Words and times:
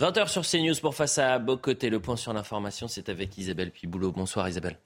20h 0.00 0.28
sur 0.28 0.46
CNews 0.46 0.80
pour 0.80 0.94
Face 0.94 1.18
à 1.18 1.38
Bocoté. 1.38 1.90
Le 1.90 2.00
point 2.00 2.16
sur 2.16 2.32
l'information, 2.32 2.88
c'est 2.88 3.10
avec 3.10 3.36
Isabelle 3.36 3.70
Piboulot. 3.70 4.12
Bonsoir 4.12 4.48
Isabelle. 4.48 4.78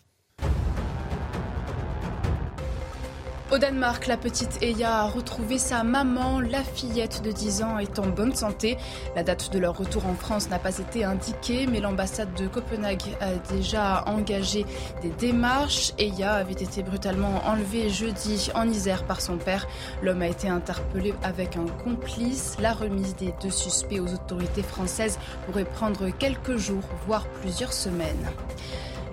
Au 3.54 3.58
Danemark, 3.58 4.08
la 4.08 4.16
petite 4.16 4.60
Eya 4.62 5.02
a 5.02 5.04
retrouvé 5.04 5.58
sa 5.58 5.84
maman. 5.84 6.40
La 6.40 6.64
fillette 6.64 7.22
de 7.22 7.30
10 7.30 7.62
ans 7.62 7.78
est 7.78 8.00
en 8.00 8.08
bonne 8.08 8.34
santé. 8.34 8.76
La 9.14 9.22
date 9.22 9.52
de 9.52 9.60
leur 9.60 9.78
retour 9.78 10.06
en 10.06 10.14
France 10.14 10.50
n'a 10.50 10.58
pas 10.58 10.76
été 10.76 11.04
indiquée, 11.04 11.68
mais 11.68 11.78
l'ambassade 11.78 12.34
de 12.34 12.48
Copenhague 12.48 13.04
a 13.20 13.36
déjà 13.54 14.02
engagé 14.08 14.66
des 15.02 15.10
démarches. 15.10 15.92
Eya 15.98 16.32
avait 16.32 16.52
été 16.52 16.82
brutalement 16.82 17.46
enlevée 17.46 17.90
jeudi 17.90 18.50
en 18.56 18.68
Isère 18.68 19.04
par 19.04 19.20
son 19.20 19.36
père. 19.36 19.68
L'homme 20.02 20.22
a 20.22 20.26
été 20.26 20.48
interpellé 20.48 21.14
avec 21.22 21.56
un 21.56 21.66
complice. 21.84 22.56
La 22.58 22.72
remise 22.72 23.14
des 23.14 23.32
deux 23.40 23.50
suspects 23.50 24.00
aux 24.00 24.12
autorités 24.12 24.64
françaises 24.64 25.16
pourrait 25.46 25.64
prendre 25.64 26.08
quelques 26.08 26.56
jours, 26.56 26.82
voire 27.06 27.24
plusieurs 27.40 27.72
semaines. 27.72 28.26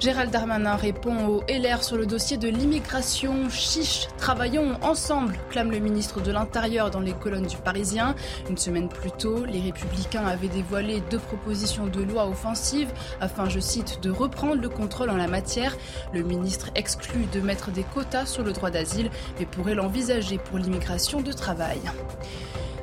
Gérald 0.01 0.31
Darmanin 0.31 0.77
répond 0.77 1.27
au 1.27 1.41
LR 1.47 1.83
sur 1.83 1.95
le 1.95 2.07
dossier 2.07 2.35
de 2.35 2.47
l'immigration. 2.47 3.51
Chiche, 3.51 4.07
travaillons 4.17 4.79
ensemble, 4.81 5.37
clame 5.51 5.69
le 5.69 5.77
ministre 5.77 6.21
de 6.21 6.31
l'Intérieur 6.31 6.89
dans 6.89 7.01
les 7.01 7.13
colonnes 7.13 7.45
du 7.45 7.57
Parisien. 7.57 8.15
Une 8.49 8.57
semaine 8.57 8.89
plus 8.89 9.11
tôt, 9.11 9.45
les 9.45 9.61
Républicains 9.61 10.25
avaient 10.25 10.47
dévoilé 10.47 11.03
deux 11.11 11.19
propositions 11.19 11.85
de 11.85 12.01
loi 12.01 12.27
offensives 12.27 12.91
afin, 13.19 13.47
je 13.47 13.59
cite, 13.59 14.01
de 14.01 14.09
reprendre 14.09 14.59
le 14.59 14.69
contrôle 14.69 15.11
en 15.11 15.17
la 15.17 15.27
matière. 15.27 15.77
Le 16.13 16.23
ministre 16.23 16.71
exclut 16.73 17.27
de 17.31 17.39
mettre 17.39 17.69
des 17.69 17.83
quotas 17.83 18.25
sur 18.25 18.43
le 18.43 18.53
droit 18.53 18.71
d'asile, 18.71 19.11
mais 19.37 19.45
pourrait 19.45 19.75
l'envisager 19.75 20.39
pour 20.39 20.57
l'immigration 20.57 21.21
de 21.21 21.31
travail. 21.31 21.79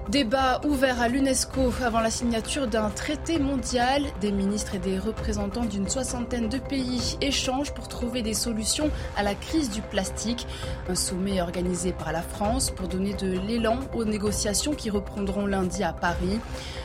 Débat 0.08 0.62
ouvert 0.64 1.02
à 1.02 1.08
l'UNESCO 1.08 1.70
avant 1.84 2.00
la 2.00 2.10
signature 2.10 2.66
d'un 2.66 2.88
traité 2.88 3.38
mondial. 3.38 4.04
Des 4.22 4.32
ministres 4.32 4.74
et 4.74 4.78
des 4.78 4.98
représentants 4.98 5.66
d'une 5.66 5.86
soixantaine 5.86 6.48
de 6.48 6.56
pays 6.56 7.18
échangent 7.20 7.74
pour 7.74 7.88
trouver 7.88 8.22
des 8.22 8.32
solutions 8.32 8.90
à 9.18 9.22
la 9.22 9.34
crise 9.34 9.68
du 9.68 9.82
plastique. 9.82 10.46
Un 10.88 10.94
sommet 10.94 11.42
organisé 11.42 11.92
par 11.92 12.12
la 12.12 12.22
France 12.22 12.70
pour 12.70 12.88
donner 12.88 13.12
de 13.12 13.38
l'élan 13.38 13.80
aux 13.94 14.06
négociations 14.06 14.72
qui 14.72 14.88
reprendront 14.88 15.44
lundi 15.44 15.82
à 15.82 15.92
Paris. 15.92 16.40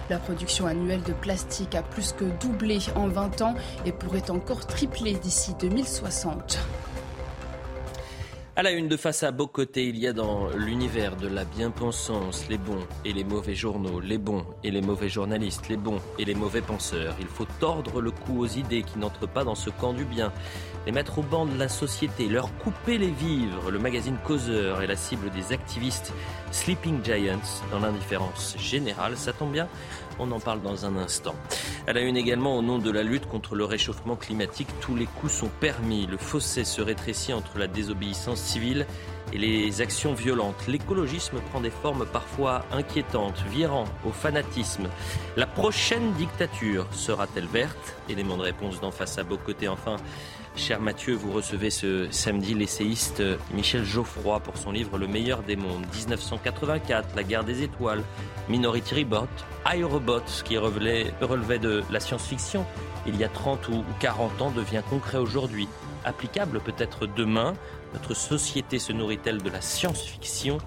La 0.09 0.17
production 0.17 0.67
annuelle 0.67 1.03
de 1.03 1.13
plastique 1.13 1.75
a 1.75 1.81
plus 1.81 2.11
que 2.11 2.25
doublé 2.41 2.79
en 2.95 3.07
20 3.07 3.41
ans 3.41 3.55
et 3.85 3.93
pourrait 3.93 4.31
encore 4.31 4.67
tripler 4.67 5.13
d'ici 5.13 5.55
2060. 5.61 6.59
À 8.55 8.61
la 8.61 8.69
une 8.69 8.87
de 8.87 8.97
face 8.97 9.23
à 9.23 9.31
beau 9.31 9.47
côté, 9.47 9.87
il 9.87 9.97
y 9.97 10.05
a 10.05 10.13
dans 10.13 10.47
l'univers 10.49 11.15
de 11.15 11.27
la 11.27 11.43
bien-pensance 11.43 12.45
les 12.51 12.59
bons 12.59 12.85
et 13.03 13.11
les 13.11 13.23
mauvais 13.23 13.55
journaux, 13.55 13.99
les 13.99 14.19
bons 14.19 14.45
et 14.63 14.69
les 14.69 14.81
mauvais 14.81 15.09
journalistes, 15.09 15.69
les 15.69 15.75
bons 15.75 15.99
et 16.19 16.25
les 16.25 16.35
mauvais 16.35 16.61
penseurs. 16.61 17.15
Il 17.19 17.25
faut 17.25 17.47
tordre 17.59 17.99
le 17.99 18.11
cou 18.11 18.41
aux 18.41 18.47
idées 18.47 18.83
qui 18.83 18.99
n'entrent 18.99 19.27
pas 19.27 19.43
dans 19.43 19.55
ce 19.55 19.71
camp 19.71 19.93
du 19.93 20.05
bien, 20.05 20.31
les 20.85 20.91
mettre 20.91 21.17
au 21.17 21.23
banc 21.23 21.47
de 21.47 21.57
la 21.57 21.67
société, 21.67 22.27
leur 22.27 22.55
couper 22.59 22.99
les 22.99 23.09
vivres. 23.09 23.71
Le 23.71 23.79
magazine 23.79 24.17
Causeur 24.23 24.83
est 24.83 24.87
la 24.87 24.97
cible 24.97 25.31
des 25.31 25.51
activistes 25.51 26.13
Sleeping 26.51 27.03
Giants 27.03 27.39
dans 27.71 27.79
l'indifférence 27.79 28.55
générale. 28.59 29.17
Ça 29.17 29.33
tombe 29.33 29.51
bien, 29.51 29.67
on 30.19 30.31
en 30.31 30.39
parle 30.39 30.61
dans 30.61 30.85
un 30.85 30.97
instant. 30.97 31.35
Elle 31.85 31.97
a 31.97 32.01
une 32.01 32.17
également 32.17 32.57
au 32.57 32.61
nom 32.61 32.77
de 32.77 32.91
la 32.91 33.03
lutte 33.03 33.27
contre 33.27 33.55
le 33.55 33.65
réchauffement 33.65 34.15
climatique. 34.15 34.67
Tous 34.81 34.95
les 34.95 35.05
coups 35.05 35.33
sont 35.33 35.49
permis. 35.59 36.05
Le 36.07 36.17
fossé 36.17 36.63
se 36.63 36.81
rétrécit 36.81 37.33
entre 37.33 37.57
la 37.57 37.67
désobéissance 37.67 38.39
civile 38.39 38.85
et 39.31 39.37
les 39.37 39.81
actions 39.81 40.13
violentes. 40.13 40.67
L'écologisme 40.67 41.39
prend 41.51 41.61
des 41.61 41.71
formes 41.71 42.05
parfois 42.05 42.65
inquiétantes, 42.71 43.43
virant 43.49 43.85
au 44.05 44.11
fanatisme. 44.11 44.87
La 45.35 45.47
prochaine 45.47 46.13
dictature 46.13 46.85
sera-t-elle 46.91 47.47
verte? 47.47 47.95
Élément 48.09 48.37
de 48.37 48.43
réponse 48.43 48.79
d'en 48.79 48.91
face 48.91 49.17
à 49.17 49.23
beau 49.23 49.37
côté 49.37 49.67
enfin. 49.67 49.97
Cher 50.55 50.79
Mathieu, 50.79 51.15
vous 51.15 51.31
recevez 51.31 51.71
ce 51.71 52.07
samedi 52.11 52.53
l'essayiste 52.53 53.23
Michel 53.53 53.83
Geoffroy 53.83 54.39
pour 54.39 54.55
son 54.55 54.71
livre 54.71 54.99
Le 54.99 55.07
meilleur 55.07 55.41
des 55.41 55.55
mondes, 55.55 55.85
1984, 55.93 57.15
La 57.15 57.23
guerre 57.23 57.43
des 57.43 57.63
étoiles, 57.63 58.03
Minority 58.49 59.03
Report, 59.03 59.27
iRobot, 59.73 60.21
qui 60.45 60.57
relevait, 60.57 61.59
de 61.59 61.83
la 61.89 61.99
science-fiction 61.99 62.65
il 63.05 63.17
y 63.17 63.23
a 63.23 63.29
30 63.29 63.67
ou 63.69 63.83
40 63.99 64.41
ans, 64.41 64.51
devient 64.51 64.83
concret 64.89 65.17
aujourd'hui. 65.17 65.67
Applicable 66.05 66.59
peut-être 66.59 67.07
demain. 67.07 67.53
Notre 67.93 68.13
société 68.13 68.79
se 68.79 68.93
nourrit-elle 68.93 69.41
de 69.41 69.49
la 69.49 69.59
science-fiction? 69.59 70.59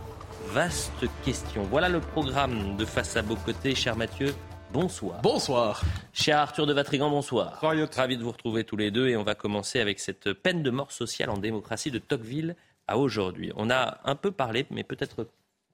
Vaste 0.49 1.07
question. 1.25 1.63
Voilà 1.71 1.89
le 1.89 2.01
programme 2.01 2.77
de 2.77 2.85
Face 2.85 3.17
à 3.17 3.23
Beau 3.23 3.37
Côté, 3.37 3.75
cher 3.75 3.97
Mathieu. 3.97 4.35
Bonsoir. 4.77 5.23
Bonsoir. 5.23 5.83
Cher 6.13 6.37
Arthur 6.37 6.67
de 6.67 6.75
Vatrigan, 6.75 7.09
bonsoir. 7.09 7.61
Ravi. 7.63 7.83
Ravi 7.83 8.19
de 8.19 8.23
vous 8.23 8.33
retrouver 8.33 8.63
tous 8.63 8.77
les 8.77 8.91
deux 8.91 9.09
et 9.09 9.17
on 9.17 9.23
va 9.23 9.35
commencer 9.35 9.81
avec 9.81 9.99
cette 9.99 10.35
peine 10.35 10.63
de 10.63 10.69
mort 10.69 10.93
sociale 10.93 11.31
en 11.31 11.39
démocratie 11.39 11.91
de 11.91 11.99
Tocqueville 11.99 12.57
à 12.87 12.99
aujourd'hui. 12.99 13.53
On 13.57 13.71
a 13.71 14.01
un 14.05 14.17
peu 14.17 14.33
parlé, 14.33 14.67
mais 14.69 14.85
peut-être 14.85 15.29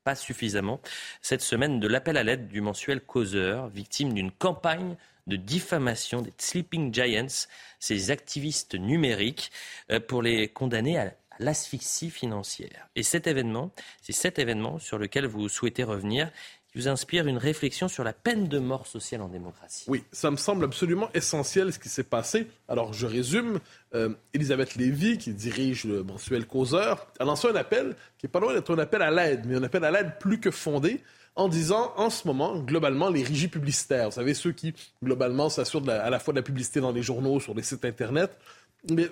pas 0.04 0.14
suffisamment, 0.14 0.80
cette 1.20 1.42
semaine 1.42 1.80
de 1.80 1.88
l'appel 1.88 2.16
à 2.16 2.22
l'aide 2.22 2.46
du 2.46 2.60
mensuel 2.60 3.00
Causeur, 3.00 3.66
victime 3.70 4.12
d'une 4.12 4.30
campagne 4.30 4.94
de 5.26 5.34
diffamation 5.34 6.22
des 6.22 6.32
Sleeping 6.38 6.94
Giants, 6.94 7.48
ces 7.80 8.12
activistes 8.12 8.76
numériques, 8.76 9.50
euh, 9.90 9.98
pour 9.98 10.22
les 10.22 10.46
condamner 10.46 10.96
à 10.98 11.12
l'asphyxie 11.40 12.10
financière. 12.10 12.88
Et 12.94 13.02
cet 13.02 13.26
événement, 13.26 13.72
c'est 14.00 14.12
cet 14.12 14.38
événement 14.38 14.78
sur 14.78 14.98
lequel 14.98 15.26
vous 15.26 15.48
souhaitez 15.48 15.82
revenir 15.82 16.30
qui 16.72 16.78
vous 16.78 16.88
inspire 16.88 17.26
une 17.26 17.36
réflexion 17.36 17.86
sur 17.86 18.02
la 18.02 18.14
peine 18.14 18.48
de 18.48 18.58
mort 18.58 18.86
sociale 18.86 19.20
en 19.20 19.28
démocratie. 19.28 19.84
Oui, 19.88 20.04
ça 20.10 20.30
me 20.30 20.36
semble 20.36 20.64
absolument 20.64 21.10
essentiel 21.12 21.72
ce 21.72 21.78
qui 21.78 21.90
s'est 21.90 22.02
passé. 22.02 22.46
Alors, 22.66 22.92
je 22.94 23.06
résume. 23.06 23.60
Euh, 23.94 24.08
Elisabeth 24.32 24.76
Lévy, 24.76 25.18
qui 25.18 25.34
dirige 25.34 25.84
le 25.84 26.02
mensuel 26.02 26.46
Causeur, 26.46 27.06
a 27.18 27.24
lancé 27.24 27.46
un 27.48 27.56
appel 27.56 27.94
qui 28.16 28.24
est 28.24 28.28
pas 28.30 28.40
loin 28.40 28.54
d'être 28.54 28.74
un 28.74 28.78
appel 28.78 29.02
à 29.02 29.10
l'aide, 29.10 29.42
mais 29.46 29.56
un 29.56 29.62
appel 29.62 29.84
à 29.84 29.90
l'aide 29.90 30.14
plus 30.18 30.40
que 30.40 30.50
fondé 30.50 31.02
en 31.36 31.48
disant 31.48 31.92
en 31.96 32.10
ce 32.10 32.26
moment, 32.26 32.58
globalement, 32.58 33.10
les 33.10 33.22
régies 33.22 33.48
publicitaires, 33.48 34.06
vous 34.06 34.14
savez, 34.14 34.34
ceux 34.34 34.52
qui, 34.52 34.74
globalement, 35.02 35.48
s'assurent 35.48 35.88
à 35.88 36.10
la 36.10 36.18
fois 36.18 36.32
de 36.32 36.38
la 36.38 36.42
publicité 36.42 36.80
dans 36.80 36.92
les 36.92 37.02
journaux, 37.02 37.40
sur 37.40 37.54
les 37.54 37.62
sites 37.62 37.84
Internet, 37.84 38.30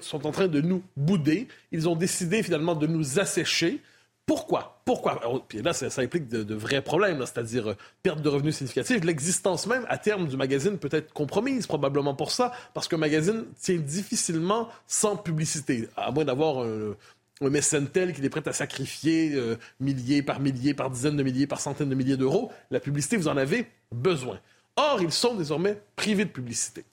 sont 0.00 0.27
en 0.27 0.32
train 0.32 0.48
de 0.48 0.60
nous 0.60 0.82
bouder. 0.97 1.48
Ils 1.72 1.88
ont 1.88 1.97
décidé 1.97 2.42
finalement 2.42 2.75
de 2.75 2.87
nous 2.87 3.19
assécher. 3.21 3.81
Pourquoi? 4.30 4.80
Pourquoi? 4.84 5.18
Alors, 5.20 5.44
Puis 5.44 5.60
là, 5.60 5.72
ça, 5.72 5.88
implique 6.00 6.28
de, 6.28 6.54
vrais 6.54 6.82
problèmes, 6.82 7.18
c'est-à-dire 7.18 7.70
euh, 7.70 7.76
perte 8.04 8.22
de 8.22 8.28
revenus 8.28 8.54
significative. 8.54 9.04
L'existence 9.04 9.66
même, 9.66 9.84
à 9.88 9.98
terme, 9.98 10.28
du 10.28 10.36
magazine 10.36 10.78
peut 10.78 10.88
être 10.92 11.12
compromise, 11.12 11.66
probablement 11.66 12.14
pour 12.14 12.30
ça, 12.30 12.52
parce 12.72 12.86
qu'un 12.86 12.96
magazine 12.96 13.46
tient 13.60 13.74
difficilement 13.74 14.68
sans 14.86 15.16
publicité, 15.16 15.88
à 15.96 16.12
moins 16.12 16.24
d'avoir 16.24 16.60
un, 16.60 16.94
un 17.41 17.50
mécène 17.50 17.88
tel 17.88 18.12
qu'il 18.12 18.24
est 18.24 18.28
prêt 18.28 18.46
à 18.46 18.52
sacrifier 18.52 19.32
euh, 19.34 19.56
milliers 19.80 20.22
par 20.22 20.38
milliers, 20.38 20.74
par 20.74 20.91
dizaines 20.91 21.16
de 21.16 21.24
milliers, 21.24 21.48
par 21.48 21.60
centaines 21.60 21.88
de 21.88 21.97
milliers 21.97 22.16
d'euros. 22.16 22.52
La 22.70 22.78
publicité, 22.78 23.16
vous 23.16 23.26
en 23.26 23.36
avez 23.36 23.66
besoin. 23.91 24.38
Or, 24.77 25.03
ils 25.03 25.10
sont 25.10 25.34
désormais 25.34 25.77
privés 25.97 26.24
de 26.24 26.30
publicité. 26.30 26.84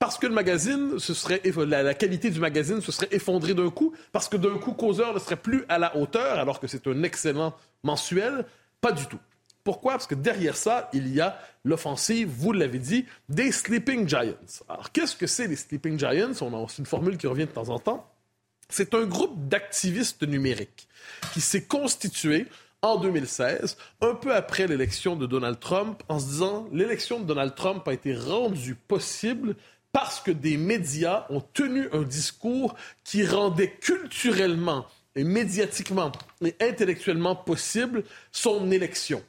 Parce 0.00 0.16
que 0.16 0.26
le 0.26 0.32
magazine, 0.32 0.98
ce 0.98 1.12
serait, 1.12 1.42
la, 1.66 1.92
qualité 1.92 2.30
du 2.30 2.40
magazine 2.40 2.80
se 2.80 2.90
serait 2.90 3.08
effondrée 3.12 3.52
d'un 3.52 3.68
coup, 3.68 3.94
parce 4.12 4.30
que 4.30 4.38
d'un 4.38 4.56
coup, 4.56 4.72
Causeur 4.72 5.12
ne 5.12 5.18
serait 5.18 5.36
plus 5.36 5.64
à 5.68 5.78
la 5.78 5.94
hauteur, 5.94 6.38
alors 6.38 6.58
que 6.58 6.66
c'est 6.66 6.86
un 6.86 7.02
excellent 7.02 7.54
mensuel. 7.82 8.46
Pas 8.80 8.92
du 8.92 9.04
tout. 9.04 9.18
Pourquoi? 9.62 9.92
Parce 9.92 10.06
que 10.06 10.14
derrière 10.14 10.56
ça, 10.56 10.88
il 10.94 11.14
y 11.14 11.20
a 11.20 11.38
l'offensive, 11.64 12.30
vous 12.34 12.52
l'avez 12.52 12.78
dit, 12.78 13.04
des 13.28 13.52
Sleeping 13.52 14.08
Giants. 14.08 14.32
Alors, 14.70 14.90
qu'est-ce 14.90 15.14
que 15.14 15.26
c'est 15.26 15.46
les 15.46 15.56
Sleeping 15.56 15.98
Giants? 15.98 16.32
On 16.40 16.54
a- 16.64 16.66
une 16.78 16.86
formule 16.86 17.18
qui 17.18 17.26
revient 17.26 17.44
de 17.44 17.50
temps 17.50 17.68
en 17.68 17.78
temps. 17.78 18.10
C'est 18.70 18.94
un 18.94 19.04
groupe 19.04 19.48
d'activistes 19.48 20.22
numériques 20.26 20.88
qui 21.34 21.42
s'est 21.42 21.64
constitué 21.64 22.46
en 22.80 22.96
2016, 22.96 23.76
un 24.00 24.14
peu 24.14 24.34
après 24.34 24.66
l'élection 24.66 25.14
de 25.14 25.26
Donald 25.26 25.60
Trump, 25.60 26.02
en 26.08 26.18
se 26.18 26.24
disant 26.26 26.66
l'élection 26.72 27.20
de 27.20 27.26
Donald 27.26 27.54
Trump 27.54 27.86
a 27.86 27.92
été 27.92 28.16
rendue 28.16 28.76
possible 28.76 29.56
parce 29.92 30.20
que 30.20 30.30
des 30.30 30.56
médias 30.56 31.26
ont 31.30 31.40
tenu 31.40 31.88
un 31.92 32.02
discours 32.02 32.74
qui 33.04 33.26
rendait 33.26 33.72
culturellement 33.72 34.86
et 35.16 35.24
médiatiquement 35.24 36.12
et 36.44 36.54
intellectuellement 36.60 37.34
possible 37.34 38.04
son 38.32 38.70
élection. 38.70 39.22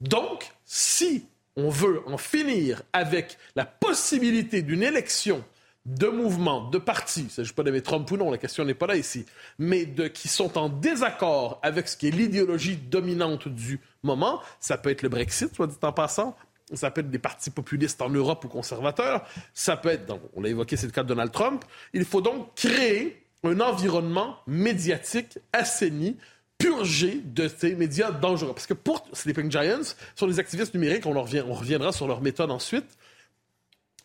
Donc, 0.00 0.50
si 0.64 1.26
on 1.56 1.70
veut 1.70 2.02
en 2.06 2.18
finir 2.18 2.82
avec 2.92 3.38
la 3.54 3.64
possibilité 3.64 4.62
d'une 4.62 4.82
élection 4.82 5.44
de 5.86 6.08
mouvements, 6.08 6.68
de 6.68 6.78
partis, 6.78 7.20
il 7.20 7.26
ne 7.26 7.30
s'agit 7.30 7.52
pas 7.52 7.62
d'aimer 7.62 7.80
Trump 7.80 8.10
ou 8.10 8.16
non, 8.16 8.30
la 8.30 8.38
question 8.38 8.64
n'est 8.64 8.74
pas 8.74 8.88
là 8.88 8.96
ici, 8.96 9.24
mais 9.58 9.86
de, 9.86 10.08
qui 10.08 10.26
sont 10.26 10.58
en 10.58 10.68
désaccord 10.68 11.60
avec 11.62 11.88
ce 11.88 11.96
qui 11.96 12.08
est 12.08 12.10
l'idéologie 12.10 12.76
dominante 12.76 13.46
du 13.46 13.80
moment. 14.02 14.42
Ça 14.58 14.78
peut 14.78 14.90
être 14.90 15.02
le 15.02 15.08
Brexit, 15.08 15.54
soit 15.54 15.68
dit 15.68 15.76
en 15.80 15.92
passant. 15.92 16.36
Ça 16.74 16.90
peut 16.90 17.00
être 17.00 17.10
des 17.10 17.18
partis 17.18 17.50
populistes 17.50 18.02
en 18.02 18.10
Europe 18.10 18.44
ou 18.44 18.48
conservateurs. 18.48 19.24
Ça 19.54 19.76
peut 19.76 19.90
être, 19.90 20.18
on 20.34 20.40
l'a 20.40 20.48
évoqué, 20.48 20.76
c'est 20.76 20.86
le 20.86 20.92
cas 20.92 21.04
de 21.04 21.08
Donald 21.08 21.30
Trump. 21.30 21.64
Il 21.92 22.04
faut 22.04 22.20
donc 22.20 22.54
créer 22.56 23.22
un 23.44 23.60
environnement 23.60 24.38
médiatique 24.46 25.38
assaini 25.52 26.16
purgé 26.58 27.20
de 27.24 27.48
ces 27.48 27.74
médias 27.74 28.10
dangereux. 28.10 28.52
Parce 28.52 28.66
que 28.66 28.74
pour 28.74 29.06
Sleeping 29.12 29.50
Giants, 29.50 29.94
sur 30.14 30.26
les 30.26 30.38
activistes 30.38 30.74
numériques, 30.74 31.06
on, 31.06 31.14
on 31.14 31.54
reviendra 31.54 31.92
sur 31.92 32.08
leur 32.08 32.20
méthode 32.20 32.50
ensuite, 32.50 32.86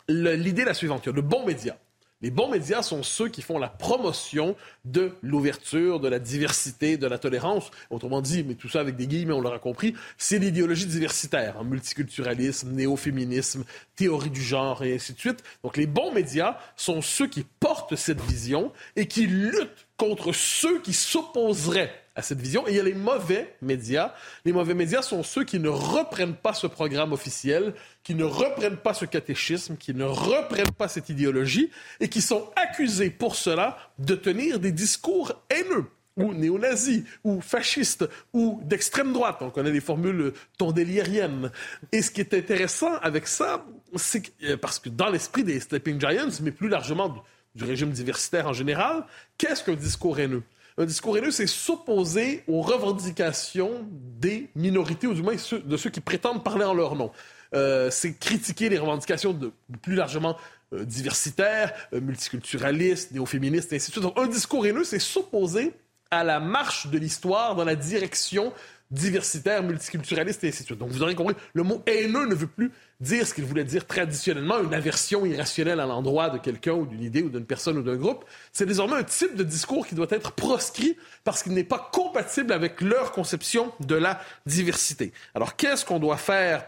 l'idée 0.07 0.61
est 0.61 0.65
la 0.65 0.73
suivante. 0.73 1.05
Il 1.05 1.09
y 1.09 1.11
a 1.11 1.13
de 1.13 1.21
bons 1.21 1.45
médias. 1.45 1.77
Les 2.21 2.29
bons 2.29 2.49
médias 2.49 2.83
sont 2.83 3.01
ceux 3.01 3.29
qui 3.29 3.41
font 3.41 3.57
la 3.57 3.67
promotion 3.67 4.55
de 4.85 5.13
l'ouverture, 5.23 5.99
de 5.99 6.07
la 6.07 6.19
diversité, 6.19 6.97
de 6.97 7.07
la 7.07 7.17
tolérance. 7.17 7.71
Autrement 7.89 8.21
dit, 8.21 8.43
mais 8.43 8.53
tout 8.53 8.69
ça 8.69 8.79
avec 8.79 8.95
des 8.95 9.07
guillemets, 9.07 9.33
on 9.33 9.41
l'aura 9.41 9.59
compris, 9.59 9.95
c'est 10.17 10.37
l'idéologie 10.37 10.85
diversitaire, 10.85 11.57
hein, 11.59 11.63
multiculturalisme, 11.63 12.71
néo-féminisme, 12.71 13.63
théorie 13.95 14.29
du 14.29 14.41
genre 14.41 14.83
et 14.83 14.95
ainsi 14.95 15.13
de 15.13 15.19
suite. 15.19 15.43
Donc 15.63 15.77
les 15.77 15.87
bons 15.87 16.11
médias 16.11 16.57
sont 16.75 17.01
ceux 17.01 17.27
qui 17.27 17.45
portent 17.59 17.95
cette 17.95 18.21
vision 18.21 18.71
et 18.95 19.07
qui 19.07 19.25
luttent 19.25 19.87
contre 19.97 20.33
ceux 20.33 20.79
qui 20.81 20.93
s'opposeraient 20.93 21.91
à 22.15 22.21
cette 22.21 22.39
vision. 22.39 22.67
Et 22.67 22.71
il 22.71 22.77
y 22.77 22.79
a 22.79 22.83
les 22.83 22.93
mauvais 22.93 23.55
médias. 23.61 24.13
Les 24.45 24.53
mauvais 24.53 24.73
médias 24.73 25.01
sont 25.01 25.23
ceux 25.23 25.43
qui 25.43 25.59
ne 25.59 25.69
reprennent 25.69 26.35
pas 26.35 26.53
ce 26.53 26.67
programme 26.67 27.13
officiel, 27.13 27.73
qui 28.03 28.15
ne 28.15 28.23
reprennent 28.23 28.77
pas 28.77 28.93
ce 28.93 29.05
catéchisme, 29.05 29.77
qui 29.77 29.93
ne 29.93 30.05
reprennent 30.05 30.71
pas 30.71 30.87
cette 30.87 31.09
idéologie 31.09 31.69
et 31.99 32.09
qui 32.09 32.21
sont 32.21 32.49
accusés 32.55 33.09
pour 33.09 33.35
cela 33.35 33.77
de 33.99 34.15
tenir 34.15 34.59
des 34.59 34.71
discours 34.71 35.33
haineux 35.49 35.85
ou 36.17 36.33
néo-nazis, 36.33 37.03
ou 37.23 37.39
fascistes, 37.39 38.07
ou 38.33 38.59
d'extrême 38.63 39.13
droite. 39.13 39.37
On 39.41 39.49
connaît 39.49 39.71
les 39.71 39.79
formules 39.79 40.33
tondeliériennes. 40.57 41.51
Et 41.91 42.01
ce 42.01 42.11
qui 42.11 42.19
est 42.19 42.33
intéressant 42.33 42.97
avec 42.97 43.27
ça, 43.27 43.65
c'est 43.95 44.23
euh, 44.43 44.57
parce 44.57 44.77
que 44.77 44.89
dans 44.89 45.09
l'esprit 45.09 45.43
des 45.43 45.59
Sleeping 45.59 45.99
Giants, 45.99 46.29
mais 46.41 46.51
plus 46.51 46.67
largement 46.67 47.23
du 47.55 47.63
régime 47.63 47.91
diversitaire 47.91 48.47
en 48.47 48.53
général, 48.53 49.05
qu'est-ce 49.37 49.63
qu'un 49.63 49.75
discours 49.75 50.19
haineux? 50.19 50.43
Un 50.77 50.85
discours 50.85 51.17
haineux, 51.17 51.31
c'est 51.31 51.47
s'opposer 51.47 52.43
aux 52.47 52.61
revendications 52.61 53.85
des 53.91 54.49
minorités, 54.55 55.07
ou 55.07 55.13
du 55.13 55.21
moins 55.21 55.35
de 55.35 55.77
ceux 55.77 55.89
qui 55.89 56.01
prétendent 56.01 56.43
parler 56.43 56.65
en 56.65 56.73
leur 56.73 56.95
nom. 56.95 57.11
Euh, 57.53 57.89
c'est 57.91 58.13
critiquer 58.13 58.69
les 58.69 58.77
revendications 58.77 59.33
de, 59.33 59.51
plus 59.81 59.95
largement 59.95 60.37
euh, 60.73 60.85
diversitaires, 60.85 61.73
euh, 61.93 61.99
multiculturalistes, 61.99 63.11
néo-féministes, 63.11 63.73
ainsi 63.73 63.87
de 63.87 63.91
suite. 63.91 64.03
Donc, 64.03 64.17
un 64.17 64.27
discours 64.27 64.65
haineux, 64.65 64.85
c'est 64.85 64.99
s'opposer 64.99 65.73
à 66.11 66.23
la 66.23 66.39
marche 66.39 66.87
de 66.87 66.97
l'histoire 66.97 67.55
dans 67.55 67.65
la 67.65 67.75
direction 67.75 68.53
diversitaire, 68.91 69.63
multiculturaliste, 69.63 70.43
et 70.43 70.49
ainsi 70.49 70.61
de 70.61 70.65
suite. 70.67 70.79
Donc, 70.79 70.89
vous 70.89 71.01
aurez 71.01 71.15
compris, 71.15 71.35
le 71.53 71.63
mot 71.63 71.81
haineux 71.87 72.27
ne 72.27 72.35
veut 72.35 72.47
plus 72.47 72.71
dire 72.99 73.25
ce 73.25 73.33
qu'il 73.33 73.45
voulait 73.45 73.63
dire 73.63 73.87
traditionnellement, 73.87 74.59
une 74.59 74.73
aversion 74.73 75.25
irrationnelle 75.25 75.79
à 75.79 75.85
l'endroit 75.85 76.29
de 76.29 76.37
quelqu'un 76.37 76.73
ou 76.73 76.85
d'une 76.85 77.01
idée 77.01 77.23
ou 77.23 77.29
d'une 77.29 77.45
personne 77.45 77.77
ou 77.77 77.83
d'un 77.83 77.95
groupe. 77.95 78.25
C'est 78.51 78.65
désormais 78.65 78.95
un 78.95 79.03
type 79.03 79.35
de 79.35 79.43
discours 79.43 79.87
qui 79.87 79.95
doit 79.95 80.07
être 80.09 80.33
proscrit 80.33 80.97
parce 81.23 81.41
qu'il 81.41 81.53
n'est 81.53 81.63
pas 81.63 81.89
compatible 81.91 82.53
avec 82.53 82.81
leur 82.81 83.11
conception 83.11 83.71
de 83.79 83.95
la 83.95 84.21
diversité. 84.45 85.13
Alors, 85.33 85.55
qu'est-ce 85.55 85.85
qu'on 85.85 85.99
doit 85.99 86.17
faire 86.17 86.65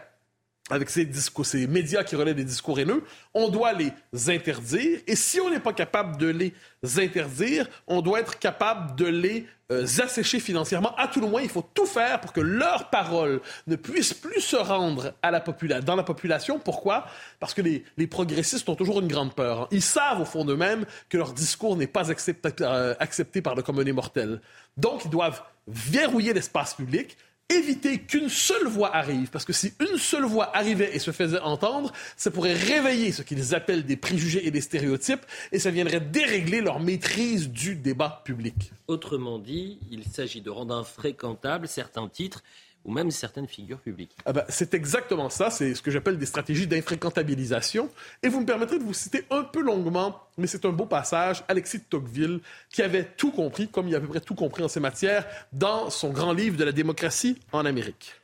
avec 0.70 0.88
ces, 0.88 1.04
discours, 1.04 1.44
ces 1.44 1.66
médias 1.66 2.04
qui 2.04 2.16
relaient 2.16 2.34
des 2.34 2.44
discours 2.44 2.78
haineux, 2.78 3.04
on 3.34 3.50
doit 3.50 3.74
les 3.74 3.92
interdire. 4.28 4.98
Et 5.06 5.14
si 5.14 5.38
on 5.40 5.50
n'est 5.50 5.60
pas 5.60 5.74
capable 5.74 6.16
de 6.16 6.28
les 6.28 6.54
interdire, 6.96 7.68
on 7.86 8.00
doit 8.00 8.20
être 8.20 8.38
capable 8.38 8.96
de 8.96 9.04
les 9.04 9.46
euh, 9.72 9.86
assécher 10.02 10.40
financièrement. 10.40 10.94
À 10.96 11.08
tout 11.08 11.20
le 11.20 11.26
moins, 11.26 11.42
il 11.42 11.50
faut 11.50 11.66
tout 11.74 11.84
faire 11.84 12.20
pour 12.20 12.32
que 12.32 12.40
leurs 12.40 12.88
paroles 12.88 13.40
ne 13.66 13.76
puissent 13.76 14.14
plus 14.14 14.40
se 14.40 14.56
rendre 14.56 15.14
à 15.22 15.30
la 15.30 15.44
dans 15.82 15.96
la 15.96 16.02
population. 16.02 16.58
Pourquoi? 16.58 17.06
Parce 17.40 17.52
que 17.52 17.62
les, 17.62 18.06
progressistes 18.06 18.68
ont 18.68 18.74
toujours 18.74 19.00
une 19.00 19.08
grande 19.08 19.34
peur. 19.34 19.62
Hein. 19.62 19.68
Ils 19.70 19.82
savent 19.82 20.20
au 20.20 20.24
fond 20.24 20.44
d'eux-mêmes 20.44 20.86
que 21.10 21.18
leur 21.18 21.32
discours 21.32 21.76
n'est 21.76 21.86
pas 21.86 22.10
accepté, 22.10 22.50
euh, 22.62 22.94
accepté 23.00 23.42
par 23.42 23.54
le 23.54 23.62
commun 23.62 23.84
des 23.84 23.92
mortels. 23.92 24.40
Donc, 24.76 25.04
ils 25.04 25.10
doivent 25.10 25.42
verrouiller 25.66 26.32
l'espace 26.32 26.74
public, 26.74 27.16
éviter 27.50 27.98
qu'une 27.98 28.28
seule 28.28 28.66
voix 28.66 28.94
arrive, 28.94 29.28
parce 29.30 29.44
que 29.44 29.52
si 29.52 29.72
une 29.80 29.98
seule 29.98 30.24
voix 30.24 30.56
arrivait 30.56 30.94
et 30.94 30.98
se 30.98 31.10
faisait 31.10 31.40
entendre, 31.40 31.92
ça 32.16 32.30
pourrait 32.30 32.54
réveiller 32.54 33.12
ce 33.12 33.22
qu'ils 33.22 33.54
appellent 33.54 33.84
des 33.84 33.96
préjugés 33.96 34.46
et 34.46 34.50
des 34.50 34.60
stéréotypes, 34.60 35.24
et 35.52 35.58
ça 35.58 35.70
viendrait 35.70 36.00
dérégler 36.00 36.60
leur 36.60 36.80
maîtrise 36.80 37.50
du 37.50 37.76
débat 37.76 38.22
public. 38.24 38.72
Autrement 38.88 39.38
dit, 39.38 39.78
il 39.90 40.04
s'agit 40.04 40.40
de 40.40 40.50
rendre 40.50 40.74
infréquentables 40.74 41.68
certains 41.68 42.08
titres 42.08 42.42
ou 42.84 42.92
même 42.92 43.10
certaines 43.10 43.48
figures 43.48 43.80
publiques. 43.80 44.14
Ah 44.26 44.32
ben, 44.32 44.44
c'est 44.48 44.74
exactement 44.74 45.30
ça, 45.30 45.50
c'est 45.50 45.74
ce 45.74 45.82
que 45.82 45.90
j'appelle 45.90 46.18
des 46.18 46.26
stratégies 46.26 46.66
d'infréquentabilisation. 46.66 47.90
Et 48.22 48.28
vous 48.28 48.40
me 48.40 48.46
permettrez 48.46 48.78
de 48.78 48.84
vous 48.84 48.94
citer 48.94 49.24
un 49.30 49.42
peu 49.42 49.62
longuement, 49.62 50.20
mais 50.36 50.46
c'est 50.46 50.64
un 50.66 50.70
beau 50.70 50.86
passage, 50.86 51.44
Alexis 51.48 51.78
de 51.78 51.84
Tocqueville, 51.84 52.40
qui 52.70 52.82
avait 52.82 53.04
tout 53.04 53.30
compris, 53.30 53.68
comme 53.68 53.88
il 53.88 53.94
a 53.94 53.98
à 53.98 54.00
peu 54.00 54.08
près 54.08 54.20
tout 54.20 54.34
compris 54.34 54.62
en 54.62 54.68
ces 54.68 54.80
matières, 54.80 55.26
dans 55.52 55.88
son 55.88 56.10
grand 56.10 56.32
livre 56.32 56.56
de 56.56 56.64
la 56.64 56.72
démocratie 56.72 57.38
en 57.52 57.64
Amérique. 57.64 58.14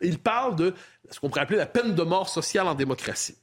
il 0.00 0.18
parle 0.18 0.56
de 0.56 0.74
ce 1.10 1.20
qu'on 1.20 1.28
pourrait 1.28 1.42
appeler 1.42 1.58
la 1.58 1.66
peine 1.66 1.94
de 1.94 2.02
mort 2.02 2.28
sociale 2.28 2.66
en 2.66 2.74
démocratie. 2.74 3.36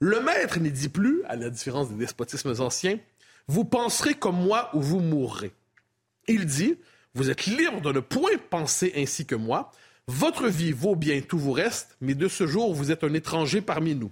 Le 0.00 0.20
maître 0.20 0.58
n'y 0.58 0.70
dit 0.70 0.88
plus, 0.88 1.22
à 1.28 1.36
la 1.36 1.50
différence 1.50 1.90
des 1.90 1.96
despotismes 1.96 2.54
anciens, 2.60 2.98
vous 3.46 3.64
penserez 3.64 4.14
comme 4.14 4.36
moi 4.36 4.70
ou 4.72 4.80
vous 4.80 5.00
mourrez. 5.00 5.52
Il 6.26 6.46
dit, 6.46 6.78
vous 7.14 7.30
êtes 7.30 7.46
libre 7.46 7.80
de 7.80 7.92
ne 7.92 8.00
point 8.00 8.38
penser 8.50 8.92
ainsi 8.96 9.26
que 9.26 9.34
moi. 9.34 9.72
Votre 10.06 10.48
vie 10.48 10.72
vaut 10.72 10.96
bien 10.96 11.20
tout 11.20 11.38
vous 11.38 11.52
reste, 11.52 11.96
mais 12.00 12.14
de 12.14 12.28
ce 12.28 12.46
jour, 12.46 12.74
vous 12.74 12.90
êtes 12.90 13.04
un 13.04 13.14
étranger 13.14 13.60
parmi 13.60 13.94
nous. 13.94 14.10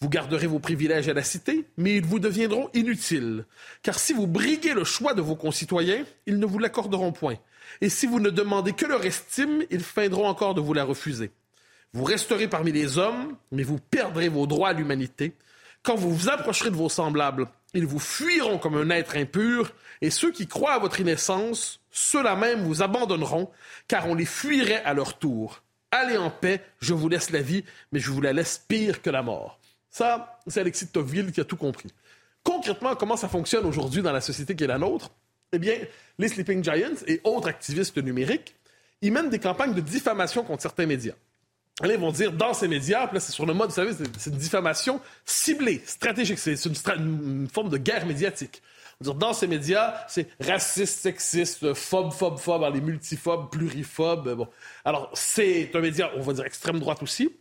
Vous 0.00 0.08
garderez 0.08 0.46
vos 0.46 0.58
privilèges 0.58 1.08
à 1.08 1.14
la 1.14 1.22
cité, 1.22 1.64
mais 1.76 1.96
ils 1.96 2.04
vous 2.04 2.18
deviendront 2.18 2.70
inutiles. 2.74 3.44
Car 3.82 3.98
si 3.98 4.12
vous 4.12 4.26
briguez 4.26 4.74
le 4.74 4.84
choix 4.84 5.14
de 5.14 5.22
vos 5.22 5.36
concitoyens, 5.36 6.04
ils 6.26 6.38
ne 6.38 6.46
vous 6.46 6.58
l'accorderont 6.58 7.12
point. 7.12 7.36
Et 7.80 7.88
si 7.88 8.06
vous 8.06 8.18
ne 8.18 8.30
demandez 8.30 8.72
que 8.72 8.86
leur 8.86 9.04
estime, 9.04 9.62
ils 9.70 9.84
feindront 9.84 10.26
encore 10.26 10.54
de 10.54 10.60
vous 10.60 10.74
la 10.74 10.84
refuser. 10.84 11.30
Vous 11.92 12.04
resterez 12.04 12.48
parmi 12.48 12.72
les 12.72 12.98
hommes, 12.98 13.36
mais 13.50 13.62
vous 13.62 13.78
perdrez 13.78 14.28
vos 14.28 14.46
droits 14.46 14.70
à 14.70 14.72
l'humanité. 14.72 15.34
Quand 15.82 15.96
vous 15.96 16.14
vous 16.14 16.28
approcherez 16.28 16.70
de 16.70 16.76
vos 16.76 16.88
semblables, 16.88 17.48
ils 17.74 17.86
vous 17.86 17.98
fuiront 17.98 18.58
comme 18.58 18.76
un 18.76 18.90
être 18.90 19.16
impur, 19.16 19.72
et 20.00 20.10
ceux 20.10 20.30
qui 20.30 20.46
croient 20.46 20.74
à 20.74 20.78
votre 20.78 21.00
innocence, 21.00 21.80
ceux-là 21.90 22.36
même 22.36 22.62
vous 22.62 22.82
abandonneront, 22.82 23.50
car 23.88 24.08
on 24.08 24.14
les 24.14 24.24
fuirait 24.24 24.82
à 24.84 24.94
leur 24.94 25.18
tour. 25.18 25.62
Allez 25.90 26.16
en 26.16 26.30
paix, 26.30 26.60
je 26.80 26.94
vous 26.94 27.08
laisse 27.08 27.30
la 27.30 27.42
vie, 27.42 27.64
mais 27.90 27.98
je 27.98 28.10
vous 28.10 28.20
la 28.20 28.32
laisse 28.32 28.64
pire 28.66 29.02
que 29.02 29.10
la 29.10 29.22
mort. 29.22 29.58
Ça, 29.90 30.38
c'est 30.46 30.60
Alexis 30.60 30.86
de 30.86 30.90
Tocqueville 30.90 31.32
qui 31.32 31.40
a 31.40 31.44
tout 31.44 31.56
compris. 31.56 31.88
Concrètement, 32.44 32.94
comment 32.94 33.16
ça 33.16 33.28
fonctionne 33.28 33.66
aujourd'hui 33.66 34.02
dans 34.02 34.12
la 34.12 34.20
société 34.20 34.54
qui 34.54 34.64
est 34.64 34.68
la 34.68 34.78
nôtre? 34.78 35.10
Eh 35.52 35.58
bien, 35.58 35.76
les 36.18 36.28
Sleeping 36.28 36.64
Giants 36.64 37.04
et 37.06 37.20
autres 37.24 37.48
activistes 37.48 37.98
numériques, 37.98 38.54
ils 39.02 39.12
mènent 39.12 39.30
des 39.30 39.38
campagnes 39.38 39.74
de 39.74 39.80
diffamation 39.80 40.44
contre 40.44 40.62
certains 40.62 40.86
médias. 40.86 41.14
Là, 41.80 41.94
ils 41.94 41.98
vont 41.98 42.12
dire 42.12 42.32
dans 42.32 42.52
ces 42.52 42.68
médias, 42.68 43.10
là, 43.12 43.18
c'est 43.18 43.32
sur 43.32 43.46
le 43.46 43.54
mode, 43.54 43.70
vous 43.70 43.74
savez, 43.74 43.92
c'est 44.18 44.30
une 44.30 44.36
diffamation 44.36 45.00
ciblée, 45.24 45.82
stratégique, 45.86 46.38
c'est 46.38 46.54
une, 46.64 47.48
forme 47.48 47.70
de 47.70 47.78
guerre 47.78 48.06
médiatique. 48.06 48.62
Dans 49.00 49.32
ces 49.32 49.48
médias, 49.48 49.94
c'est 50.06 50.28
raciste, 50.38 51.00
sexiste, 51.00 51.72
phobe, 51.74 52.12
phobe, 52.12 52.38
phobe, 52.38 52.72
les 52.72 52.80
multiphobes, 52.80 53.50
pluriphobes. 53.50 54.34
Bon. 54.34 54.48
Alors, 54.84 55.10
c'est 55.14 55.74
un 55.74 55.80
média, 55.80 56.10
on 56.16 56.20
va 56.20 56.34
dire, 56.34 56.44
extrême 56.44 56.78
droite 56.78 57.02
aussi. 57.02 57.32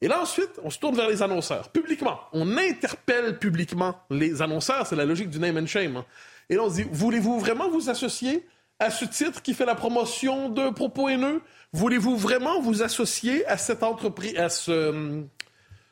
Et 0.00 0.06
là, 0.06 0.20
ensuite, 0.20 0.60
on 0.62 0.70
se 0.70 0.78
tourne 0.78 0.94
vers 0.94 1.08
les 1.08 1.22
annonceurs, 1.22 1.70
publiquement. 1.70 2.20
On 2.32 2.56
interpelle 2.56 3.38
publiquement 3.38 3.98
les 4.10 4.42
annonceurs, 4.42 4.86
c'est 4.86 4.94
la 4.94 5.04
logique 5.04 5.30
du 5.30 5.40
name 5.40 5.56
and 5.56 5.66
shame. 5.66 5.96
Hein. 5.96 6.04
Et 6.48 6.54
là, 6.54 6.62
on 6.62 6.70
se 6.70 6.76
dit, 6.76 6.86
voulez-vous 6.92 7.40
vraiment 7.40 7.68
vous 7.68 7.90
associer 7.90 8.46
à 8.78 8.90
ce 8.90 9.04
titre 9.04 9.42
qui 9.42 9.54
fait 9.54 9.64
la 9.64 9.74
promotion 9.74 10.48
de 10.48 10.70
propos 10.70 11.08
haineux? 11.08 11.42
Voulez-vous 11.72 12.16
vraiment 12.16 12.60
vous 12.60 12.82
associer 12.82 13.46
à 13.46 13.56
cette 13.56 13.82
entreprise, 13.82 14.36
à 14.36 14.48
ce, 14.48 15.22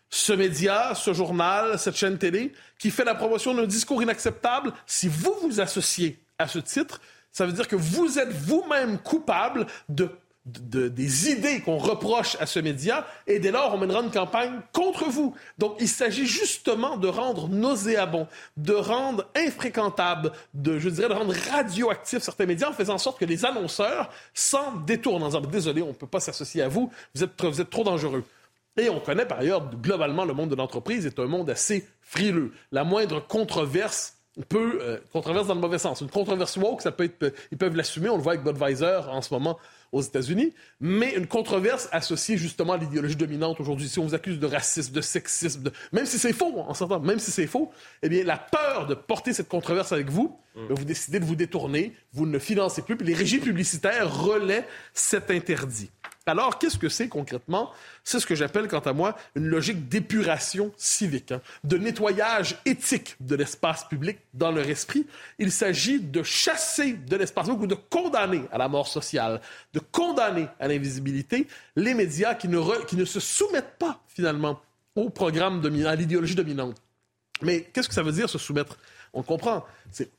ce 0.09 0.33
média, 0.33 0.95
ce 0.95 1.13
journal, 1.13 1.79
cette 1.79 1.97
chaîne 1.97 2.19
télé 2.19 2.53
qui 2.79 2.91
fait 2.91 3.05
la 3.05 3.15
promotion 3.15 3.55
d'un 3.55 3.67
discours 3.67 4.03
inacceptable? 4.03 4.73
Si 4.87 5.09
vous 5.09 5.35
vous 5.43 5.61
associez 5.61 6.19
à 6.39 6.49
ce 6.49 6.59
titre, 6.59 7.01
ça 7.33 7.45
veut 7.45 7.53
dire 7.53 7.69
que 7.69 7.77
vous 7.77 8.19
êtes 8.19 8.33
vous-même 8.33 8.99
coupable 8.99 9.67
de 9.89 10.11
des 10.47 11.31
idées 11.31 11.61
qu'on 11.61 11.77
reproche 11.77 12.37
à 12.39 12.47
ce 12.47 12.61
média, 12.61 13.05
et 13.27 13.41
dès 13.41 13.51
lors, 13.51 13.75
on 13.75 13.79
mènera 13.79 14.01
une 14.01 14.13
campagne 14.13 14.61
contre 14.73 15.07
vous. 15.07 15.35
Donc, 15.59 15.77
il 15.81 15.89
s'agit 15.89 16.27
justement 16.27 16.97
de 16.97 17.09
rendre 17.09 17.49
nauséabond, 17.49 18.29
de 18.57 18.73
rendre 18.73 19.27
infréquentable, 19.35 20.31
de, 20.55 20.79
je 20.79 20.89
dirais, 20.89 21.09
de 21.09 21.15
rendre 21.15 21.35
radioactifs 21.51 22.23
certains 22.23 22.47
médias 22.47 22.71
en 22.71 22.73
faisant 22.73 22.95
en 22.95 22.99
sorte 22.99 23.19
que 23.19 23.25
les 23.25 23.45
annonceurs 23.45 24.11
s'en 24.35 24.77
détournent 24.87 25.25
en 25.25 25.29
disant, 25.29 25.41
désolé, 25.41 25.83
on 25.83 25.89
ne 25.89 25.93
peut 25.93 26.07
pas 26.07 26.21
s'associer 26.21 26.63
à 26.63 26.69
vous, 26.69 26.93
vous 27.15 27.25
êtes, 27.25 27.43
vous 27.43 27.61
êtes 27.61 27.71
trop 27.71 27.85
dangereux. 27.85 28.25
Et 28.77 28.89
on 28.89 29.01
connaît 29.01 29.27
par 29.27 29.39
ailleurs, 29.39 29.69
globalement, 29.71 30.25
le 30.25 30.35
monde 30.35 30.51
de 30.51 30.55
l'entreprise 30.55 31.07
est 31.07 31.19
un 31.19 31.27
monde 31.27 31.51
assez 31.51 31.89
frileux. 32.03 32.53
La 32.71 32.85
moindre 32.85 33.27
controverse 33.27 34.17
peut, 34.49 34.79
euh, 34.83 34.99
controverse 35.13 35.49
dans 35.49 35.55
le 35.55 35.61
mauvais 35.61 35.79
sens, 35.79 36.03
une 36.03 36.11
controverse 36.11 36.57
woke, 36.57 36.83
ça 36.83 36.93
peut 36.93 37.05
être, 37.05 37.35
ils 37.51 37.59
peuvent 37.59 37.75
l'assumer, 37.75 38.11
on 38.11 38.17
le 38.17 38.23
voit 38.23 38.33
avec 38.33 38.45
Budweiser 38.45 39.01
en 39.09 39.23
ce 39.23 39.33
moment 39.33 39.59
aux 39.97 40.03
États-Unis, 40.03 40.53
mais 40.81 41.15
une 41.15 41.27
controverse 41.27 41.89
associée 41.93 42.37
justement 42.37 42.75
à 42.75 42.77
l'idéologie 42.77 43.17
dominante 43.17 43.61
aujourd'hui. 43.61 43.89
Si 43.89 43.99
on 43.99 44.05
vous 44.05 44.15
accuse 44.15 44.39
de 44.39 44.47
racisme, 44.47 44.93
de 44.93 45.01
sexisme, 45.01 45.63
de... 45.63 45.73
même 45.93 46.07
si 46.07 46.19
c'est 46.19 46.33
faux, 46.33 46.53
en 46.59 46.75
sortant, 46.75 47.01
même 47.01 47.19
si 47.19 47.31
c'est 47.31 47.47
faux, 47.47 47.71
eh 48.03 48.09
bien, 48.09 48.25
la 48.25 48.37
peur 48.37 48.87
de 48.87 48.95
porter 48.95 49.33
cette 49.33 49.49
controverse 49.49 49.93
avec 49.93 50.11
vous, 50.11 50.39
mm. 50.55 50.69
ben, 50.69 50.75
vous 50.75 50.85
décidez 50.85 51.19
de 51.19 51.25
vous 51.25 51.37
détourner, 51.37 51.95
vous 52.13 52.27
ne 52.27 52.33
le 52.33 52.39
financez 52.39 52.83
plus, 52.83 52.97
puis 52.97 53.07
les 53.07 53.15
régies 53.15 53.39
publicitaires 53.39 54.15
relaient 54.23 54.67
cet 54.93 55.31
interdit. 55.31 55.91
Alors, 56.29 56.59
qu'est-ce 56.59 56.77
que 56.77 56.89
c'est 56.89 57.09
concrètement? 57.09 57.71
C'est 58.03 58.19
ce 58.19 58.27
que 58.27 58.35
j'appelle, 58.35 58.67
quant 58.67 58.81
à 58.81 58.93
moi, 58.93 59.17
une 59.37 59.47
logique 59.47 59.89
d'épuration 59.89 60.73
civique, 60.77 61.31
hein, 61.31 61.41
de 61.63 61.79
nettoyage 61.79 62.57
éthique 62.65 63.15
de 63.21 63.37
l'espace 63.37 63.85
public 63.85 64.19
dans 64.35 64.51
leur 64.51 64.69
esprit. 64.69 65.07
Il 65.39 65.53
s'agit 65.53 66.01
de 66.01 66.25
chasser 66.25 66.95
de 66.95 67.17
l'espace 67.17 67.47
public 67.47 67.63
ou 67.63 67.67
de 67.69 67.77
condamner 67.77 68.43
à 68.51 68.59
la 68.59 68.67
mort 68.69 68.89
sociale, 68.89 69.41
de 69.73 69.79
condamner 69.79 70.49
à 70.59 70.67
l'invisibilité 70.67 71.47
les 71.77 71.95
médias 71.95 72.35
qui 72.35 72.49
ne, 72.49 72.85
qui 72.87 72.97
ne 72.97 73.05
se 73.05 73.21
soumettent 73.21 73.79
pas, 73.79 74.01
finalement, 74.09 74.61
au 74.97 75.11
programme 75.11 75.61
dominant, 75.61 75.91
à 75.91 75.95
l'idéologie 75.95 76.35
dominante. 76.35 76.77
Mais 77.41 77.63
qu'est-ce 77.73 77.89
que 77.89 77.95
ça 77.95 78.03
veut 78.03 78.13
dire 78.13 78.29
se 78.29 78.39
soumettre? 78.39 78.79
On 79.13 79.23
comprend. 79.23 79.65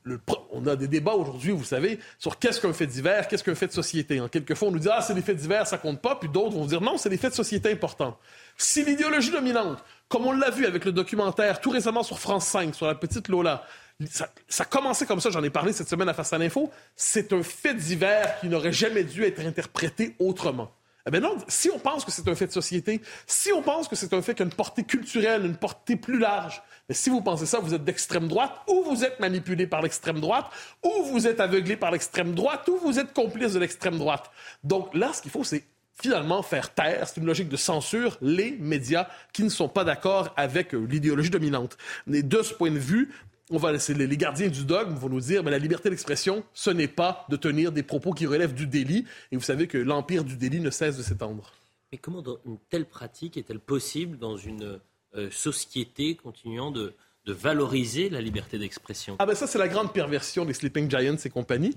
Le, 0.02 0.20
on 0.50 0.66
a 0.66 0.76
des 0.76 0.88
débats 0.88 1.12
aujourd'hui, 1.12 1.52
vous 1.52 1.64
savez, 1.64 1.98
sur 2.18 2.38
qu'est-ce 2.38 2.60
qu'un 2.60 2.72
fait 2.72 2.86
divers, 2.86 3.28
qu'est-ce 3.28 3.44
qu'un 3.44 3.54
fait 3.54 3.68
de 3.68 3.72
société. 3.72 4.20
En 4.20 4.28
quelquefois, 4.28 4.68
on 4.68 4.70
nous 4.72 4.78
dit 4.78 4.88
Ah, 4.90 5.02
c'est 5.02 5.14
des 5.14 5.22
faits 5.22 5.36
divers, 5.36 5.66
ça 5.66 5.78
compte 5.78 6.00
pas, 6.00 6.16
puis 6.16 6.28
d'autres 6.28 6.56
vont 6.56 6.66
dire 6.66 6.80
Non, 6.80 6.96
c'est 6.96 7.10
des 7.10 7.18
faits 7.18 7.30
de 7.30 7.36
société 7.36 7.70
importants. 7.70 8.18
Si 8.56 8.84
l'idéologie 8.84 9.30
dominante, 9.30 9.84
comme 10.08 10.26
on 10.26 10.32
l'a 10.32 10.50
vu 10.50 10.66
avec 10.66 10.84
le 10.84 10.92
documentaire 10.92 11.60
tout 11.60 11.70
récemment 11.70 12.02
sur 12.02 12.18
France 12.18 12.46
5, 12.46 12.74
sur 12.74 12.86
la 12.86 12.94
petite 12.94 13.28
Lola, 13.28 13.64
ça, 14.06 14.28
ça 14.48 14.62
a 14.62 14.66
commencé 14.66 15.06
comme 15.06 15.20
ça, 15.20 15.30
j'en 15.30 15.42
ai 15.42 15.50
parlé 15.50 15.72
cette 15.72 15.88
semaine 15.88 16.08
à 16.08 16.14
Face 16.14 16.32
à 16.32 16.38
l'Info, 16.38 16.70
c'est 16.94 17.32
un 17.32 17.42
fait 17.42 17.74
divers 17.74 18.38
qui 18.40 18.48
n'aurait 18.48 18.72
jamais 18.72 19.04
dû 19.04 19.24
être 19.24 19.40
interprété 19.40 20.14
autrement. 20.18 20.72
Eh 21.08 21.10
bien 21.10 21.20
non, 21.20 21.38
si 21.48 21.70
on 21.70 21.78
pense 21.78 22.04
que 22.04 22.10
c'est 22.10 22.28
un 22.28 22.34
fait 22.34 22.48
de 22.48 22.52
société, 22.52 23.00
si 23.26 23.50
on 23.50 23.62
pense 23.62 23.88
que 23.88 23.96
c'est 23.96 24.12
un 24.12 24.20
fait 24.20 24.34
qui 24.34 24.42
a 24.42 24.44
une 24.44 24.52
portée 24.52 24.84
culturelle, 24.84 25.46
une 25.46 25.56
portée 25.56 25.96
plus 25.96 26.18
large, 26.18 26.62
mais 26.86 26.94
si 26.94 27.08
vous 27.08 27.22
pensez 27.22 27.46
ça, 27.46 27.60
vous 27.60 27.72
êtes 27.72 27.82
d'extrême 27.82 28.28
droite, 28.28 28.52
ou 28.68 28.82
vous 28.82 29.04
êtes 29.04 29.18
manipulé 29.18 29.66
par 29.66 29.80
l'extrême 29.80 30.20
droite, 30.20 30.44
ou 30.84 31.04
vous 31.04 31.26
êtes 31.26 31.40
aveuglé 31.40 31.76
par 31.76 31.92
l'extrême 31.92 32.34
droite, 32.34 32.68
ou 32.68 32.76
vous 32.76 32.98
êtes 32.98 33.14
complice 33.14 33.54
de 33.54 33.58
l'extrême 33.58 33.96
droite. 33.96 34.30
Donc 34.64 34.94
là, 34.94 35.14
ce 35.14 35.22
qu'il 35.22 35.30
faut, 35.30 35.44
c'est 35.44 35.64
finalement 35.98 36.42
faire 36.42 36.74
taire, 36.74 37.08
c'est 37.08 37.16
une 37.16 37.26
logique 37.26 37.48
de 37.48 37.56
censure, 37.56 38.18
les 38.20 38.52
médias 38.52 39.08
qui 39.32 39.44
ne 39.44 39.48
sont 39.48 39.68
pas 39.68 39.84
d'accord 39.84 40.34
avec 40.36 40.74
l'idéologie 40.74 41.30
dominante. 41.30 41.78
Et 42.12 42.22
de 42.22 42.42
ce 42.42 42.52
point 42.52 42.70
de 42.70 42.78
vue, 42.78 43.10
on 43.50 43.58
va 43.58 43.72
laisser 43.72 43.94
les 43.94 44.16
gardiens 44.16 44.48
du 44.48 44.64
dogme 44.64 44.94
vont 44.94 45.08
nous 45.08 45.20
dire 45.20 45.42
mais 45.42 45.50
la 45.50 45.58
liberté 45.58 45.90
d'expression, 45.90 46.44
ce 46.54 46.70
n'est 46.70 46.88
pas 46.88 47.26
de 47.28 47.36
tenir 47.36 47.72
des 47.72 47.82
propos 47.82 48.12
qui 48.12 48.26
relèvent 48.26 48.54
du 48.54 48.66
délit. 48.66 49.04
Et 49.32 49.36
vous 49.36 49.42
savez 49.42 49.66
que 49.66 49.78
l'empire 49.78 50.24
du 50.24 50.36
délit 50.36 50.60
ne 50.60 50.70
cesse 50.70 50.96
de 50.96 51.02
s'étendre. 51.02 51.52
Mais 51.92 51.98
comment 51.98 52.22
une 52.44 52.58
telle 52.68 52.84
pratique 52.84 53.36
est-elle 53.36 53.60
possible 53.60 54.18
dans 54.18 54.36
une 54.36 54.78
euh, 55.16 55.30
société 55.30 56.16
continuant 56.16 56.70
de, 56.70 56.94
de 57.24 57.32
valoriser 57.32 58.10
la 58.10 58.20
liberté 58.20 58.58
d'expression? 58.58 59.16
Ah 59.18 59.26
ben 59.26 59.34
ça, 59.34 59.46
c'est 59.46 59.58
la 59.58 59.68
grande 59.68 59.92
perversion 59.92 60.44
des 60.44 60.54
Sleeping 60.54 60.90
Giants 60.90 61.16
et 61.24 61.30
compagnie. 61.30 61.74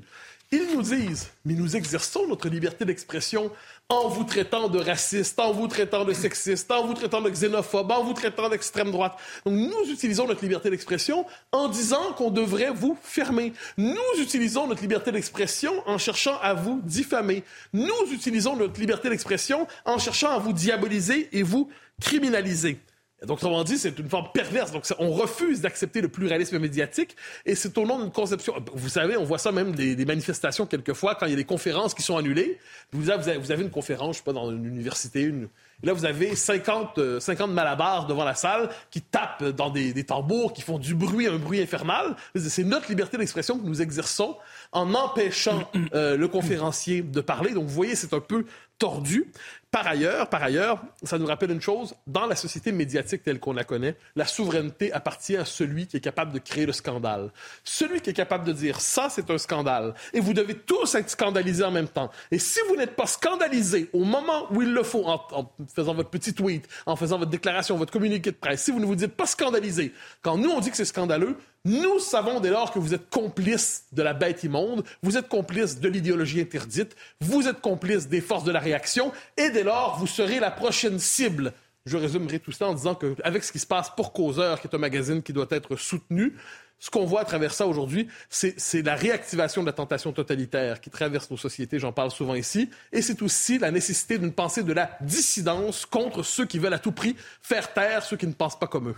Ils 0.51 0.67
nous 0.75 0.81
disent, 0.81 1.31
mais 1.45 1.53
nous 1.53 1.77
exerçons 1.77 2.27
notre 2.27 2.49
liberté 2.49 2.83
d'expression 2.83 3.51
en 3.91 4.07
vous 4.07 4.23
traitant 4.23 4.69
de 4.69 4.79
raciste, 4.79 5.37
en 5.37 5.51
vous 5.51 5.67
traitant 5.67 6.05
de 6.05 6.13
sexiste, 6.13 6.71
en 6.71 6.87
vous 6.87 6.93
traitant 6.93 7.21
de 7.21 7.29
xénophobe, 7.29 7.91
en 7.91 8.03
vous 8.03 8.13
traitant 8.13 8.47
d'extrême 8.47 8.89
droite. 8.89 9.17
Nous 9.45 9.83
utilisons 9.89 10.27
notre 10.27 10.41
liberté 10.43 10.69
d'expression 10.69 11.25
en 11.51 11.67
disant 11.67 12.13
qu'on 12.13 12.31
devrait 12.31 12.71
vous 12.71 12.97
fermer. 13.03 13.51
Nous 13.77 13.97
utilisons 14.17 14.65
notre 14.65 14.81
liberté 14.81 15.11
d'expression 15.11 15.73
en 15.85 15.97
cherchant 15.97 16.39
à 16.41 16.53
vous 16.53 16.79
diffamer. 16.83 17.43
Nous 17.73 17.89
utilisons 18.13 18.55
notre 18.55 18.79
liberté 18.79 19.09
d'expression 19.09 19.67
en 19.83 19.97
cherchant 19.97 20.31
à 20.31 20.39
vous 20.39 20.53
diaboliser 20.53 21.27
et 21.33 21.43
vous 21.43 21.69
criminaliser. 21.99 22.79
Donc, 23.25 23.37
autrement 23.37 23.63
dit, 23.63 23.77
c'est 23.77 23.97
une 23.99 24.09
forme 24.09 24.29
perverse. 24.33 24.71
Donc, 24.71 24.83
on 24.97 25.11
refuse 25.11 25.61
d'accepter 25.61 26.01
le 26.01 26.07
pluralisme 26.07 26.57
médiatique 26.57 27.15
et 27.45 27.53
c'est 27.53 27.77
au 27.77 27.85
nom 27.85 27.99
d'une 27.99 28.11
conception. 28.11 28.55
Vous 28.73 28.89
savez, 28.89 29.15
on 29.15 29.23
voit 29.23 29.37
ça 29.37 29.51
même 29.51 29.75
des, 29.75 30.05
manifestations 30.05 30.65
quelquefois 30.65 31.15
quand 31.15 31.27
il 31.27 31.29
y 31.29 31.33
a 31.33 31.37
des 31.37 31.45
conférences 31.45 31.93
qui 31.93 32.01
sont 32.01 32.17
annulées. 32.17 32.57
Vous 32.91 33.11
avez, 33.11 33.61
une 33.61 33.69
conférence, 33.69 34.15
je 34.15 34.17
sais 34.19 34.25
pas, 34.25 34.33
dans 34.33 34.49
une 34.49 34.65
université, 34.65 35.21
une, 35.21 35.47
et 35.83 35.87
là, 35.87 35.93
vous 35.93 36.05
avez 36.05 36.35
50, 36.35 37.19
50 37.19 37.49
euh, 37.49 37.53
malabars 37.53 38.05
devant 38.05 38.23
la 38.23 38.35
salle 38.35 38.69
qui 38.91 39.01
tapent 39.01 39.43
dans 39.43 39.69
des, 39.69 39.93
des, 39.93 40.03
tambours, 40.03 40.53
qui 40.53 40.61
font 40.61 40.77
du 40.77 40.93
bruit, 40.93 41.27
un 41.27 41.37
bruit 41.37 41.59
infernal. 41.59 42.15
C'est 42.35 42.63
notre 42.63 42.89
liberté 42.89 43.17
d'expression 43.17 43.57
que 43.57 43.65
nous 43.65 43.81
exerçons 43.81 44.37
en 44.71 44.93
empêchant 44.93 45.69
euh, 45.93 46.17
le 46.17 46.27
conférencier 46.27 47.01
de 47.01 47.21
parler. 47.21 47.51
Donc, 47.53 47.65
vous 47.65 47.73
voyez, 47.73 47.95
c'est 47.95 48.13
un 48.13 48.19
peu 48.19 48.45
tordu. 48.77 49.31
Par 49.71 49.87
ailleurs, 49.87 50.27
par 50.27 50.43
ailleurs, 50.43 50.81
ça 51.01 51.17
nous 51.17 51.25
rappelle 51.25 51.51
une 51.51 51.61
chose, 51.61 51.95
dans 52.05 52.25
la 52.25 52.35
société 52.35 52.73
médiatique 52.73 53.23
telle 53.23 53.39
qu'on 53.39 53.53
la 53.53 53.63
connaît, 53.63 53.95
la 54.17 54.25
souveraineté 54.25 54.91
appartient 54.91 55.37
à 55.37 55.45
celui 55.45 55.87
qui 55.87 55.95
est 55.95 56.01
capable 56.01 56.33
de 56.33 56.39
créer 56.39 56.65
le 56.65 56.73
scandale. 56.73 57.31
Celui 57.63 58.01
qui 58.01 58.09
est 58.09 58.13
capable 58.13 58.43
de 58.43 58.51
dire 58.51 58.81
ça, 58.81 59.07
c'est 59.09 59.31
un 59.31 59.37
scandale. 59.37 59.93
Et 60.13 60.19
vous 60.19 60.33
devez 60.33 60.55
tous 60.55 60.93
être 60.95 61.09
scandalisés 61.09 61.63
en 61.63 61.71
même 61.71 61.87
temps. 61.87 62.11
Et 62.31 62.37
si 62.37 62.59
vous 62.67 62.75
n'êtes 62.75 62.97
pas 62.97 63.07
scandalisé 63.07 63.89
au 63.93 64.03
moment 64.03 64.47
où 64.51 64.61
il 64.61 64.73
le 64.73 64.83
faut, 64.83 65.05
en, 65.05 65.49
faisant 65.73 65.93
votre 65.93 66.09
petit 66.09 66.33
tweet, 66.33 66.67
en 66.85 66.97
faisant 66.97 67.17
votre 67.17 67.31
déclaration, 67.31 67.77
votre 67.77 67.93
communiqué 67.93 68.31
de 68.31 68.35
presse, 68.35 68.63
si 68.63 68.71
vous 68.71 68.81
ne 68.81 68.85
vous 68.85 68.97
dites 68.97 69.15
pas 69.15 69.25
scandalisé, 69.25 69.93
quand 70.21 70.37
nous 70.37 70.49
on 70.49 70.59
dit 70.59 70.71
que 70.71 70.75
c'est 70.75 70.83
scandaleux, 70.83 71.37
nous 71.63 71.99
savons 71.99 72.39
dès 72.39 72.49
lors 72.49 72.71
que 72.71 72.79
vous 72.79 72.95
êtes 72.95 73.09
complice 73.11 73.85
de 73.91 74.01
la 74.01 74.13
bête 74.13 74.43
immonde, 74.43 74.83
vous 75.03 75.15
êtes 75.17 75.29
complice 75.29 75.79
de 75.79 75.87
l'idéologie 75.87 76.41
interdite, 76.41 76.95
vous 77.19 77.47
êtes 77.47 77.61
complice 77.61 78.07
des 78.07 78.19
forces 78.19 78.43
de 78.43 78.51
la 78.51 78.59
réaction, 78.59 79.11
et 79.37 79.51
dès 79.61 79.67
lors, 79.67 79.99
vous 79.99 80.07
serez 80.07 80.39
la 80.39 80.49
prochaine 80.49 80.97
cible. 80.97 81.53
Je 81.85 81.95
résumerai 81.95 82.39
tout 82.39 82.51
ça 82.51 82.67
en 82.67 82.73
disant 82.73 82.95
qu'avec 82.95 83.43
ce 83.43 83.51
qui 83.51 83.59
se 83.59 83.67
passe 83.67 83.91
pour 83.95 84.11
Causeur, 84.11 84.59
qui 84.59 84.67
est 84.67 84.75
un 84.75 84.79
magazine 84.79 85.21
qui 85.21 85.33
doit 85.33 85.47
être 85.51 85.75
soutenu, 85.75 86.35
ce 86.79 86.89
qu'on 86.89 87.05
voit 87.05 87.21
à 87.21 87.25
travers 87.25 87.53
ça 87.53 87.67
aujourd'hui, 87.67 88.07
c'est 88.29 88.81
la 88.81 88.95
réactivation 88.95 89.61
de 89.61 89.67
la 89.67 89.73
tentation 89.73 90.13
totalitaire 90.13 90.81
qui 90.81 90.89
traverse 90.89 91.29
nos 91.29 91.37
sociétés, 91.37 91.77
j'en 91.77 91.91
parle 91.91 92.09
souvent 92.09 92.33
ici, 92.33 92.71
et 92.91 93.03
c'est 93.03 93.21
aussi 93.21 93.59
la 93.59 93.69
nécessité 93.69 94.17
d'une 94.17 94.33
pensée 94.33 94.63
de 94.63 94.73
la 94.73 94.97
dissidence 95.01 95.85
contre 95.85 96.23
ceux 96.23 96.47
qui 96.47 96.57
veulent 96.57 96.73
à 96.73 96.79
tout 96.79 96.91
prix 96.91 97.15
faire 97.43 97.71
taire 97.71 98.03
ceux 98.03 98.17
qui 98.17 98.25
ne 98.25 98.33
pensent 98.33 98.57
pas 98.57 98.67
comme 98.67 98.89
eux. 98.89 98.95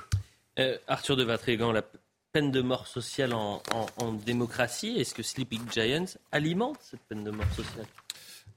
Euh, 0.60 0.78
Arthur 0.88 1.18
de 1.18 1.26
Vatrigan, 1.26 1.74
la 1.74 1.84
peine 2.32 2.52
de 2.52 2.62
mort 2.62 2.88
sociale 2.88 3.34
en, 3.34 3.62
démocratie, 4.26 4.96
est-ce 4.98 5.14
que 5.14 5.24
Sleeping 5.24 5.70
Giants 5.70 6.18
alimente 6.32 6.78
cette 6.80 7.02
peine 7.02 7.26
de 7.26 7.32
mort 7.32 7.52
sociale? 7.54 7.86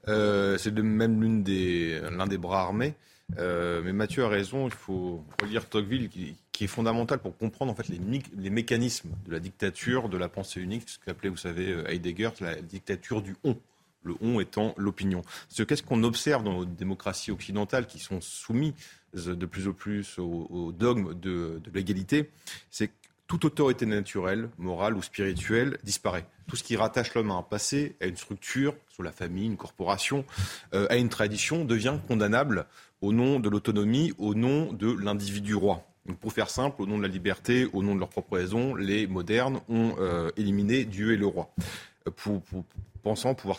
Euh, 0.08 0.58
C'est 0.58 0.76
même 0.78 1.22
l'un 1.22 1.40
des, 1.40 2.00
des 2.28 2.38
bras 2.38 2.62
armés. 2.62 2.94
Euh, 3.38 3.82
mais 3.84 3.92
Mathieu 3.92 4.24
a 4.24 4.28
raison, 4.28 4.66
il 4.66 4.72
faut 4.72 5.24
relire 5.40 5.68
Tocqueville 5.68 6.08
qui, 6.08 6.36
est 6.60 6.66
fondamental 6.68 7.18
pour 7.18 7.36
comprendre 7.36 7.72
en 7.72 7.74
fait 7.74 7.88
les, 7.88 8.50
mécanismes 8.50 9.10
de 9.26 9.32
la 9.32 9.40
dictature, 9.40 10.08
de 10.08 10.16
la 10.16 10.28
pensée 10.28 10.60
unique, 10.60 10.88
ce 10.88 10.98
qu'appelait, 11.04 11.28
vous 11.28 11.36
savez, 11.36 11.70
euh, 11.70 11.90
Heidegger, 11.90 12.30
la 12.40 12.54
dictature 12.56 13.22
du 13.22 13.36
on. 13.44 13.56
Le 14.04 14.14
on 14.20 14.38
étant 14.38 14.72
l'opinion. 14.76 15.22
Qu'est-ce 15.56 15.82
qu'on 15.82 16.04
observe 16.04 16.44
dans 16.44 16.52
nos 16.52 16.64
démocraties 16.64 17.32
occidentales 17.32 17.88
qui 17.88 17.98
sont 17.98 18.20
soumises 18.20 18.72
de 19.14 19.46
plus 19.46 19.66
en 19.66 19.72
plus 19.72 20.20
au, 20.20 20.72
dogme 20.72 21.18
de, 21.18 21.60
de 21.64 21.70
l'égalité 21.74 22.30
C'est 22.70 22.92
toute 23.26 23.44
autorité 23.44 23.86
naturelle, 23.86 24.48
morale 24.58 24.96
ou 24.96 25.02
spirituelle 25.02 25.78
disparaît. 25.82 26.26
Tout 26.46 26.56
ce 26.56 26.62
qui 26.62 26.76
rattache 26.76 27.14
l'homme 27.14 27.30
à 27.30 27.34
un 27.34 27.42
passé, 27.42 27.96
à 28.00 28.06
une 28.06 28.16
structure, 28.16 28.74
sur 28.88 29.02
la 29.02 29.12
famille, 29.12 29.46
une 29.46 29.56
corporation, 29.56 30.24
euh, 30.74 30.86
à 30.90 30.96
une 30.96 31.08
tradition, 31.08 31.64
devient 31.64 31.98
condamnable 32.06 32.66
au 33.00 33.12
nom 33.12 33.40
de 33.40 33.48
l'autonomie, 33.48 34.12
au 34.18 34.34
nom 34.34 34.72
de 34.72 34.90
l'individu 34.92 35.54
roi 35.54 35.84
pour 36.14 36.32
faire 36.32 36.50
simple, 36.50 36.82
au 36.82 36.86
nom 36.86 36.98
de 36.98 37.02
la 37.02 37.08
liberté, 37.08 37.68
au 37.72 37.82
nom 37.82 37.94
de 37.94 38.00
leur 38.00 38.08
propre 38.08 38.36
raison, 38.36 38.74
les 38.74 39.06
modernes 39.06 39.60
ont 39.68 39.96
euh, 39.98 40.30
éliminé 40.36 40.84
Dieu 40.84 41.12
et 41.12 41.16
le 41.16 41.26
roi. 41.26 41.50
Euh, 42.06 42.10
pour, 42.10 42.42
pensant 43.02 43.34
pouvoir 43.34 43.58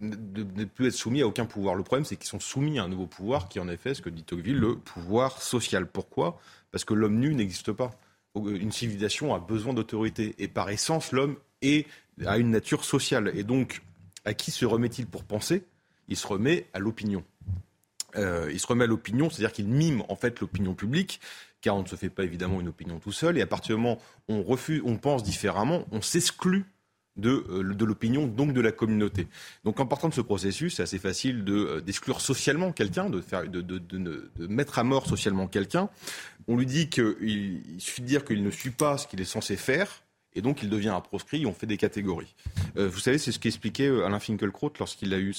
ne, 0.00 0.64
plus 0.64 0.86
être 0.86 0.94
soumis 0.94 1.20
à 1.20 1.26
aucun 1.26 1.44
pouvoir. 1.44 1.74
Le 1.74 1.82
problème, 1.82 2.04
c'est 2.04 2.16
qu'ils 2.16 2.28
sont 2.28 2.40
soumis 2.40 2.78
à 2.78 2.84
un 2.84 2.88
nouveau 2.88 3.06
pouvoir 3.06 3.48
qui, 3.48 3.60
en 3.60 3.68
effet, 3.68 3.92
ce 3.92 4.00
que 4.00 4.08
dit 4.08 4.22
Tocqueville, 4.22 4.56
le 4.56 4.76
pouvoir 4.76 5.42
social. 5.42 5.86
Pourquoi? 5.86 6.40
Parce 6.72 6.84
que 6.84 6.94
l'homme 6.94 7.18
nu 7.18 7.34
n'existe 7.34 7.72
pas. 7.72 7.90
Une 8.36 8.72
civilisation 8.72 9.34
a 9.34 9.38
besoin 9.38 9.72
d'autorité. 9.72 10.34
Et 10.38 10.48
par 10.48 10.68
essence, 10.70 11.12
l'homme 11.12 11.36
a 12.24 12.38
une 12.38 12.50
nature 12.50 12.84
sociale. 12.84 13.32
Et 13.34 13.44
donc, 13.44 13.82
à 14.24 14.34
qui 14.34 14.50
se 14.50 14.64
remet-il 14.64 15.06
pour 15.06 15.24
penser? 15.24 15.64
Il 16.08 16.16
se 16.16 16.26
remet 16.26 16.66
à 16.72 16.78
l'opinion. 16.78 17.24
Euh, 18.16 18.50
il 18.52 18.60
se 18.60 18.66
remet 18.66 18.84
à 18.84 18.86
l'opinion, 18.86 19.28
c'est-à-dire 19.30 19.52
qu'il 19.52 19.68
mime 19.68 20.02
en 20.08 20.16
fait 20.16 20.40
l'opinion 20.40 20.74
publique, 20.74 21.20
car 21.60 21.76
on 21.76 21.82
ne 21.82 21.88
se 21.88 21.96
fait 21.96 22.10
pas 22.10 22.24
évidemment 22.24 22.60
une 22.60 22.68
opinion 22.68 22.98
tout 22.98 23.12
seul. 23.12 23.38
Et 23.38 23.42
à 23.42 23.46
partir 23.46 23.76
du 23.76 23.82
moment 23.82 23.98
où 24.28 24.34
on 24.34 24.42
refuse, 24.42 24.82
on 24.84 24.96
pense 24.96 25.22
différemment, 25.22 25.84
on 25.90 26.00
s'exclut 26.00 26.64
de, 27.16 27.44
euh, 27.50 27.74
de 27.74 27.84
l'opinion, 27.84 28.26
donc 28.26 28.52
de 28.52 28.60
la 28.60 28.72
communauté. 28.72 29.26
Donc 29.64 29.80
en 29.80 29.86
partant 29.86 30.08
de 30.08 30.14
ce 30.14 30.20
processus, 30.20 30.76
c'est 30.76 30.82
assez 30.82 30.98
facile 30.98 31.44
euh, 31.48 31.80
d'exclure 31.80 32.20
socialement 32.20 32.72
quelqu'un, 32.72 33.10
de, 33.10 33.20
faire, 33.20 33.48
de, 33.48 33.60
de, 33.60 33.78
de, 33.78 34.46
mettre 34.46 34.78
à 34.78 34.84
mort 34.84 35.06
socialement 35.06 35.46
quelqu'un. 35.46 35.88
On 36.48 36.56
lui 36.56 36.66
dit 36.66 36.88
qu'il 36.88 37.16
il 37.20 37.80
suffit 37.80 38.02
de 38.02 38.06
dire 38.06 38.24
qu'il 38.24 38.42
ne 38.42 38.50
suit 38.50 38.70
pas 38.70 38.98
ce 38.98 39.06
qu'il 39.06 39.20
est 39.20 39.24
censé 39.24 39.56
faire, 39.56 40.02
et 40.34 40.42
donc 40.42 40.62
il 40.62 40.68
devient 40.68 40.90
un 40.90 41.00
proscrit, 41.00 41.46
on 41.46 41.54
fait 41.54 41.66
des 41.66 41.78
catégories. 41.78 42.34
Euh, 42.76 42.88
vous 42.88 42.98
savez, 42.98 43.16
c'est 43.18 43.32
ce 43.32 43.38
qu'expliquait 43.38 43.88
Alain 43.88 44.20
Finkielkraut 44.20 44.72
lorsqu'il 44.78 45.14
a 45.14 45.18
eu 45.18 45.34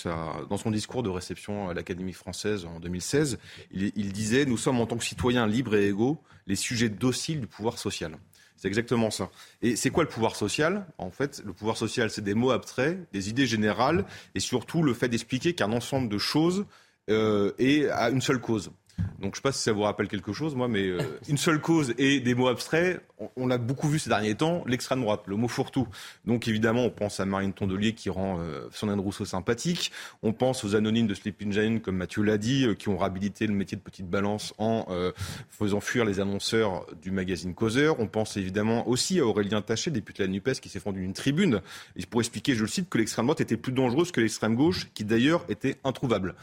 dans 0.49 0.57
son 0.57 0.71
discours 0.71 1.03
de 1.03 1.09
réception 1.09 1.69
à 1.69 1.73
l'Académie 1.75 2.13
française 2.13 2.65
en 2.65 2.79
2016. 2.79 3.37
Il, 3.71 3.91
il 3.95 4.11
disait, 4.11 4.45
nous 4.45 4.57
sommes 4.57 4.79
en 4.81 4.87
tant 4.87 4.97
que 4.97 5.05
citoyens 5.05 5.45
libres 5.45 5.75
et 5.75 5.87
égaux 5.87 6.19
les 6.47 6.55
sujets 6.55 6.89
dociles 6.89 7.41
du 7.41 7.47
pouvoir 7.47 7.77
social. 7.77 8.17
C'est 8.57 8.67
exactement 8.67 9.11
ça. 9.11 9.29
Et 9.61 9.75
c'est 9.75 9.91
quoi 9.91 10.03
le 10.03 10.09
pouvoir 10.09 10.35
social? 10.35 10.85
En 10.97 11.11
fait, 11.11 11.41
le 11.45 11.53
pouvoir 11.53 11.77
social, 11.77 12.09
c'est 12.09 12.23
des 12.23 12.33
mots 12.33 12.51
abstraits, 12.51 12.97
des 13.13 13.29
idées 13.29 13.45
générales, 13.45 14.05
et 14.33 14.39
surtout 14.39 14.81
le 14.81 14.93
fait 14.93 15.07
d'expliquer 15.07 15.53
qu'un 15.53 15.71
ensemble 15.71 16.09
de 16.09 16.17
choses 16.17 16.65
euh, 17.09 17.53
est 17.59 17.87
à 17.89 18.09
une 18.09 18.21
seule 18.21 18.41
cause. 18.41 18.71
Donc 19.19 19.21
je 19.21 19.27
ne 19.27 19.35
sais 19.35 19.41
pas 19.41 19.51
si 19.51 19.63
ça 19.63 19.71
vous 19.71 19.81
rappelle 19.81 20.07
quelque 20.07 20.33
chose, 20.33 20.55
moi, 20.55 20.67
mais 20.67 20.87
euh, 20.87 20.99
une 21.27 21.37
seule 21.37 21.59
cause 21.59 21.93
et 21.97 22.19
des 22.19 22.35
mots 22.35 22.47
abstraits, 22.47 23.01
on, 23.35 23.47
l'a 23.47 23.57
beaucoup 23.57 23.87
vu 23.87 23.99
ces 23.99 24.09
derniers 24.09 24.35
temps, 24.35 24.63
l'extrême 24.67 25.01
droite, 25.01 25.23
le 25.25 25.35
mot 25.35 25.47
fourre-tout. 25.47 25.87
Donc 26.25 26.47
évidemment, 26.47 26.83
on 26.83 26.89
pense 26.89 27.19
à 27.19 27.25
Marine 27.25 27.53
Tondelier 27.53 27.93
qui 27.93 28.09
rend 28.09 28.39
euh, 28.39 28.67
Sandrine 28.71 28.99
Rousseau 28.99 29.25
sympathique. 29.25 29.91
On 30.21 30.33
pense 30.33 30.63
aux 30.63 30.75
anonymes 30.75 31.07
de 31.07 31.15
Sleeping 31.15 31.51
Giant, 31.51 31.79
comme 31.79 31.97
Mathieu 31.97 32.21
l'a 32.21 32.37
dit, 32.37 32.65
euh, 32.65 32.75
qui 32.75 32.89
ont 32.89 32.97
réhabilité 32.97 33.47
le 33.47 33.53
métier 33.53 33.75
de 33.75 33.81
petite 33.81 34.07
balance 34.07 34.53
en 34.59 34.85
euh, 34.89 35.11
faisant 35.49 35.79
fuir 35.79 36.05
les 36.05 36.19
annonceurs 36.19 36.85
du 37.01 37.11
magazine 37.11 37.55
Causeur. 37.55 37.99
On 37.99 38.07
pense 38.07 38.37
évidemment 38.37 38.87
aussi 38.87 39.19
à 39.19 39.25
Aurélien 39.25 39.61
Taché, 39.61 39.89
député 39.89 40.23
de 40.23 40.27
la 40.27 40.33
NUPES, 40.33 40.59
qui 40.61 40.69
s'est 40.69 40.79
fendu 40.79 41.03
une 41.03 41.13
tribune 41.13 41.61
pour 42.09 42.21
expliquer, 42.21 42.53
je 42.53 42.61
le 42.61 42.67
cite, 42.67 42.89
que 42.89 42.97
l'extrême 42.97 43.25
droite 43.25 43.41
était 43.41 43.57
plus 43.57 43.71
dangereuse 43.71 44.11
que 44.11 44.21
l'extrême 44.21 44.55
gauche, 44.55 44.87
qui 44.93 45.03
d'ailleurs 45.03 45.43
était 45.49 45.77
introuvable. 45.83 46.35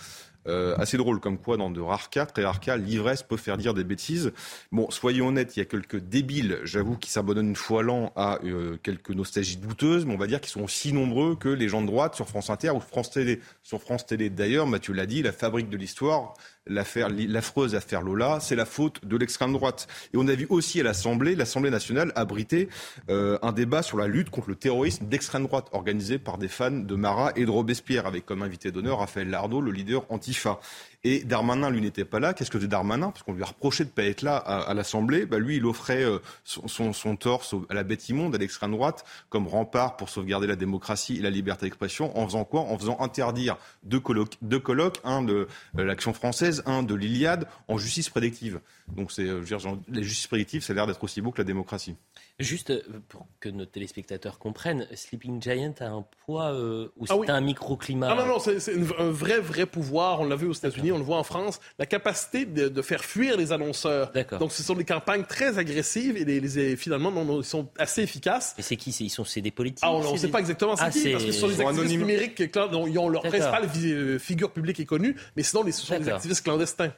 Euh, 0.47 0.75
assez 0.77 0.97
drôle 0.97 1.21
comme 1.21 1.39
quoi 1.39 1.57
dans 1.57 1.71
de 1.71 1.81
rares 1.81 2.11
cas, 2.11 2.27
très 2.27 2.45
rares 2.45 2.61
cas, 2.61 2.77
l'ivresse 2.77 3.23
peut 3.23 3.37
faire 3.37 3.57
dire 3.57 3.75
des 3.75 3.85
bêtises. 3.85 4.33
Bon, 4.73 4.91
soyons 4.91 5.29
honnêtes, 5.29 5.57
il 5.57 5.61
y 5.61 5.63
a 5.63 5.67
quelques 5.67 5.97
débiles, 5.97 6.61
j'avoue, 6.65 6.97
qui 6.97 7.11
s'abandonnent 7.11 7.49
une 7.49 7.57
fois 7.57 7.83
l'an 7.83 8.13
à 8.17 8.39
euh, 8.45 8.77
quelques 8.83 9.11
nostalgies 9.11 9.57
douteuses, 9.57 10.05
mais 10.05 10.15
on 10.15 10.19
va 10.19 10.27
dire 10.27 10.41
qu'ils 10.41 10.51
sont 10.51 10.63
aussi 10.63 10.93
nombreux 10.93 11.37
que 11.37 11.49
les 11.49 11.69
gens 11.69 11.81
de 11.81 11.87
droite 11.87 12.15
sur 12.15 12.29
France 12.29 12.51
Inter 12.51 12.71
ou 12.71 12.81
France 12.81 13.11
Télé. 13.11 13.41
Sur 13.63 13.81
France 13.81 14.07
Télé 14.07 14.29
d'ailleurs, 14.31 14.67
Mathieu 14.67 14.93
l'a 14.93 15.07
dit, 15.07 15.23
la 15.23 15.33
fabrique 15.33 15.71
de 15.71 15.77
l'histoire, 15.77 16.35
l'affreuse 16.67 17.75
affaire 17.75 18.03
Lola, 18.03 18.39
c'est 18.41 18.57
la 18.57 18.65
faute 18.65 19.05
de 19.05 19.17
l'extrême 19.17 19.53
droite. 19.53 19.87
Et 20.13 20.17
on 20.17 20.27
a 20.29 20.35
vu 20.35 20.47
aussi 20.49 20.81
à 20.81 20.83
l'Assemblée, 20.83 21.35
l'Assemblée 21.35 21.71
nationale 21.71 22.13
abriter 22.15 22.69
euh, 23.11 23.39
un 23.43 23.53
débat 23.53 23.83
sur 23.83 23.99
la 23.99 24.07
lutte 24.07 24.31
contre 24.31 24.49
le 24.49 24.57
terrorisme 24.57 25.07
d'extrême 25.07 25.45
droite, 25.45 25.69
organisé 25.73 26.19
par 26.19 26.39
des 26.39 26.49
fans 26.49 26.71
de 26.71 26.95
Marat 26.95 27.33
et 27.37 27.45
de 27.45 27.51
Robespierre, 27.51 28.07
avec 28.07 28.25
comme 28.25 28.43
invité 28.43 28.71
d'honneur 28.71 28.99
Raphaël 28.99 29.29
Lardo, 29.29 29.61
le 29.61 29.73
leader 29.73 30.05
Antifa. 30.11 30.61
Et 31.07 31.23
Darmanin, 31.23 31.69
lui, 31.69 31.83
n'était 31.83 32.07
pas 32.07 32.19
là. 32.19 32.33
Qu'est-ce 32.33 32.51
que 32.51 32.57
faisait 32.57 32.69
Darmanin? 32.69 33.11
Parce 33.11 33.23
qu'on 33.23 33.35
lui 33.35 33.43
a 33.43 33.47
reproché 33.47 33.85
de 33.85 33.91
ne 33.91 33.93
pas 33.93 34.05
être 34.05 34.23
là 34.23 34.39
à, 34.39 34.73
l'Assemblée. 34.73 35.27
Bah, 35.27 35.39
lui, 35.39 35.57
il 35.57 35.67
offrait 35.67 36.03
euh, 36.03 36.19
son, 36.45 36.95
son, 36.95 37.17
torse 37.17 37.55
à 37.69 37.75
la 37.75 37.83
bête 37.83 38.09
immonde, 38.09 38.35
à 38.35 38.39
l'extrême 38.39 38.71
droite, 38.73 39.05
comme 39.29 39.47
rempart 39.47 39.99
pour 39.99 40.09
sauvegarder 40.09 40.47
la 40.47 40.57
démocratie 40.57 41.19
et 41.19 41.21
la 41.21 41.29
liberté 41.29 41.67
d'expression. 41.67 42.17
En 42.19 42.27
faisant 42.27 42.45
quoi? 42.45 42.63
En 42.63 42.79
faisant 42.79 42.99
interdire 43.01 43.59
deux 43.83 44.01
colloques, 44.01 44.39
deux 44.41 44.63
un 45.05 45.23
de 45.23 45.47
euh, 45.79 45.85
l'Action 45.85 46.15
française, 46.15 46.63
un 46.65 46.83
de 46.83 46.95
l'Iliade, 46.95 47.47
en 47.69 47.77
justice 47.77 48.09
prédictive. 48.09 48.61
Donc, 48.97 49.13
c'est, 49.13 49.29
euh, 49.29 49.45
la 49.93 50.03
justice 50.03 50.27
prédictive, 50.27 50.63
ça 50.63 50.73
a 50.73 50.77
l'air 50.77 50.87
d'être 50.87 51.05
aussi 51.05 51.21
beau 51.21 51.33
que 51.33 51.39
la 51.39 51.45
démocratie. 51.45 51.97
Juste 52.41 52.73
pour 53.09 53.29
que 53.39 53.49
nos 53.49 53.65
téléspectateurs 53.65 54.41
comprennent, 54.41 54.89
Sleeping 54.93 55.41
Giant 55.41 55.75
a 55.79 55.87
un 55.87 56.05
poids 56.27 56.53
ou 56.97 57.07
ah 57.09 57.15
c'est 57.25 57.31
un 57.31 57.41
microclimat? 57.41 58.09
Ah 58.11 58.17
non, 58.17 58.27
non, 58.27 58.39
c'est, 58.41 58.59
un 58.99 59.11
vrai, 59.11 59.39
vrai 59.39 59.67
pouvoir. 59.67 60.21
On 60.21 60.25
l'a 60.27 60.35
vu 60.35 60.49
aux 60.49 60.53
États-Unis 60.53 60.91
on 60.91 60.99
le 60.99 61.05
voit 61.05 61.19
en 61.19 61.23
France, 61.23 61.61
la 61.79 61.87
capacité 61.87 62.45
de, 62.45 62.83
faire 62.83 63.05
fuir 63.05 63.37
les 63.37 63.53
annonceurs. 63.53 64.13
Donc, 64.41 64.51
ce 64.51 64.65
sont 64.65 64.75
des 64.75 64.85
campagnes 64.85 65.23
très 65.23 65.59
agressives 65.59 66.17
et 66.17 66.25
les, 66.25 66.77
finalement, 66.77 67.13
ils 67.39 67.45
sont 67.45 67.69
assez 67.79 68.03
efficaces. 68.03 68.57
Et 68.59 68.63
c'est 68.63 68.77
qui? 68.77 68.91
Ils 68.91 69.11
sont 69.11 69.25
c'est 69.25 69.41
des 69.41 69.53
politiques? 69.53 69.85
Ah, 69.85 69.93
On 69.93 70.13
ne 70.13 70.19
sait 70.19 70.29
pas 70.29 70.41
exactement 70.41 70.75
c'est 70.75 70.85
ah, 70.85 70.91
qui, 70.91 71.13
parce 71.13 71.25
que 71.25 71.31
ce 71.31 71.41
sont 71.41 71.49
des 71.49 71.61
activistes 71.61 71.97
numériques 71.97 72.43
ils 72.87 72.99
ont 72.99 73.09
leur 73.09 73.23
principale 73.23 73.69
euh, 73.77 74.19
figure 74.19 74.51
publique 74.51 74.81
est 74.81 74.87
connue, 74.87 75.17
mais 75.37 75.43
sinon, 75.43 75.65
ce 75.65 75.73
sont 75.73 75.99
des 75.99 76.09
activistes 76.09 76.45
clandestins. 76.45 76.93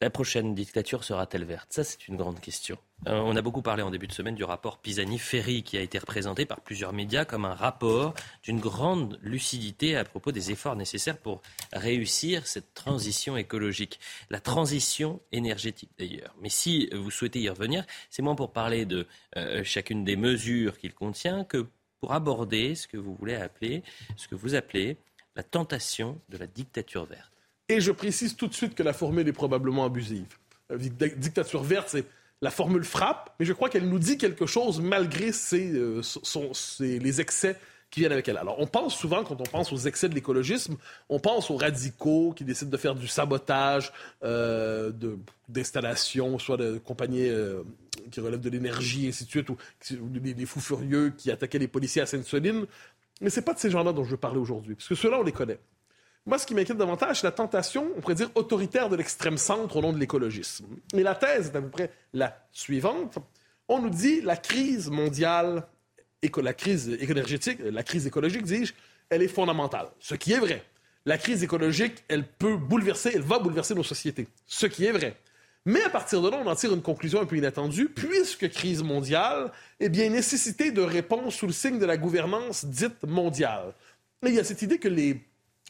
La 0.00 0.10
prochaine 0.10 0.54
dictature 0.54 1.02
sera-t-elle 1.02 1.44
verte? 1.44 1.72
Ça, 1.72 1.82
c'est 1.82 2.06
une 2.06 2.16
grande 2.16 2.38
question. 2.38 2.78
Euh, 3.08 3.18
on 3.18 3.34
a 3.34 3.42
beaucoup 3.42 3.62
parlé 3.62 3.82
en 3.82 3.90
début 3.90 4.06
de 4.06 4.12
semaine 4.12 4.36
du 4.36 4.44
rapport 4.44 4.78
Pisani-Ferry 4.78 5.64
qui 5.64 5.76
a 5.76 5.80
été 5.80 5.98
représenté 5.98 6.46
par 6.46 6.60
plusieurs 6.60 6.92
médias 6.92 7.24
comme 7.24 7.44
un 7.44 7.54
rapport 7.54 8.14
d'une 8.44 8.60
grande 8.60 9.18
lucidité 9.22 9.96
à 9.96 10.04
propos 10.04 10.30
des 10.30 10.52
efforts 10.52 10.76
nécessaires 10.76 11.18
pour 11.18 11.42
réussir 11.72 12.46
cette 12.46 12.74
transition 12.74 13.36
écologique. 13.36 13.98
La 14.30 14.38
transition 14.38 15.20
énergétique 15.32 15.90
d'ailleurs. 15.98 16.32
Mais 16.40 16.48
si 16.48 16.88
vous 16.92 17.10
souhaitez 17.10 17.40
y 17.40 17.48
revenir, 17.48 17.84
c'est 18.08 18.22
moins 18.22 18.36
pour 18.36 18.52
parler 18.52 18.86
de 18.86 19.04
euh, 19.36 19.64
chacune 19.64 20.04
des 20.04 20.16
mesures 20.16 20.78
qu'il 20.78 20.94
contient 20.94 21.42
que 21.42 21.66
pour 22.00 22.12
aborder 22.12 22.76
ce 22.76 22.86
que 22.86 22.98
vous 22.98 23.16
voulez 23.16 23.34
appeler, 23.34 23.82
ce 24.16 24.28
que 24.28 24.36
vous 24.36 24.54
appelez 24.54 24.96
la 25.34 25.42
tentation 25.42 26.20
de 26.28 26.38
la 26.38 26.46
dictature 26.46 27.04
verte. 27.04 27.32
Et 27.68 27.80
je 27.80 27.92
précise 27.92 28.36
tout 28.36 28.46
de 28.46 28.54
suite 28.54 28.74
que 28.74 28.82
la 28.82 28.92
formule 28.92 29.28
est 29.28 29.32
probablement 29.32 29.84
abusive. 29.84 30.26
La 30.70 30.76
dictature 30.76 31.62
verte, 31.62 31.88
c'est 31.90 32.04
la 32.40 32.50
formule 32.50 32.84
frappe, 32.84 33.34
mais 33.38 33.46
je 33.46 33.52
crois 33.52 33.68
qu'elle 33.68 33.88
nous 33.88 33.98
dit 33.98 34.16
quelque 34.16 34.46
chose 34.46 34.80
malgré 34.80 35.30
euh, 35.52 36.02
les 36.80 37.20
excès 37.20 37.56
qui 37.90 38.00
viennent 38.00 38.12
avec 38.12 38.28
elle. 38.28 38.36
Alors, 38.36 38.58
on 38.58 38.66
pense 38.66 38.96
souvent, 38.96 39.24
quand 39.24 39.40
on 39.40 39.44
pense 39.44 39.72
aux 39.72 39.78
excès 39.78 40.08
de 40.08 40.14
l'écologisme, 40.14 40.76
on 41.08 41.18
pense 41.18 41.50
aux 41.50 41.56
radicaux 41.56 42.32
qui 42.36 42.44
décident 42.44 42.70
de 42.70 42.76
faire 42.76 42.94
du 42.94 43.08
sabotage 43.08 43.92
euh, 44.22 44.92
d'installations, 45.48 46.38
soit 46.38 46.58
de 46.58 46.78
compagnies 46.78 47.28
euh, 47.28 47.62
qui 48.10 48.20
relèvent 48.20 48.40
de 48.40 48.50
l'énergie, 48.50 49.06
et 49.06 49.08
ainsi 49.08 49.24
de 49.24 49.30
suite, 49.30 49.48
ou, 49.48 49.56
des, 49.90 50.46
fous 50.46 50.60
furieux 50.60 51.12
qui 51.16 51.30
attaquaient 51.30 51.58
les 51.58 51.68
policiers 51.68 52.02
à 52.02 52.06
Sainte-Soline. 52.06 52.66
Mais 53.20 53.30
ce 53.30 53.40
n'est 53.40 53.44
pas 53.44 53.54
de 53.54 53.58
ces 53.58 53.70
gens-là 53.70 53.92
dont 53.92 54.04
je 54.04 54.10
veux 54.10 54.16
parler 54.16 54.38
aujourd'hui, 54.38 54.74
parce 54.74 54.88
que 54.88 54.94
ceux-là, 54.94 55.18
on 55.18 55.24
les 55.24 55.32
connaît. 55.32 55.58
Moi, 56.28 56.38
ce 56.38 56.44
qui 56.44 56.54
m'inquiète 56.54 56.76
davantage, 56.76 57.20
c'est 57.20 57.26
la 57.26 57.32
tentation, 57.32 57.90
on 57.96 58.02
pourrait 58.02 58.14
dire, 58.14 58.30
autoritaire 58.34 58.90
de 58.90 58.96
l'extrême 58.96 59.38
centre 59.38 59.74
au 59.78 59.80
nom 59.80 59.94
de 59.94 59.98
l'écologisme. 59.98 60.66
Mais 60.92 61.02
la 61.02 61.14
thèse 61.14 61.46
est 61.46 61.56
à 61.56 61.62
peu 61.62 61.70
près 61.70 61.90
la 62.12 62.36
suivante. 62.52 63.16
On 63.66 63.80
nous 63.80 63.88
dit 63.88 64.20
la 64.20 64.36
crise 64.36 64.90
mondiale, 64.90 65.66
la 66.36 66.52
crise 66.52 66.90
énergétique, 67.00 67.60
la 67.64 67.82
crise 67.82 68.06
écologique, 68.06 68.42
dis-je, 68.42 68.74
elle 69.08 69.22
est 69.22 69.28
fondamentale. 69.28 69.88
Ce 70.00 70.14
qui 70.16 70.34
est 70.34 70.38
vrai. 70.38 70.62
La 71.06 71.16
crise 71.16 71.42
écologique, 71.42 72.04
elle 72.08 72.26
peut 72.26 72.58
bouleverser, 72.58 73.12
elle 73.14 73.22
va 73.22 73.38
bouleverser 73.38 73.74
nos 73.74 73.82
sociétés. 73.82 74.28
Ce 74.46 74.66
qui 74.66 74.84
est 74.84 74.92
vrai. 74.92 75.16
Mais 75.64 75.82
à 75.82 75.88
partir 75.88 76.20
de 76.20 76.28
là, 76.28 76.38
on 76.44 76.46
en 76.46 76.54
tire 76.54 76.74
une 76.74 76.82
conclusion 76.82 77.22
un 77.22 77.24
peu 77.24 77.36
inattendue, 77.36 77.88
puisque 77.88 78.50
crise 78.50 78.82
mondiale, 78.82 79.50
eh 79.80 79.88
bien, 79.88 80.10
nécessité 80.10 80.72
de 80.72 80.82
réponse 80.82 81.36
sous 81.36 81.46
le 81.46 81.54
signe 81.54 81.78
de 81.78 81.86
la 81.86 81.96
gouvernance 81.96 82.66
dite 82.66 83.02
mondiale. 83.04 83.72
Et 84.26 84.28
il 84.28 84.34
y 84.34 84.38
a 84.38 84.44
cette 84.44 84.60
idée 84.60 84.78
que 84.78 84.88
les 84.88 85.24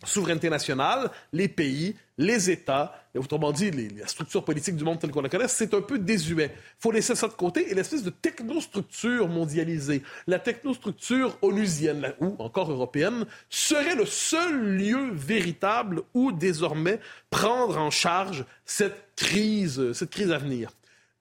souveraineté 0.04 0.48
nationale, 0.48 1.10
les 1.32 1.48
pays, 1.48 1.96
les 2.18 2.50
États, 2.50 2.94
autrement 3.16 3.52
dit, 3.52 3.70
la 3.70 4.06
structure 4.06 4.44
politique 4.44 4.76
du 4.76 4.84
monde 4.84 5.00
telle 5.00 5.10
qu'on 5.10 5.22
la 5.22 5.28
connaît, 5.28 5.48
c'est 5.48 5.74
un 5.74 5.80
peu 5.80 5.98
désuet. 5.98 6.50
Il 6.54 6.80
faut 6.80 6.92
laisser 6.92 7.14
ça 7.14 7.26
de 7.26 7.32
côté 7.32 7.70
et 7.70 7.74
l'espèce 7.74 8.02
de 8.02 8.10
technostructure 8.10 9.28
mondialisée, 9.28 10.02
la 10.26 10.38
technostructure 10.38 11.36
onusienne 11.42 12.12
ou 12.20 12.36
encore 12.38 12.70
européenne, 12.70 13.26
serait 13.50 13.96
le 13.96 14.06
seul 14.06 14.76
lieu 14.76 15.10
véritable 15.12 16.02
où 16.14 16.30
désormais 16.30 17.00
prendre 17.30 17.78
en 17.78 17.90
charge 17.90 18.44
cette 18.64 19.14
crise, 19.16 19.92
cette 19.92 20.10
crise 20.10 20.30
à 20.30 20.38
venir. 20.38 20.70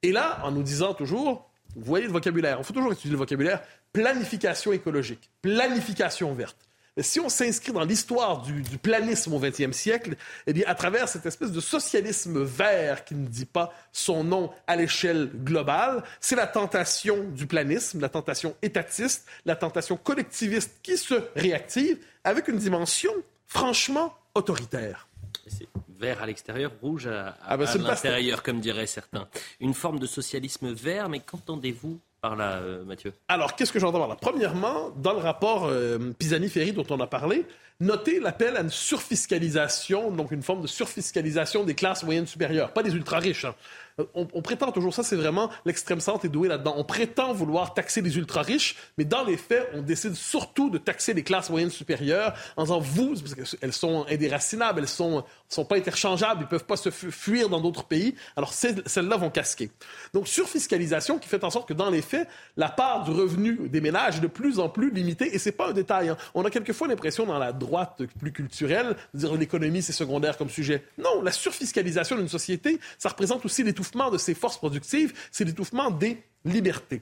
Et 0.03 0.11
là, 0.11 0.39
en 0.43 0.51
nous 0.51 0.63
disant 0.63 0.93
toujours, 0.93 1.49
vous 1.75 1.85
voyez 1.85 2.05
le 2.05 2.11
vocabulaire, 2.11 2.57
il 2.59 2.63
faut 2.63 2.73
toujours 2.73 2.93
étudier 2.93 3.11
le 3.11 3.17
vocabulaire, 3.17 3.61
planification 3.91 4.71
écologique, 4.71 5.31
planification 5.41 6.33
verte 6.33 6.66
si 7.03 7.19
on 7.19 7.29
s'inscrit 7.29 7.71
dans 7.71 7.83
l'histoire 7.83 8.41
du, 8.41 8.77
planisme 8.77 9.33
au 9.33 9.39
XXe 9.39 9.71
siècle, 9.71 10.15
eh 10.45 10.53
bien, 10.53 10.65
à 10.67 10.75
travers 10.75 11.07
cette 11.09 11.25
espèce 11.25 11.51
de 11.51 11.59
socialisme 11.59 12.43
vert 12.43 13.05
qui 13.05 13.15
ne 13.15 13.27
dit 13.27 13.45
pas 13.45 13.73
son 13.91 14.23
nom 14.23 14.51
à 14.65 14.75
l'échelle 14.75 15.29
globale, 15.33 16.03
c'est 16.19 16.35
la 16.35 16.47
tentation 16.47 17.23
du 17.23 17.47
planisme, 17.47 17.99
la 17.99 18.09
tentation 18.09 18.55
étatiste, 18.61 19.27
la 19.45 19.55
tentation 19.55 19.97
collectiviste 19.97 20.79
qui 20.81 20.97
se 20.97 21.15
réactive 21.35 21.97
avec 22.23 22.47
une 22.47 22.57
dimension 22.57 23.11
franchement 23.45 24.13
autoritaire. 24.35 25.07
C'est 25.47 25.67
vert 25.89 26.21
à 26.21 26.25
l'extérieur, 26.25 26.71
rouge 26.81 27.07
à, 27.07 27.37
ah 27.45 27.57
ben, 27.57 27.65
l'intérieur, 27.77 28.43
comme 28.43 28.59
diraient 28.59 28.87
certains. 28.87 29.27
Une 29.59 29.73
forme 29.73 29.99
de 29.99 30.05
socialisme 30.05 30.71
vert, 30.71 31.09
mais 31.09 31.19
qu'entendez-vous 31.19 31.99
euh, 32.39 32.83
Alors, 33.27 33.55
qu'est-ce 33.55 33.71
que 33.71 33.79
j'entends 33.79 33.99
par 33.99 34.07
là? 34.07 34.17
Premièrement, 34.19 34.91
dans 34.95 35.13
le 35.13 35.19
rapport 35.19 35.65
euh, 35.65 36.13
Pisani-Ferry 36.17 36.73
dont 36.73 36.85
on 36.89 36.99
a 36.99 37.07
parlé, 37.07 37.45
Notez 37.79 38.19
l'appel 38.19 38.57
à 38.57 38.61
une 38.61 38.71
surfiscalisation, 38.71 40.09
donc 40.09 40.31
une 40.31 40.41
forme 40.41 40.63
de 40.63 40.67
surfiscalisation 40.67 41.63
des 41.63 41.75
classes 41.75 42.03
moyennes 42.03 42.25
supérieures, 42.25 42.73
pas 42.73 42.81
des 42.81 42.95
ultra-riches. 42.95 43.45
Hein. 43.45 43.53
On, 44.13 44.43
prétend 44.43 44.71
toujours 44.71 44.93
ça, 44.93 45.01
c'est 45.01 45.15
vraiment 45.15 45.49
l'extrême 45.65 45.99
centre 45.99 46.23
est 46.25 46.29
doué 46.29 46.47
là-dedans. 46.47 46.75
On 46.77 46.83
prétend 46.83 47.33
vouloir 47.33 47.73
taxer 47.73 48.03
les 48.03 48.15
ultra-riches, 48.17 48.75
mais 48.99 49.05
dans 49.05 49.23
les 49.23 49.37
faits, 49.37 49.67
on 49.73 49.81
décide 49.81 50.13
surtout 50.13 50.69
de 50.69 50.77
taxer 50.77 51.15
les 51.15 51.23
classes 51.23 51.49
moyennes 51.49 51.71
supérieures 51.71 52.35
en 52.57 52.63
disant 52.63 52.79
vous, 52.79 53.15
parce 53.15 53.33
qu'elles 53.33 53.73
sont 53.73 54.05
indéracinables, 54.07 54.81
elles 54.81 54.87
sont, 54.87 55.23
sont 55.49 55.65
pas 55.65 55.77
interchangeables, 55.77 56.41
ils 56.43 56.47
peuvent 56.47 56.65
pas 56.65 56.77
se 56.77 56.91
fuir 56.91 57.49
dans 57.49 57.59
d'autres 57.59 57.85
pays. 57.85 58.13
Alors 58.35 58.53
celles-là 58.53 59.17
vont 59.17 59.31
casquer. 59.31 59.71
Donc 60.13 60.27
surfiscalisation 60.27 61.17
qui 61.17 61.27
fait 61.27 61.43
en 61.43 61.49
sorte 61.49 61.67
que 61.67 61.73
dans 61.73 61.89
les 61.89 62.03
faits, 62.03 62.27
la 62.55 62.69
part 62.69 63.03
du 63.03 63.09
revenu 63.09 63.67
des 63.67 63.81
ménages 63.81 64.17
est 64.17 64.21
de 64.21 64.27
plus 64.27 64.59
en 64.59 64.69
plus 64.69 64.91
limitée 64.91 65.33
et 65.33 65.39
c'est 65.39 65.51
pas 65.51 65.69
un 65.69 65.73
détail. 65.73 66.09
Hein. 66.09 66.17
On 66.35 66.45
a 66.45 66.51
quelquefois 66.51 66.87
l'impression 66.87 67.25
dans 67.25 67.39
la 67.39 67.51
plus 68.19 68.31
culturelle 68.31 68.95
de 69.13 69.19
dire 69.19 69.33
l'économie 69.35 69.81
c'est 69.81 69.93
secondaire 69.93 70.37
comme 70.37 70.49
sujet. 70.49 70.83
Non, 70.97 71.21
la 71.21 71.31
surfiscalisation 71.31 72.15
d'une 72.15 72.27
société, 72.27 72.79
ça 72.97 73.09
représente 73.09 73.45
aussi 73.45 73.63
l'étouffement 73.63 74.09
de 74.09 74.17
ses 74.17 74.33
forces 74.33 74.57
productives, 74.57 75.13
c'est 75.31 75.45
l'étouffement 75.45 75.91
des 75.91 76.21
libertés. 76.45 77.01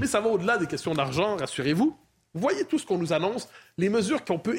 Mais 0.00 0.06
ça 0.06 0.20
va 0.20 0.28
au-delà 0.28 0.58
des 0.58 0.66
questions 0.66 0.94
d'argent, 0.94 1.36
rassurez-vous. 1.36 1.96
Voyez 2.32 2.64
tout 2.64 2.78
ce 2.78 2.86
qu'on 2.86 2.98
nous 2.98 3.12
annonce, 3.12 3.48
les 3.76 3.88
mesures 3.88 4.24
qu'on 4.24 4.38
peut, 4.38 4.54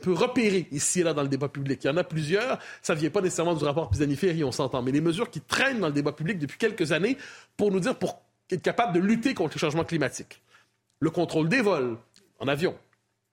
peut 0.00 0.12
repérer 0.12 0.66
ici 0.72 1.00
et 1.00 1.02
là 1.04 1.14
dans 1.14 1.22
le 1.22 1.28
débat 1.28 1.48
public. 1.48 1.84
Il 1.84 1.86
y 1.86 1.90
en 1.90 1.96
a 1.96 2.02
plusieurs. 2.02 2.58
Ça 2.82 2.96
ne 2.96 3.00
vient 3.00 3.10
pas 3.10 3.20
nécessairement 3.20 3.54
du 3.54 3.62
rapport 3.64 3.90
Pisani-Ferry, 3.90 4.42
on 4.42 4.50
s'entend. 4.50 4.82
Mais 4.82 4.90
les 4.90 5.00
mesures 5.00 5.30
qui 5.30 5.40
traînent 5.40 5.78
dans 5.78 5.86
le 5.86 5.92
débat 5.92 6.10
public 6.10 6.38
depuis 6.38 6.58
quelques 6.58 6.90
années 6.90 7.16
pour 7.56 7.70
nous 7.70 7.78
dire 7.78 7.96
pour 7.96 8.20
être 8.50 8.62
capable 8.62 8.92
de 8.92 8.98
lutter 8.98 9.34
contre 9.34 9.54
les 9.54 9.60
changements 9.60 9.84
climatiques. 9.84 10.42
Le 10.98 11.10
contrôle 11.10 11.48
des 11.48 11.62
vols 11.62 11.96
en 12.40 12.48
avion, 12.48 12.76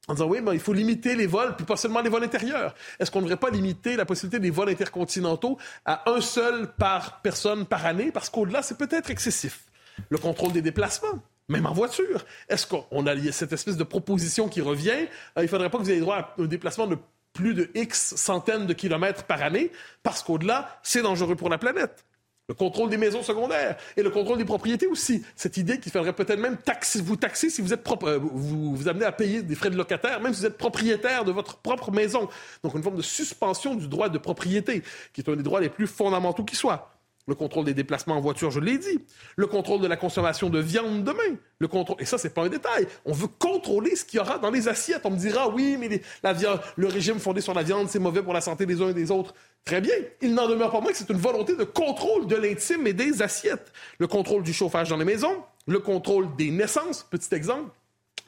en 0.07 0.13
disant 0.13 0.27
oui, 0.27 0.39
il 0.53 0.59
faut 0.59 0.73
limiter 0.73 1.15
les 1.15 1.27
vols, 1.27 1.55
puis 1.55 1.65
pas 1.65 1.75
seulement 1.75 2.01
les 2.01 2.09
vols 2.09 2.23
intérieurs. 2.23 2.73
Est-ce 2.99 3.11
qu'on 3.11 3.19
ne 3.19 3.25
devrait 3.25 3.37
pas 3.37 3.49
limiter 3.49 3.95
la 3.95 4.05
possibilité 4.05 4.39
des 4.39 4.51
vols 4.51 4.69
intercontinentaux 4.69 5.57
à 5.85 6.09
un 6.09 6.21
seul 6.21 6.73
par 6.75 7.21
personne 7.21 7.65
par 7.65 7.85
année? 7.85 8.11
Parce 8.11 8.29
qu'au-delà, 8.29 8.61
c'est 8.61 8.77
peut-être 8.77 9.09
excessif. 9.09 9.65
Le 10.09 10.17
contrôle 10.17 10.53
des 10.53 10.61
déplacements. 10.61 11.21
Même 11.49 11.65
en 11.65 11.73
voiture. 11.73 12.25
Est-ce 12.49 12.67
qu'on 12.67 13.07
a 13.07 13.31
cette 13.31 13.53
espèce 13.53 13.77
de 13.77 13.83
proposition 13.83 14.49
qui 14.49 14.61
revient? 14.61 14.89
Euh, 14.91 15.07
il 15.37 15.43
ne 15.43 15.47
faudrait 15.47 15.69
pas 15.69 15.77
que 15.77 15.83
vous 15.83 15.91
ayez 15.91 16.01
droit 16.01 16.17
à 16.17 16.35
un 16.37 16.45
déplacement 16.45 16.87
de 16.87 16.97
plus 17.31 17.53
de 17.53 17.69
X 17.73 18.15
centaines 18.15 18.65
de 18.65 18.73
kilomètres 18.73 19.23
par 19.23 19.41
année, 19.41 19.71
parce 20.03 20.23
qu'au-delà, 20.23 20.79
c'est 20.83 21.01
dangereux 21.01 21.35
pour 21.35 21.49
la 21.49 21.57
planète. 21.57 22.03
Le 22.49 22.55
contrôle 22.55 22.89
des 22.89 22.97
maisons 22.97 23.23
secondaires 23.23 23.75
et 23.97 24.03
le 24.03 24.09
contrôle 24.09 24.37
des 24.37 24.45
propriétés 24.45 24.87
aussi. 24.87 25.21
Cette 25.35 25.57
idée 25.57 25.81
qu'il 25.81 25.91
faudrait 25.91 26.13
peut-être 26.13 26.39
même 26.39 26.55
taxer, 26.55 27.01
vous 27.01 27.17
taxer 27.17 27.49
si 27.49 27.61
vous 27.61 27.73
êtes 27.73 27.83
propre, 27.83 28.07
euh, 28.07 28.19
vous 28.19 28.73
vous 28.73 28.87
amenez 28.87 29.03
à 29.03 29.11
payer 29.11 29.41
des 29.41 29.55
frais 29.55 29.69
de 29.69 29.75
locataire, 29.75 30.21
même 30.21 30.33
si 30.33 30.39
vous 30.39 30.45
êtes 30.45 30.57
propriétaire 30.57 31.25
de 31.25 31.33
votre 31.33 31.57
propre 31.57 31.91
maison. 31.91 32.29
Donc 32.63 32.73
une 32.75 32.83
forme 32.83 32.95
de 32.95 33.01
suspension 33.01 33.75
du 33.75 33.89
droit 33.89 34.07
de 34.07 34.17
propriété, 34.17 34.81
qui 35.11 35.19
est 35.19 35.29
un 35.29 35.35
des 35.35 35.43
droits 35.43 35.59
les 35.59 35.69
plus 35.69 35.87
fondamentaux 35.87 36.45
qui 36.45 36.55
soient 36.55 36.97
le 37.27 37.35
contrôle 37.35 37.65
des 37.65 37.73
déplacements 37.73 38.15
en 38.15 38.21
voiture, 38.21 38.51
je 38.51 38.59
l'ai 38.59 38.77
dit, 38.77 38.99
le 39.35 39.47
contrôle 39.47 39.81
de 39.81 39.87
la 39.87 39.97
consommation 39.97 40.49
de 40.49 40.59
viande 40.59 41.03
demain, 41.03 41.37
le 41.59 41.67
contrôle, 41.67 41.97
et 41.99 42.05
ça, 42.05 42.17
c'est 42.17 42.33
pas 42.33 42.43
un 42.43 42.49
détail. 42.49 42.87
On 43.05 43.11
veut 43.11 43.27
contrôler 43.27 43.95
ce 43.95 44.05
qu'il 44.05 44.17
y 44.17 44.21
aura 44.21 44.39
dans 44.39 44.49
les 44.49 44.69
assiettes. 44.69 45.01
On 45.03 45.11
me 45.11 45.17
dira, 45.17 45.49
oui, 45.49 45.75
mais 45.77 46.01
la 46.23 46.31
viande, 46.31 46.61
le 46.77 46.87
régime 46.87 47.19
fondé 47.19 47.41
sur 47.41 47.53
la 47.53 47.63
viande, 47.63 47.89
c'est 47.89 47.99
mauvais 47.99 48.23
pour 48.23 48.33
la 48.33 48.41
santé 48.41 48.65
des 48.65 48.81
uns 48.81 48.89
et 48.89 48.93
des 48.93 49.11
autres. 49.11 49.33
Très 49.65 49.81
bien. 49.81 49.95
Il 50.21 50.33
n'en 50.33 50.47
demeure 50.47 50.71
pas 50.71 50.79
moins 50.79 50.91
que 50.91 50.97
c'est 50.97 51.09
une 51.09 51.17
volonté 51.17 51.55
de 51.55 51.63
contrôle 51.63 52.27
de 52.27 52.35
l'intime 52.35 52.87
et 52.87 52.93
des 52.93 53.21
assiettes. 53.21 53.71
Le 53.97 54.07
contrôle 54.07 54.43
du 54.43 54.53
chauffage 54.53 54.89
dans 54.89 54.97
les 54.97 55.05
maisons, 55.05 55.43
le 55.67 55.79
contrôle 55.79 56.33
des 56.37 56.51
naissances, 56.51 57.03
petit 57.03 57.33
exemple 57.35 57.69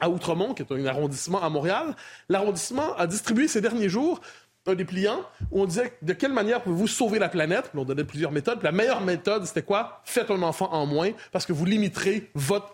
à 0.00 0.08
Outremont, 0.08 0.54
qui 0.54 0.62
est 0.62 0.72
un 0.72 0.86
arrondissement 0.86 1.42
à 1.42 1.48
Montréal, 1.48 1.94
l'arrondissement 2.28 2.96
a 2.96 3.06
distribué 3.06 3.48
ces 3.48 3.60
derniers 3.60 3.88
jours 3.88 4.20
un 4.66 4.74
dépliant 4.74 5.22
où 5.50 5.62
on 5.62 5.64
disait 5.64 5.92
de 6.02 6.12
quelle 6.12 6.32
manière 6.32 6.62
pouvez-vous 6.62 6.86
sauver 6.86 7.18
la 7.18 7.28
planète? 7.28 7.70
on 7.74 7.84
donnait 7.84 8.04
plusieurs 8.04 8.30
méthodes. 8.30 8.62
la 8.62 8.72
meilleure 8.72 9.00
méthode, 9.00 9.46
c'était 9.46 9.62
quoi? 9.62 10.02
Faites 10.04 10.30
un 10.30 10.42
enfant 10.42 10.70
en 10.72 10.84
moins 10.86 11.12
parce 11.32 11.46
que 11.46 11.52
vous 11.52 11.64
limiterez 11.64 12.30
votre, 12.34 12.72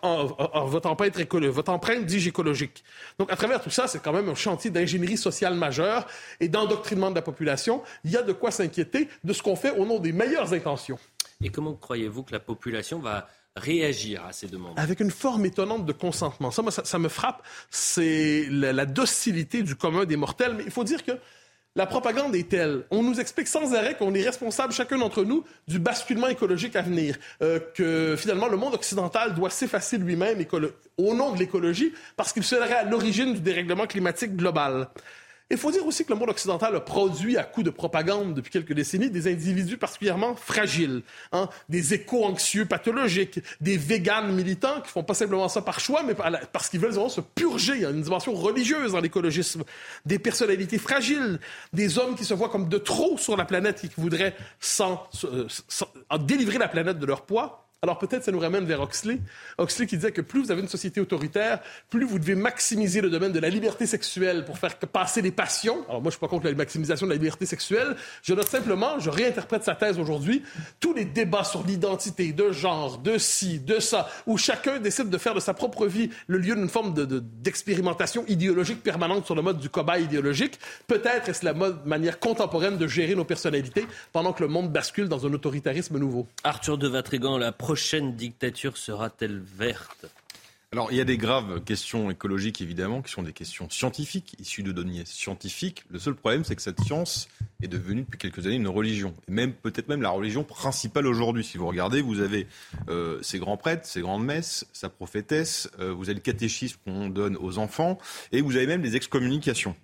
votre 0.66 0.88
empreinte, 0.88 1.16
votre 1.16 1.70
empreinte 1.70 2.10
écologique. 2.12 2.82
Donc, 3.18 3.32
à 3.32 3.36
travers 3.36 3.60
tout 3.60 3.70
ça, 3.70 3.86
c'est 3.86 4.02
quand 4.02 4.12
même 4.12 4.28
un 4.28 4.34
chantier 4.34 4.70
d'ingénierie 4.70 5.16
sociale 5.16 5.54
majeure 5.54 6.06
et 6.40 6.48
d'endoctrinement 6.48 7.10
de 7.10 7.14
la 7.14 7.22
population. 7.22 7.82
Il 8.04 8.10
y 8.10 8.16
a 8.16 8.22
de 8.22 8.32
quoi 8.32 8.50
s'inquiéter 8.50 9.08
de 9.22 9.32
ce 9.32 9.42
qu'on 9.42 9.56
fait 9.56 9.70
au 9.78 9.86
nom 9.86 9.98
des 9.98 10.12
meilleures 10.12 10.52
intentions. 10.52 10.98
Et 11.42 11.50
comment 11.50 11.74
croyez-vous 11.74 12.24
que 12.24 12.32
la 12.32 12.40
population 12.40 12.98
va 12.98 13.28
réagir 13.54 14.24
à 14.24 14.32
ces 14.32 14.48
demandes? 14.48 14.72
Avec 14.76 15.00
une 15.00 15.10
forme 15.10 15.44
étonnante 15.44 15.86
de 15.86 15.92
consentement. 15.92 16.50
Ça, 16.50 16.62
ça, 16.70 16.98
me 16.98 17.08
frappe. 17.08 17.42
C'est 17.70 18.46
la, 18.50 18.72
la 18.72 18.86
docilité 18.86 19.62
du 19.62 19.76
commun 19.76 20.04
des 20.04 20.16
mortels. 20.16 20.54
Mais 20.56 20.64
il 20.64 20.70
faut 20.70 20.84
dire 20.84 21.04
que 21.04 21.12
la 21.76 21.86
propagande 21.86 22.34
est 22.34 22.48
telle. 22.48 22.84
On 22.90 23.02
nous 23.02 23.20
explique 23.20 23.46
sans 23.46 23.74
arrêt 23.74 23.94
qu'on 23.94 24.14
est 24.14 24.22
responsable, 24.22 24.72
chacun 24.72 24.96
d'entre 24.96 25.24
nous, 25.24 25.44
du 25.68 25.78
basculement 25.78 26.26
écologique 26.26 26.74
à 26.74 26.82
venir. 26.82 27.16
Euh, 27.42 27.60
que 27.74 28.16
finalement, 28.16 28.48
le 28.48 28.56
monde 28.56 28.74
occidental 28.74 29.34
doit 29.34 29.50
s'effacer 29.50 29.98
lui-même 29.98 30.38
au 30.96 31.14
nom 31.14 31.32
de 31.32 31.38
l'écologie 31.38 31.92
parce 32.16 32.32
qu'il 32.32 32.44
serait 32.44 32.72
à 32.72 32.84
l'origine 32.84 33.34
du 33.34 33.40
dérèglement 33.40 33.86
climatique 33.86 34.34
global. 34.34 34.88
Il 35.48 35.58
faut 35.58 35.70
dire 35.70 35.86
aussi 35.86 36.04
que 36.04 36.12
le 36.12 36.18
monde 36.18 36.30
occidental 36.30 36.74
a 36.74 36.80
produit, 36.80 37.36
à 37.36 37.44
coup 37.44 37.62
de 37.62 37.70
propagande 37.70 38.34
depuis 38.34 38.50
quelques 38.50 38.72
décennies, 38.72 39.10
des 39.10 39.30
individus 39.30 39.78
particulièrement 39.78 40.34
fragiles, 40.34 41.02
hein, 41.30 41.48
des 41.68 41.94
éco-anxieux 41.94 42.66
pathologiques, 42.66 43.38
des 43.60 43.76
véganes 43.76 44.34
militants 44.34 44.80
qui 44.80 44.90
font 44.90 45.04
pas 45.04 45.14
simplement 45.14 45.48
ça 45.48 45.62
par 45.62 45.78
choix, 45.78 46.02
mais 46.02 46.16
parce 46.52 46.68
qu'ils 46.68 46.80
veulent 46.80 46.90
vraiment 46.90 47.08
se 47.08 47.20
purger. 47.20 47.84
A 47.84 47.90
une 47.90 48.02
dimension 48.02 48.34
religieuse 48.34 48.92
dans 48.92 49.00
l'écologisme. 49.00 49.62
Des 50.04 50.18
personnalités 50.18 50.78
fragiles, 50.78 51.38
des 51.72 51.96
hommes 51.98 52.16
qui 52.16 52.24
se 52.24 52.34
voient 52.34 52.48
comme 52.48 52.68
de 52.68 52.78
trop 52.78 53.16
sur 53.16 53.36
la 53.36 53.44
planète 53.44 53.84
et 53.84 53.88
qui 53.88 54.00
voudraient 54.00 54.34
sans, 54.58 55.08
délivrer 56.18 56.58
la 56.58 56.68
planète 56.68 56.98
de 56.98 57.06
leur 57.06 57.22
poids. 57.22 57.65
Alors 57.82 57.98
peut-être 57.98 58.24
ça 58.24 58.32
nous 58.32 58.38
ramène 58.38 58.64
vers 58.64 58.80
Oxley. 58.80 59.20
Oxley 59.58 59.86
qui 59.86 59.96
disait 59.96 60.10
que 60.10 60.22
plus 60.22 60.42
vous 60.42 60.50
avez 60.50 60.62
une 60.62 60.68
société 60.68 60.98
autoritaire, 60.98 61.60
plus 61.90 62.06
vous 62.06 62.18
devez 62.18 62.34
maximiser 62.34 63.02
le 63.02 63.10
domaine 63.10 63.32
de 63.32 63.38
la 63.38 63.50
liberté 63.50 63.86
sexuelle 63.86 64.46
pour 64.46 64.56
faire 64.56 64.78
passer 64.78 65.20
les 65.20 65.30
passions. 65.30 65.84
Alors 65.86 66.00
moi 66.00 66.10
je 66.10 66.16
suis 66.16 66.20
pas 66.20 66.26
contre 66.26 66.46
la 66.46 66.54
maximisation 66.54 67.06
de 67.06 67.10
la 67.10 67.18
liberté 67.18 67.44
sexuelle. 67.44 67.94
Je 68.22 68.32
note 68.32 68.48
simplement, 68.48 68.98
je 68.98 69.10
réinterprète 69.10 69.62
sa 69.62 69.74
thèse 69.74 69.98
aujourd'hui, 69.98 70.42
tous 70.80 70.94
les 70.94 71.04
débats 71.04 71.44
sur 71.44 71.66
l'identité 71.66 72.32
de 72.32 72.50
genre, 72.50 72.96
de 72.96 73.18
ci, 73.18 73.60
de 73.60 73.78
ça, 73.78 74.08
où 74.26 74.38
chacun 74.38 74.78
décide 74.78 75.10
de 75.10 75.18
faire 75.18 75.34
de 75.34 75.40
sa 75.40 75.52
propre 75.52 75.86
vie 75.86 76.08
le 76.28 76.38
lieu 76.38 76.54
d'une 76.54 76.70
forme 76.70 76.94
d'expérimentation 76.94 78.22
de, 78.22 78.32
idéologique 78.32 78.82
permanente 78.82 79.26
sur 79.26 79.34
le 79.34 79.42
mode 79.42 79.58
du 79.58 79.68
cobaye 79.68 80.04
idéologique. 80.04 80.58
Peut-être 80.86 81.28
est-ce 81.28 81.44
la 81.44 81.52
manière 81.52 82.20
contemporaine 82.20 82.78
de 82.78 82.86
gérer 82.86 83.14
nos 83.14 83.24
personnalités 83.24 83.86
pendant 84.14 84.32
que 84.32 84.42
le 84.42 84.48
monde 84.48 84.72
bascule 84.72 85.10
dans 85.10 85.26
un 85.26 85.32
autoritarisme 85.34 85.98
nouveau. 85.98 86.26
Arthur 86.42 86.78
de 86.78 86.88
Vatrigan, 86.88 87.36
la 87.36 87.52
dictature 88.16 88.76
sera-t-elle 88.76 89.38
verte? 89.38 90.06
Alors, 90.72 90.90
il 90.90 90.98
y 90.98 91.00
a 91.00 91.04
des 91.04 91.16
graves 91.16 91.62
questions 91.62 92.10
écologiques, 92.10 92.60
évidemment, 92.60 93.00
qui 93.00 93.12
sont 93.12 93.22
des 93.22 93.32
questions 93.32 93.70
scientifiques, 93.70 94.34
issues 94.40 94.64
de 94.64 94.72
données 94.72 95.04
scientifiques. 95.06 95.84
Le 95.90 96.00
seul 96.00 96.16
problème, 96.16 96.44
c'est 96.44 96.56
que 96.56 96.60
cette 96.60 96.80
science 96.80 97.28
est 97.62 97.68
devenue 97.68 98.02
depuis 98.02 98.18
quelques 98.18 98.46
années 98.46 98.56
une 98.56 98.66
religion. 98.66 99.14
Et 99.28 99.30
même, 99.30 99.52
peut-être 99.52 99.88
même 99.88 100.02
la 100.02 100.10
religion 100.10 100.42
principale 100.42 101.06
aujourd'hui. 101.06 101.44
Si 101.44 101.56
vous 101.56 101.68
regardez, 101.68 102.02
vous 102.02 102.20
avez 102.20 102.48
euh, 102.88 103.18
ces 103.22 103.38
grands 103.38 103.56
prêtres, 103.56 103.86
ces 103.86 104.00
grandes 104.00 104.24
messes, 104.24 104.66
sa 104.72 104.88
prophétesse, 104.88 105.70
euh, 105.78 105.92
vous 105.92 106.10
avez 106.10 106.14
le 106.14 106.20
catéchisme 106.20 106.78
qu'on 106.84 107.08
donne 107.08 107.36
aux 107.36 107.58
enfants, 107.58 107.96
et 108.32 108.40
vous 108.40 108.56
avez 108.56 108.66
même 108.66 108.82
les 108.82 108.96
excommunications. 108.96 109.76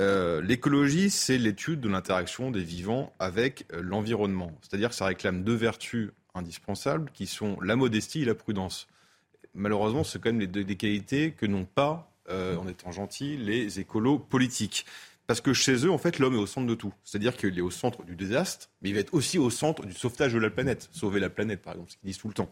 Euh, 0.00 0.42
l'écologie, 0.42 1.10
c'est 1.10 1.38
l'étude 1.38 1.80
de 1.80 1.88
l'interaction 1.88 2.50
des 2.50 2.64
vivants 2.64 3.12
avec 3.20 3.66
l'environnement. 3.72 4.52
C'est-à-dire 4.62 4.88
que 4.90 4.96
ça 4.96 5.06
réclame 5.06 5.44
deux 5.44 5.54
vertus 5.54 6.10
indispensables 6.34 7.10
qui 7.12 7.26
sont 7.26 7.58
la 7.60 7.76
modestie 7.76 8.22
et 8.22 8.24
la 8.24 8.34
prudence. 8.34 8.86
Malheureusement, 9.54 10.04
c'est 10.04 10.20
quand 10.20 10.30
même 10.30 10.40
les 10.40 10.46
deux, 10.46 10.64
des 10.64 10.76
qualités 10.76 11.32
que 11.32 11.46
n'ont 11.46 11.64
pas, 11.64 12.12
euh, 12.28 12.56
en 12.56 12.66
étant 12.66 12.90
gentils, 12.90 13.36
les 13.36 13.80
écolos 13.80 14.18
politiques. 14.18 14.84
Parce 15.26 15.40
que 15.40 15.54
chez 15.54 15.86
eux, 15.86 15.90
en 15.90 15.96
fait, 15.96 16.18
l'homme 16.18 16.34
est 16.34 16.38
au 16.38 16.46
centre 16.46 16.66
de 16.66 16.74
tout. 16.74 16.92
C'est-à-dire 17.02 17.36
qu'il 17.36 17.56
est 17.56 17.62
au 17.62 17.70
centre 17.70 18.02
du 18.02 18.14
désastre, 18.14 18.68
mais 18.82 18.90
il 18.90 18.94
va 18.94 19.00
être 19.00 19.14
aussi 19.14 19.38
au 19.38 19.48
centre 19.48 19.86
du 19.86 19.94
sauvetage 19.94 20.34
de 20.34 20.38
la 20.38 20.50
planète. 20.50 20.88
Sauver 20.92 21.18
la 21.18 21.30
planète, 21.30 21.62
par 21.62 21.72
exemple, 21.74 21.92
ce 21.92 21.96
qu'ils 21.96 22.08
disent 22.08 22.18
tout 22.18 22.28
le 22.28 22.34
temps. 22.34 22.50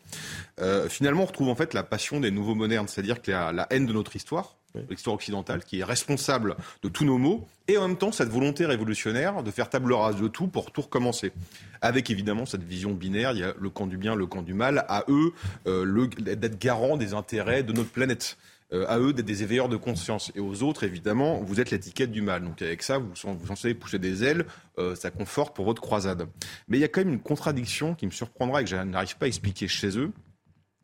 Euh, 0.61 0.89
finalement, 0.89 1.25
on 1.25 1.27
retrouve 1.27 1.49
en 1.49 1.55
fait 1.55 1.75
la 1.75 1.83
passion 1.83 2.19
des 2.19 2.31
nouveaux 2.31 2.55
modernes, 2.55 2.89
c'est-à-dire 2.89 3.21
que 3.21 3.31
la, 3.31 3.53
la 3.53 3.67
haine 3.71 3.85
de 3.85 3.93
notre 3.93 4.17
histoire, 4.17 4.57
l'histoire 4.89 5.15
occidentale, 5.15 5.65
qui 5.65 5.81
est 5.81 5.85
responsable 5.85 6.57
de 6.83 6.89
tous 6.89 7.05
nos 7.05 7.19
maux, 7.19 7.47
et 7.69 7.79
en 7.79 7.89
même 7.89 7.97
temps 7.97 8.13
cette 8.13 8.29
volonté 8.29 8.67
révolutionnaire 8.67 9.43
de 9.43 9.51
faire 9.51 9.69
table 9.69 9.93
rase 9.93 10.21
de 10.21 10.29
tout 10.29 10.49
pour 10.49 10.71
tout 10.71 10.83
recommencer. 10.83 11.33
Avec 11.81 12.11
évidemment 12.11 12.47
cette 12.47 12.65
vision 12.65 12.93
binaire, 12.93 13.33
il 13.33 13.39
y 13.39 13.45
a 13.45 13.55
le 13.59 13.71
camp 13.71 13.87
du 13.87 13.97
bien, 13.97 14.15
le 14.15 14.27
camp 14.27 14.43
du 14.43 14.55
mal, 14.55 14.85
à 14.89 15.05
eux 15.09 15.33
euh, 15.67 16.07
d'être 16.19 16.59
garant 16.59 16.97
des 16.97 17.15
intérêts 17.15 17.63
de 17.63 17.73
notre 17.73 17.91
planète. 17.91 18.37
Euh, 18.73 18.87
à 18.89 18.99
eux 18.99 19.13
d'être 19.13 19.27
des 19.27 19.43
éveilleurs 19.43 19.69
de 19.69 19.77
conscience. 19.77 20.33
Et 20.35 20.41
aux 20.41 20.63
autres, 20.63 20.85
évidemment, 20.85 21.43
vous 21.43 21.61
êtes 21.61 21.71
l'étiquette 21.71 22.11
du 22.11 22.23
mal. 22.23 22.43
Donc 22.43 22.63
avec 22.63 22.83
ça, 22.83 22.97
vous, 22.97 23.13
vous 23.23 23.51
en 23.51 23.57
savez 23.57 23.75
pousser 23.75 23.99
des 23.99 24.25
ailes, 24.25 24.47
euh, 24.79 24.95
ça 24.95 25.11
conforte 25.11 25.55
pour 25.55 25.67
votre 25.67 25.83
croisade. 25.83 26.27
Mais 26.69 26.79
il 26.79 26.81
y 26.81 26.85
a 26.85 26.89
quand 26.89 27.03
même 27.03 27.13
une 27.13 27.21
contradiction 27.21 27.95
qui 27.95 28.07
me 28.07 28.11
surprendra 28.11 28.63
et 28.63 28.65
que 28.65 28.71
je 28.71 28.77
n'arrive 28.77 29.19
pas 29.19 29.27
à 29.27 29.29
expliquer 29.29 29.69
chez 29.69 29.99
eux. 29.99 30.11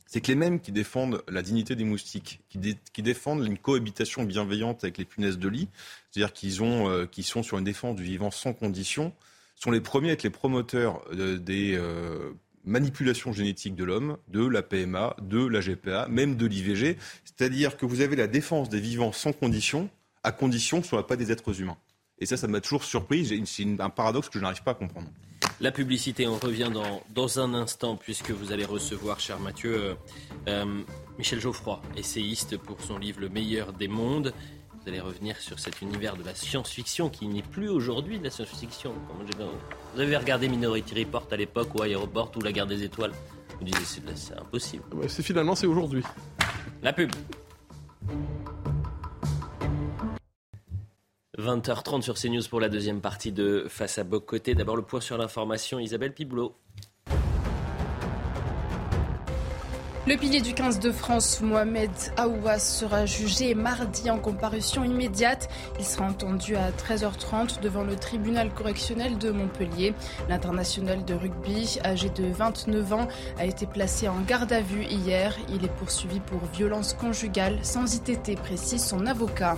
C'est 0.08 0.22
que 0.22 0.28
les 0.28 0.34
mêmes 0.34 0.58
qui 0.58 0.72
défendent 0.72 1.22
la 1.28 1.42
dignité 1.42 1.76
des 1.76 1.84
moustiques, 1.84 2.40
qui, 2.48 3.02
défendent 3.02 3.46
une 3.46 3.58
cohabitation 3.58 4.24
bienveillante 4.24 4.82
avec 4.82 4.96
les 4.96 5.04
punaises 5.04 5.38
de 5.38 5.48
lit, 5.48 5.68
c'est-à-dire 6.10 6.32
qu'ils 6.32 6.62
euh, 6.62 7.06
sont 7.22 7.42
sur 7.42 7.58
une 7.58 7.64
défense 7.64 7.94
du 7.94 8.04
vivant 8.04 8.30
sans 8.30 8.54
condition, 8.54 9.12
sont 9.54 9.70
les 9.70 9.82
premiers 9.82 10.08
à 10.08 10.12
être 10.14 10.22
les 10.22 10.30
promoteurs 10.30 11.04
des 11.12 11.74
euh, 11.76 12.30
manipulations 12.64 13.34
génétiques 13.34 13.74
de 13.74 13.84
l'homme, 13.84 14.16
de 14.28 14.46
la 14.46 14.62
PMA, 14.62 15.14
de 15.20 15.44
la 15.44 15.60
GPA, 15.60 16.08
même 16.08 16.36
de 16.36 16.46
l'IVG. 16.46 16.96
C'est-à-dire 17.26 17.76
que 17.76 17.84
vous 17.84 18.00
avez 18.00 18.16
la 18.16 18.28
défense 18.28 18.70
des 18.70 18.80
vivants 18.80 19.12
sans 19.12 19.34
condition, 19.34 19.90
à 20.22 20.32
condition 20.32 20.78
que 20.78 20.86
ce 20.86 20.94
ne 20.94 21.00
soit 21.00 21.06
pas 21.06 21.16
des 21.16 21.30
êtres 21.32 21.60
humains. 21.60 21.76
Et 22.18 22.24
ça, 22.24 22.38
ça 22.38 22.48
m'a 22.48 22.62
toujours 22.62 22.84
surpris. 22.84 23.44
C'est 23.44 23.80
un 23.80 23.90
paradoxe 23.90 24.30
que 24.30 24.38
je 24.38 24.42
n'arrive 24.42 24.62
pas 24.62 24.70
à 24.70 24.74
comprendre. 24.74 25.08
La 25.60 25.72
publicité, 25.72 26.28
on 26.28 26.38
revient 26.38 26.70
dans, 26.72 27.02
dans 27.10 27.40
un 27.40 27.52
instant, 27.52 27.96
puisque 27.96 28.30
vous 28.30 28.52
allez 28.52 28.64
recevoir, 28.64 29.18
cher 29.18 29.40
Mathieu, 29.40 29.74
euh, 29.76 29.94
euh, 30.46 30.82
Michel 31.18 31.40
Geoffroy, 31.40 31.82
essayiste 31.96 32.56
pour 32.56 32.80
son 32.80 32.96
livre 32.96 33.20
Le 33.20 33.28
meilleur 33.28 33.72
des 33.72 33.88
mondes. 33.88 34.32
Vous 34.74 34.88
allez 34.88 35.00
revenir 35.00 35.36
sur 35.38 35.58
cet 35.58 35.82
univers 35.82 36.16
de 36.16 36.22
la 36.22 36.36
science-fiction 36.36 37.10
qui 37.10 37.26
n'est 37.26 37.42
plus 37.42 37.68
aujourd'hui 37.68 38.20
de 38.20 38.24
la 38.24 38.30
science-fiction. 38.30 38.92
Vous 39.94 40.00
avez 40.00 40.16
regardé 40.16 40.48
Minority 40.48 41.04
Report 41.04 41.26
à 41.32 41.36
l'époque, 41.36 41.74
ou 41.74 41.82
Aéroport, 41.82 42.30
ou 42.36 42.40
La 42.40 42.52
guerre 42.52 42.68
des 42.68 42.84
étoiles. 42.84 43.12
Vous 43.58 43.64
disiez, 43.64 44.00
c'est 44.14 44.38
impossible. 44.38 44.84
c'est 45.08 45.24
finalement, 45.24 45.56
c'est 45.56 45.66
aujourd'hui. 45.66 46.04
La 46.82 46.92
pub. 46.92 47.10
20h30 51.38 52.02
sur 52.02 52.14
CNews 52.14 52.42
pour 52.50 52.58
la 52.58 52.68
deuxième 52.68 53.00
partie 53.00 53.30
de 53.30 53.66
Face 53.68 53.98
à 53.98 54.04
Côté. 54.04 54.56
D'abord 54.56 54.74
le 54.74 54.82
point 54.82 55.00
sur 55.00 55.16
l'information, 55.16 55.78
Isabelle 55.78 56.12
Piboulot. 56.12 56.56
Le 60.08 60.16
pilier 60.16 60.40
du 60.40 60.54
15 60.54 60.80
de 60.80 60.90
France, 60.90 61.40
Mohamed 61.42 61.90
Aouas, 62.16 62.58
sera 62.58 63.04
jugé 63.04 63.54
mardi 63.54 64.10
en 64.10 64.18
comparution 64.18 64.82
immédiate. 64.82 65.48
Il 65.78 65.84
sera 65.84 66.06
entendu 66.06 66.56
à 66.56 66.70
13h30 66.70 67.60
devant 67.60 67.84
le 67.84 67.94
tribunal 67.94 68.52
correctionnel 68.52 69.18
de 69.18 69.30
Montpellier. 69.30 69.94
L'international 70.28 71.04
de 71.04 71.14
rugby, 71.14 71.78
âgé 71.84 72.08
de 72.08 72.24
29 72.24 72.92
ans, 72.94 73.08
a 73.38 73.44
été 73.44 73.66
placé 73.66 74.08
en 74.08 74.20
garde 74.22 74.52
à 74.52 74.62
vue 74.62 74.84
hier. 74.84 75.36
Il 75.50 75.64
est 75.64 75.76
poursuivi 75.76 76.18
pour 76.20 76.40
violence 76.54 76.94
conjugale 76.94 77.58
sans 77.62 77.94
ITT, 77.94 78.34
précise 78.40 78.84
son 78.84 79.06
avocat. 79.06 79.56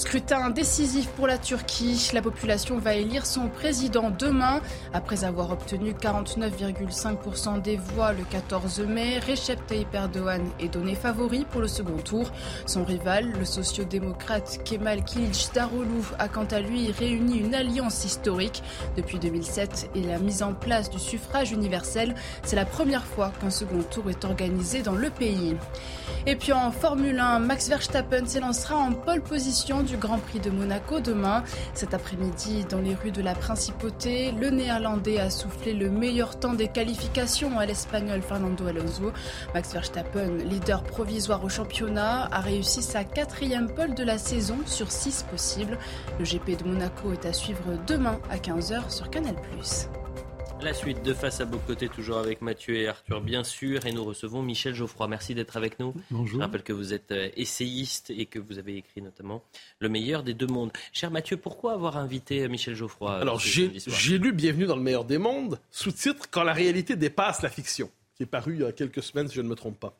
Scrutin 0.00 0.48
décisif 0.48 1.08
pour 1.08 1.26
la 1.26 1.36
Turquie. 1.36 2.08
La 2.14 2.22
population 2.22 2.78
va 2.78 2.94
élire 2.94 3.26
son 3.26 3.48
président 3.48 4.08
demain. 4.08 4.62
Après 4.94 5.24
avoir 5.24 5.50
obtenu 5.50 5.92
49,5% 5.92 7.60
des 7.60 7.76
voix 7.76 8.14
le 8.14 8.24
14 8.24 8.80
mai, 8.80 9.18
Recep 9.18 9.66
Tayyip 9.66 9.94
Erdogan 9.94 10.40
est 10.58 10.70
donné 10.70 10.94
favori 10.94 11.44
pour 11.44 11.60
le 11.60 11.68
second 11.68 11.98
tour. 11.98 12.32
Son 12.64 12.82
rival, 12.82 13.30
le 13.38 13.44
sociodémocrate 13.44 14.64
Kemal 14.64 15.04
Kılıçdaroğlu, 15.04 16.02
a 16.18 16.28
quant 16.28 16.48
à 16.50 16.60
lui 16.60 16.90
réuni 16.92 17.36
une 17.36 17.54
alliance 17.54 18.06
historique. 18.06 18.62
Depuis 18.96 19.18
2007 19.18 19.90
et 19.94 20.02
la 20.02 20.18
mise 20.18 20.42
en 20.42 20.54
place 20.54 20.88
du 20.88 20.98
suffrage 20.98 21.52
universel, 21.52 22.14
c'est 22.42 22.56
la 22.56 22.64
première 22.64 23.04
fois 23.04 23.32
qu'un 23.38 23.50
second 23.50 23.82
tour 23.82 24.08
est 24.08 24.24
organisé 24.24 24.80
dans 24.80 24.94
le 24.94 25.10
pays. 25.10 25.58
Et 26.26 26.36
puis 26.36 26.54
en 26.54 26.70
Formule 26.70 27.18
1, 27.18 27.38
Max 27.40 27.68
Verstappen 27.68 28.24
s'élancera 28.24 28.76
en 28.76 28.92
pole 28.92 29.20
position 29.20 29.82
du 29.90 29.96
Grand 29.96 30.18
Prix 30.18 30.38
de 30.38 30.50
Monaco 30.50 31.00
demain. 31.00 31.42
Cet 31.74 31.94
après-midi, 31.94 32.64
dans 32.70 32.78
les 32.78 32.94
rues 32.94 33.10
de 33.10 33.22
la 33.22 33.34
Principauté, 33.34 34.30
le 34.30 34.50
Néerlandais 34.50 35.18
a 35.18 35.30
soufflé 35.30 35.72
le 35.72 35.90
meilleur 35.90 36.38
temps 36.38 36.54
des 36.54 36.68
qualifications 36.68 37.58
à 37.58 37.66
l'Espagnol 37.66 38.22
Fernando 38.22 38.66
Alonso. 38.66 39.12
Max 39.52 39.72
Verstappen, 39.72 40.36
leader 40.48 40.84
provisoire 40.84 41.42
au 41.42 41.48
championnat, 41.48 42.28
a 42.30 42.40
réussi 42.40 42.82
sa 42.82 43.02
quatrième 43.02 43.68
pole 43.68 43.94
de 43.94 44.04
la 44.04 44.16
saison 44.16 44.58
sur 44.64 44.92
six 44.92 45.24
possibles. 45.28 45.76
Le 46.18 46.24
GP 46.24 46.62
de 46.62 46.68
Monaco 46.68 47.12
est 47.12 47.26
à 47.26 47.32
suivre 47.32 47.76
demain 47.86 48.20
à 48.30 48.36
15h 48.36 48.90
sur 48.90 49.10
Canal+. 49.10 49.34
La 50.62 50.74
suite 50.74 51.02
de 51.02 51.14
Face 51.14 51.40
à 51.40 51.46
côtés, 51.46 51.88
toujours 51.88 52.18
avec 52.18 52.42
Mathieu 52.42 52.76
et 52.76 52.86
Arthur, 52.86 53.22
bien 53.22 53.44
sûr. 53.44 53.86
Et 53.86 53.92
nous 53.92 54.04
recevons 54.04 54.42
Michel 54.42 54.74
Geoffroy. 54.74 55.08
Merci 55.08 55.34
d'être 55.34 55.56
avec 55.56 55.80
nous. 55.80 55.94
Bonjour. 56.10 56.38
Je 56.38 56.44
rappelle 56.44 56.62
que 56.62 56.74
vous 56.74 56.92
êtes 56.92 57.12
euh, 57.12 57.30
essayiste 57.34 58.10
et 58.10 58.26
que 58.26 58.38
vous 58.38 58.58
avez 58.58 58.76
écrit 58.76 59.00
notamment 59.00 59.42
Le 59.78 59.88
meilleur 59.88 60.22
des 60.22 60.34
deux 60.34 60.46
mondes. 60.46 60.70
Cher 60.92 61.10
Mathieu, 61.10 61.38
pourquoi 61.38 61.72
avoir 61.72 61.96
invité 61.96 62.42
euh, 62.42 62.48
Michel 62.48 62.74
Geoffroy 62.74 63.10
euh, 63.10 63.22
Alors, 63.22 63.40
j'ai 63.40 64.18
lu 64.18 64.32
Bienvenue 64.32 64.66
dans 64.66 64.76
le 64.76 64.82
meilleur 64.82 65.06
des 65.06 65.16
mondes, 65.16 65.58
sous-titre 65.70 66.26
Quand 66.30 66.44
la 66.44 66.52
réalité 66.52 66.94
dépasse 66.94 67.40
la 67.40 67.48
fiction, 67.48 67.90
qui 68.14 68.24
est 68.24 68.26
paru 68.26 68.56
il 68.56 68.60
y 68.60 68.64
a 68.64 68.72
quelques 68.72 69.02
semaines, 69.02 69.28
si 69.28 69.36
je 69.36 69.42
ne 69.42 69.48
me 69.48 69.54
trompe 69.54 69.80
pas. 69.80 69.96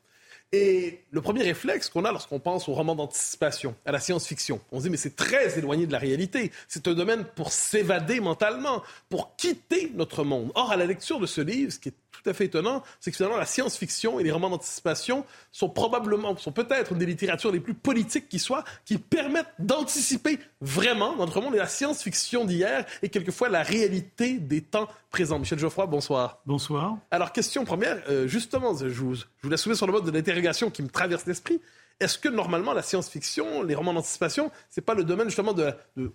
Et 0.52 1.04
le 1.12 1.20
premier 1.20 1.44
réflexe 1.44 1.88
qu'on 1.88 2.04
a 2.04 2.10
lorsqu'on 2.10 2.40
pense 2.40 2.68
au 2.68 2.72
roman 2.72 2.96
d'anticipation, 2.96 3.76
à 3.86 3.92
la 3.92 4.00
science-fiction, 4.00 4.60
on 4.72 4.78
se 4.78 4.84
dit 4.84 4.90
mais 4.90 4.96
c'est 4.96 5.14
très 5.14 5.56
éloigné 5.56 5.86
de 5.86 5.92
la 5.92 5.98
réalité. 5.98 6.50
C'est 6.66 6.88
un 6.88 6.94
domaine 6.94 7.24
pour 7.24 7.52
s'évader 7.52 8.18
mentalement, 8.18 8.82
pour 9.08 9.36
quitter 9.36 9.92
notre 9.94 10.24
monde. 10.24 10.50
Or, 10.56 10.72
à 10.72 10.76
la 10.76 10.86
lecture 10.86 11.20
de 11.20 11.26
ce 11.26 11.40
livre, 11.40 11.70
ce 11.70 11.78
qui 11.78 11.90
est 11.90 11.94
tout 12.22 12.30
à 12.30 12.34
fait 12.34 12.46
étonnant, 12.46 12.82
c'est 13.00 13.10
que 13.10 13.16
finalement 13.16 13.38
la 13.38 13.46
science-fiction 13.46 14.20
et 14.20 14.22
les 14.22 14.30
romans 14.30 14.50
d'anticipation 14.50 15.24
sont 15.52 15.68
probablement, 15.68 16.36
sont 16.36 16.52
peut-être 16.52 16.94
des 16.94 17.06
littératures 17.06 17.52
les 17.52 17.60
plus 17.60 17.74
politiques 17.74 18.28
qui 18.28 18.38
soient, 18.38 18.64
qui 18.84 18.98
permettent 18.98 19.52
d'anticiper 19.58 20.38
vraiment 20.60 21.16
notre 21.16 21.40
monde. 21.40 21.54
Et 21.54 21.58
la 21.58 21.66
science-fiction 21.66 22.44
d'hier 22.44 22.84
est 23.02 23.08
quelquefois 23.08 23.48
la 23.48 23.62
réalité 23.62 24.38
des 24.38 24.60
temps 24.60 24.88
présents. 25.10 25.38
Michel 25.38 25.58
Geoffroy, 25.58 25.86
bonsoir. 25.86 26.40
Bonsoir. 26.46 26.98
Alors, 27.10 27.32
question 27.32 27.64
première, 27.64 28.02
euh, 28.08 28.26
justement, 28.26 28.76
je 28.76 28.86
vous, 28.88 29.14
je 29.14 29.24
vous 29.42 29.50
la 29.50 29.56
soumets 29.56 29.74
sur 29.74 29.86
le 29.86 29.92
mode 29.92 30.04
de 30.04 30.10
l'interrogation 30.10 30.70
qui 30.70 30.82
me 30.82 30.88
traverse 30.88 31.26
l'esprit. 31.26 31.60
Est-ce 32.00 32.18
que 32.18 32.30
normalement 32.30 32.72
la 32.72 32.82
science-fiction, 32.82 33.62
les 33.62 33.74
romans 33.74 33.92
d'anticipation, 33.92 34.50
c'est 34.70 34.80
pas 34.80 34.94
le 34.94 35.04
domaine 35.04 35.26
justement 35.28 35.52
de, 35.52 35.74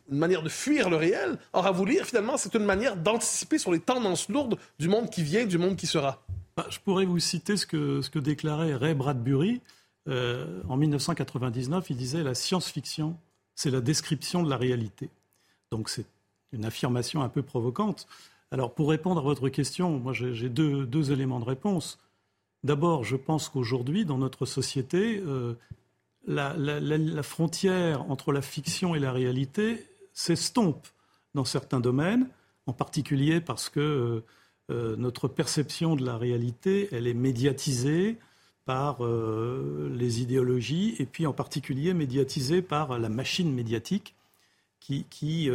manière 0.10 0.42
de 0.42 0.50
fuir 0.50 0.90
le 0.90 0.98
réel? 0.98 1.38
Or 1.54 1.68
à 1.68 1.72
vous 1.72 1.86
lire, 1.86 2.06
finalement, 2.06 2.38
c'est 2.38 2.56
une 2.56 2.66
manière 2.66 2.98
d'anticiper 2.98 3.60
sur 3.60 3.72
les 3.72 3.80
tendances 3.80 4.28
lourdes 4.28 4.58
du 4.80 4.88
monde 4.88 5.12
qui 5.12 5.22
vient, 5.22 5.46
du 5.46 5.60
monde 5.60 5.76
qui 5.76 5.86
sera. 5.86 6.24
Bah, 6.58 6.66
je 6.70 6.80
pourrais 6.80 7.06
vous 7.06 7.20
citer 7.20 7.56
ce 7.56 7.68
que, 7.68 8.20
déclarait 8.20 8.74
Ray 8.76 8.96
Bradbury 8.96 9.62
euh, 10.08 10.62
en 10.68 10.76
1999. 10.76 11.92
Il 11.92 11.98
disait 11.98 12.24
la 12.24 12.34
science-fiction, 12.34 13.16
c'est 13.54 13.70
la 13.70 13.82
description 13.82 14.42
de 14.42 14.50
la 14.50 14.58
réalité. 14.58 15.10
Donc 15.70 15.90
c'est 15.90 16.06
une 16.52 16.66
affirmation 16.66 17.22
un 17.22 17.30
peu 17.30 17.44
provocante. 17.44 18.08
Alors 18.50 18.74
pour 18.74 18.90
répondre 18.90 19.20
à 19.20 19.24
votre 19.24 19.50
question, 19.50 20.00
moi 20.00 20.14
j'ai 20.14 20.50
deux 20.50 21.12
éléments 21.12 21.40
de 21.40 21.46
réponse. 21.46 22.00
D'abord, 22.66 23.04
je 23.04 23.16
pense 23.16 23.48
qu'aujourd'hui, 23.48 24.06
dans 24.06 24.18
notre 24.18 24.48
société, 24.48 25.22
euh, 25.24 25.54
la, 26.26 27.22
frontière 27.22 28.10
entre 28.10 28.32
la 28.32 28.42
fiction 28.42 28.96
et 28.96 29.00
la 29.00 29.12
réalité 29.12 29.86
s'estompe 30.14 30.88
dans 31.36 31.46
certains 31.46 31.80
domaines, 31.80 32.28
en 32.66 32.74
particulier 32.74 33.40
parce 33.40 33.70
que 33.70 33.80
euh, 33.80 34.24
euh, 34.72 34.96
notre 34.96 35.28
perception 35.28 35.96
de 35.96 36.04
la 36.04 36.18
réalité, 36.18 36.90
elle 36.92 37.06
est 37.06 37.14
médiatisée 37.14 38.18
par 38.66 38.98
les 39.06 40.22
idéologies 40.24 40.96
et 40.98 41.06
puis 41.06 41.28
en 41.28 41.34
particulier 41.34 41.94
médiatisée 41.94 42.64
par 42.64 42.98
la 42.98 43.10
machine 43.10 43.54
médiatique 43.54 44.16
qui, 44.80 45.06
qui, 45.12 45.52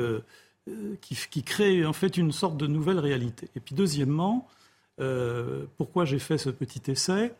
qui 1.10 1.42
crée 1.42 1.84
en 1.84 1.92
fait 1.92 2.16
une 2.16 2.30
sorte 2.30 2.56
de 2.56 2.68
nouvelle 2.68 3.00
réalité. 3.00 3.48
Et 3.56 3.60
puis 3.60 3.74
deuxièmement, 3.74 4.46
euh, 5.00 5.64
pourquoi 5.76 6.04
j'ai 6.04 6.18
fait 6.18 6.38
ce 6.38 6.50
petit 6.50 6.90
essai? 6.90 7.32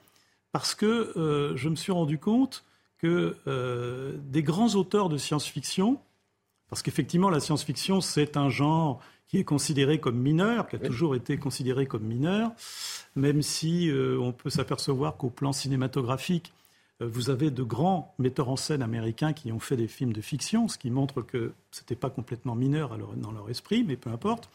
Parce 0.52 0.74
que 0.74 1.12
euh, 1.16 1.56
je 1.56 1.68
me 1.68 1.76
suis 1.76 1.92
rendu 1.92 2.18
compte 2.18 2.64
que 2.98 3.36
euh, 3.46 4.14
des 4.24 4.42
grands 4.42 4.74
auteurs 4.74 5.08
de 5.08 5.16
science-fiction, 5.16 5.98
parce 6.68 6.82
qu'effectivement 6.82 7.30
la 7.30 7.40
science-fiction 7.40 8.00
c'est 8.00 8.36
un 8.36 8.48
genre 8.48 9.00
qui 9.28 9.38
est 9.38 9.44
considéré 9.44 10.00
comme 10.00 10.18
mineur, 10.18 10.66
qui 10.68 10.76
a 10.76 10.80
toujours 10.80 11.14
été 11.14 11.36
considéré 11.36 11.86
comme 11.86 12.02
mineur, 12.02 12.50
même 13.14 13.42
si 13.42 13.88
on 13.94 14.32
peut 14.32 14.50
s'apercevoir 14.50 15.16
qu'au 15.16 15.30
plan 15.30 15.52
cinématographique, 15.52 16.52
vous 16.98 17.30
avez 17.30 17.52
de 17.52 17.62
grands 17.62 18.12
metteurs 18.18 18.48
en 18.48 18.56
scène 18.56 18.82
américains 18.82 19.32
qui 19.32 19.52
ont 19.52 19.60
fait 19.60 19.76
des 19.76 19.86
films 19.86 20.12
de 20.12 20.20
fiction, 20.20 20.66
ce 20.66 20.78
qui 20.78 20.90
montre 20.90 21.22
que 21.22 21.52
ce 21.70 21.82
n'était 21.82 21.94
pas 21.94 22.10
complètement 22.10 22.56
mineur 22.56 22.98
dans 23.16 23.30
leur 23.30 23.48
esprit, 23.48 23.84
mais 23.84 23.94
peu 23.94 24.10
importe. 24.10 24.50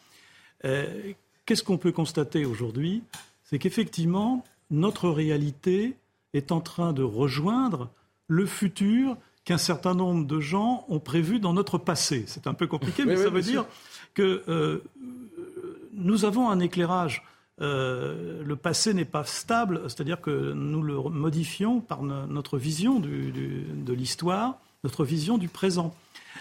Qu'est-ce 1.46 1.62
qu'on 1.62 1.78
peut 1.78 1.92
constater 1.92 2.44
aujourd'hui? 2.44 3.02
C'est 3.44 3.58
qu'effectivement, 3.58 4.44
notre 4.70 5.08
réalité 5.08 5.96
est 6.34 6.50
en 6.50 6.60
train 6.60 6.92
de 6.92 7.04
rejoindre 7.04 7.88
le 8.26 8.46
futur 8.46 9.16
qu'un 9.44 9.58
certain 9.58 9.94
nombre 9.94 10.26
de 10.26 10.40
gens 10.40 10.84
ont 10.88 10.98
prévu 10.98 11.38
dans 11.38 11.52
notre 11.52 11.78
passé. 11.78 12.24
C'est 12.26 12.48
un 12.48 12.54
peu 12.54 12.66
compliqué, 12.66 13.04
mais 13.04 13.16
ça 13.16 13.30
veut 13.30 13.42
dire 13.42 13.64
que 14.12 14.42
euh, 14.48 14.82
nous 15.92 16.24
avons 16.24 16.50
un 16.50 16.58
éclairage. 16.58 17.22
Euh, 17.60 18.42
le 18.44 18.56
passé 18.56 18.92
n'est 18.92 19.04
pas 19.04 19.24
stable, 19.24 19.82
c'est-à-dire 19.84 20.20
que 20.20 20.52
nous 20.52 20.82
le 20.82 20.96
modifions 20.96 21.80
par 21.80 22.02
notre 22.02 22.58
vision 22.58 22.98
de 22.98 23.92
l'histoire, 23.92 24.58
notre 24.82 25.04
vision 25.04 25.38
du 25.38 25.48
présent. 25.48 25.94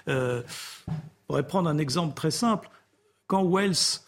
Euh, 0.07 0.41
on 0.87 0.93
pourrait 1.27 1.47
prendre 1.47 1.69
un 1.69 1.77
exemple 1.77 2.15
très 2.15 2.31
simple. 2.31 2.69
Quand 3.27 3.43
Wells 3.43 4.01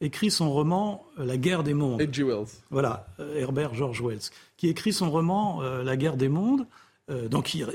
écrit 0.00 0.30
son 0.30 0.50
roman 0.50 1.04
La 1.16 1.36
guerre 1.36 1.62
des 1.62 1.74
mondes. 1.74 2.00
H.G. 2.00 2.22
Wells. 2.22 2.48
Voilà, 2.70 3.06
Herbert 3.36 3.74
George 3.74 4.02
Wells, 4.02 4.30
qui 4.56 4.68
écrit 4.68 4.92
son 4.92 5.10
roman 5.10 5.60
La 5.60 5.96
guerre 5.96 6.16
des 6.16 6.28
mondes. 6.28 6.66
donc 7.08 7.54
il, 7.54 7.66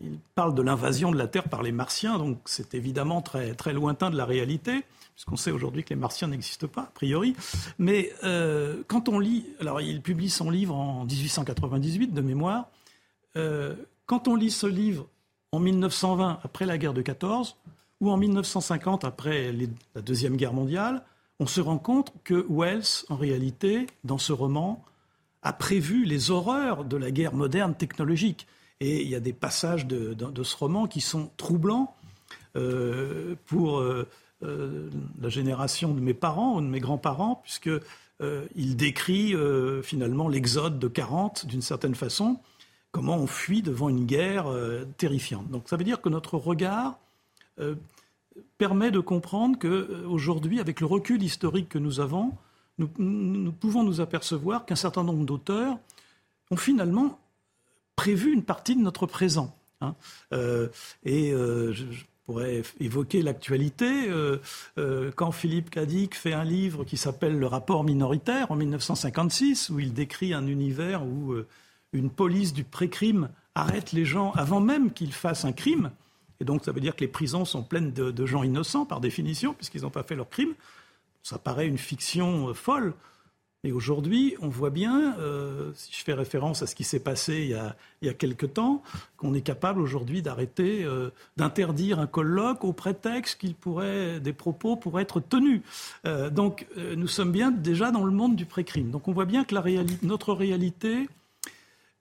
il 0.00 0.18
parle 0.34 0.54
de 0.54 0.62
l'invasion 0.62 1.10
de 1.10 1.16
la 1.16 1.26
Terre 1.26 1.48
par 1.48 1.62
les 1.62 1.72
Martiens, 1.72 2.18
donc 2.18 2.38
c'est 2.44 2.74
évidemment 2.74 3.22
très, 3.22 3.54
très 3.54 3.72
lointain 3.72 4.10
de 4.10 4.16
la 4.16 4.24
réalité, 4.24 4.84
puisqu'on 5.14 5.36
sait 5.36 5.50
aujourd'hui 5.50 5.84
que 5.84 5.90
les 5.90 6.00
Martiens 6.00 6.28
n'existent 6.28 6.68
pas, 6.68 6.82
a 6.82 6.92
priori. 6.94 7.34
Mais 7.78 8.12
euh, 8.24 8.82
quand 8.88 9.08
on 9.08 9.18
lit, 9.18 9.46
alors 9.60 9.80
il 9.80 10.02
publie 10.02 10.30
son 10.30 10.50
livre 10.50 10.74
en 10.74 11.04
1898 11.04 12.12
de 12.12 12.20
mémoire, 12.20 12.68
euh, 13.36 13.74
quand 14.06 14.28
on 14.28 14.36
lit 14.36 14.50
ce 14.50 14.66
livre 14.66 15.06
en 15.52 15.60
1920, 15.60 16.40
après 16.42 16.66
la 16.66 16.78
guerre 16.78 16.94
de 16.94 17.02
14, 17.02 17.56
ou 18.00 18.10
en 18.10 18.16
1950, 18.16 19.04
après 19.04 19.52
la 19.94 20.02
Deuxième 20.02 20.36
Guerre 20.36 20.52
mondiale, 20.52 21.02
on 21.38 21.46
se 21.46 21.60
rend 21.60 21.78
compte 21.78 22.12
que 22.24 22.46
Wells, 22.48 23.04
en 23.08 23.16
réalité, 23.16 23.86
dans 24.04 24.18
ce 24.18 24.32
roman, 24.32 24.84
a 25.42 25.52
prévu 25.52 26.04
les 26.04 26.30
horreurs 26.30 26.84
de 26.84 26.96
la 26.96 27.10
guerre 27.10 27.34
moderne 27.34 27.74
technologique. 27.74 28.46
Et 28.80 29.02
il 29.02 29.08
y 29.08 29.14
a 29.14 29.20
des 29.20 29.32
passages 29.32 29.86
de, 29.86 30.16
ce 30.42 30.56
roman 30.56 30.86
qui 30.86 31.00
sont 31.00 31.30
troublants 31.36 31.94
euh, 32.56 33.36
pour 33.46 33.78
euh, 33.78 34.08
euh, 34.42 34.90
la 35.20 35.28
génération 35.28 35.94
de 35.94 36.00
mes 36.00 36.14
parents 36.14 36.56
ou 36.56 36.60
de 36.60 36.66
mes 36.66 36.80
grands-parents, 36.80 37.40
puisqu'il 37.42 37.80
il 38.54 38.76
décrit 38.76 39.34
finalement 39.82 40.28
l'exode 40.28 40.78
de 40.78 40.88
40 40.88 41.46
d'une 41.46 41.62
certaine 41.62 41.94
façon, 41.94 42.38
comment 42.90 43.16
on 43.16 43.26
fuit 43.26 43.60
devant 43.60 43.90
une 43.90 44.06
guerre 44.06 44.46
terrifiante. 44.96 45.50
Donc 45.50 45.68
ça 45.68 45.76
veut 45.76 45.84
dire 45.84 46.00
que 46.00 46.08
notre 46.08 46.38
regard 46.38 46.98
permet 48.58 48.90
de 48.90 49.00
comprendre 49.00 49.58
qu'aujourd'hui, 49.58 50.60
avec 50.60 50.80
le 50.80 50.86
recul 50.86 51.22
historique 51.22 51.68
que 51.68 51.78
nous 51.78 52.00
avons, 52.00 52.32
nous 52.78 53.52
pouvons 53.52 53.82
nous 53.82 54.00
apercevoir 54.00 54.66
qu'un 54.66 54.76
certain 54.76 55.02
nombre 55.02 55.24
d'auteurs 55.24 55.78
ont 56.50 56.56
finalement 56.56 57.18
prévu 57.96 58.32
une 58.32 58.42
partie 58.42 58.76
de 58.76 58.82
notre 58.82 59.06
présent. 59.06 59.56
Hein. 59.80 59.94
Euh, 60.32 60.68
et 61.04 61.32
euh, 61.32 61.72
je, 61.72 61.84
pourrais 62.26 62.62
évoquer 62.80 63.22
l'actualité. 63.22 64.08
Euh, 64.08 64.38
quand 65.14 65.30
Philippe 65.30 65.70
Cadic 65.70 66.16
fait 66.16 66.32
un 66.32 66.42
livre 66.42 66.82
qui 66.82 66.96
s'appelle 66.96 67.38
Le 67.38 67.46
rapport 67.46 67.84
minoritaire 67.84 68.50
en 68.50 68.56
1956, 68.56 69.70
où 69.70 69.78
il 69.78 69.94
décrit 69.94 70.34
un 70.34 70.48
univers 70.48 71.04
où 71.04 71.36
une 71.92 72.10
police 72.10 72.52
du 72.52 72.64
pré-crime 72.64 73.28
arrête 73.54 73.92
les 73.92 74.04
gens 74.04 74.32
avant 74.32 74.58
même 74.58 74.92
qu'ils 74.92 75.12
fassent 75.12 75.44
un 75.44 75.52
crime. 75.52 75.92
Et 76.40 76.44
donc 76.44 76.64
ça 76.64 76.72
veut 76.72 76.80
dire 76.80 76.94
que 76.94 77.00
les 77.00 77.08
prisons 77.08 77.44
sont 77.44 77.62
pleines 77.62 77.92
de, 77.92 78.26
gens 78.26 78.42
innocents 78.42 78.86
par 78.86 79.00
définition, 79.00 79.54
puisqu'ils 79.54 79.82
n'ont 79.82 79.90
pas 79.90 80.02
fait 80.02 80.16
leur 80.16 80.28
crime. 80.28 80.54
Ça 81.22 81.38
paraît 81.38 81.66
une 81.66 81.78
fiction 81.78 82.54
folle. 82.54 82.94
Et 83.64 83.72
aujourd'hui, 83.72 84.36
on 84.40 84.48
voit 84.48 84.70
bien, 84.70 85.16
euh, 85.18 85.72
si 85.74 85.90
je 85.92 86.04
fais 86.04 86.12
référence 86.12 86.62
à 86.62 86.68
ce 86.68 86.76
qui 86.76 86.84
s'est 86.84 87.00
passé 87.00 87.38
il 87.40 87.48
y 87.48 87.54
a, 87.54 87.74
il 88.00 88.06
y 88.06 88.08
a 88.08 88.14
quelque 88.14 88.46
temps, 88.46 88.80
qu'on 89.16 89.34
est 89.34 89.40
capable 89.40 89.80
aujourd'hui 89.80 90.22
d'arrêter, 90.22 90.84
euh, 90.84 91.10
d'interdire 91.36 91.98
un 91.98 92.06
colloque 92.06 92.62
au 92.62 92.72
prétexte 92.72 93.40
qu'il 93.40 93.56
pourrait, 93.56 94.20
des 94.20 94.32
propos 94.32 94.76
pourraient 94.76 95.02
être 95.02 95.18
tenus. 95.18 95.62
Euh, 96.06 96.30
donc, 96.30 96.68
nous 96.76 97.08
sommes 97.08 97.32
bien 97.32 97.50
déjà 97.50 97.90
dans 97.90 98.04
le 98.04 98.12
monde 98.12 98.36
du 98.36 98.46
pré-crime. 98.46 98.90
Donc, 98.90 99.08
on 99.08 99.12
voit 99.12 99.24
bien 99.24 99.42
que 99.42 99.56
notre 100.06 100.32
réalité 100.32 101.08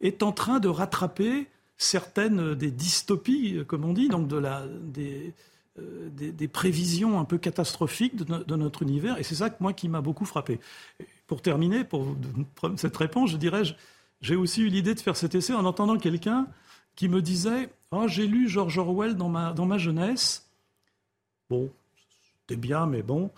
est 0.01 0.21
en 0.21 0.31
train 0.31 0.59
de 0.59 0.67
rattraper 0.67 1.47
certaines 1.77 2.55
des 2.55 2.71
dystopies, 2.71 3.63
comme 3.67 3.85
on 3.85 3.93
dit, 3.93 4.07
donc 4.07 4.27
de 4.27 4.38
la, 4.38 4.65
des, 4.67 5.33
des, 5.77 6.47
prévisions 6.47 7.19
un 7.19 7.25
peu 7.25 7.38
catastrophiques 7.38 8.15
de, 8.15 8.55
notre 8.55 8.83
univers. 8.83 9.17
Et 9.17 9.23
c'est 9.23 9.35
ça, 9.35 9.49
moi, 9.59 9.73
qui 9.73 9.89
m'a 9.89 10.01
beaucoup 10.01 10.25
frappé. 10.25 10.59
Pour 11.27 11.41
terminer, 11.41 11.83
pour 11.83 12.15
cette 12.77 12.95
réponse, 12.95 13.31
je 13.31 13.38
dirais, 13.38 13.63
j'ai 14.21 14.35
aussi 14.35 14.61
eu 14.61 14.67
l'idée 14.67 14.95
de 14.95 14.99
faire 14.99 15.17
cet 15.17 15.35
essai 15.35 15.53
en 15.53 15.65
entendant 15.65 15.97
quelqu'un 15.97 16.47
qui 16.95 17.09
me 17.09 17.21
disait 17.21 17.69
oh, 17.91 18.07
J'ai 18.07 18.27
lu 18.27 18.47
George 18.47 18.77
Orwell 18.77 19.15
dans 19.15 19.29
ma, 19.29 19.53
dans 19.53 19.65
ma 19.65 19.77
jeunesse. 19.77 20.49
Bon, 21.49 21.69
c'était 22.41 22.59
bien, 22.59 22.85
mais 22.85 23.03
bon. 23.03 23.31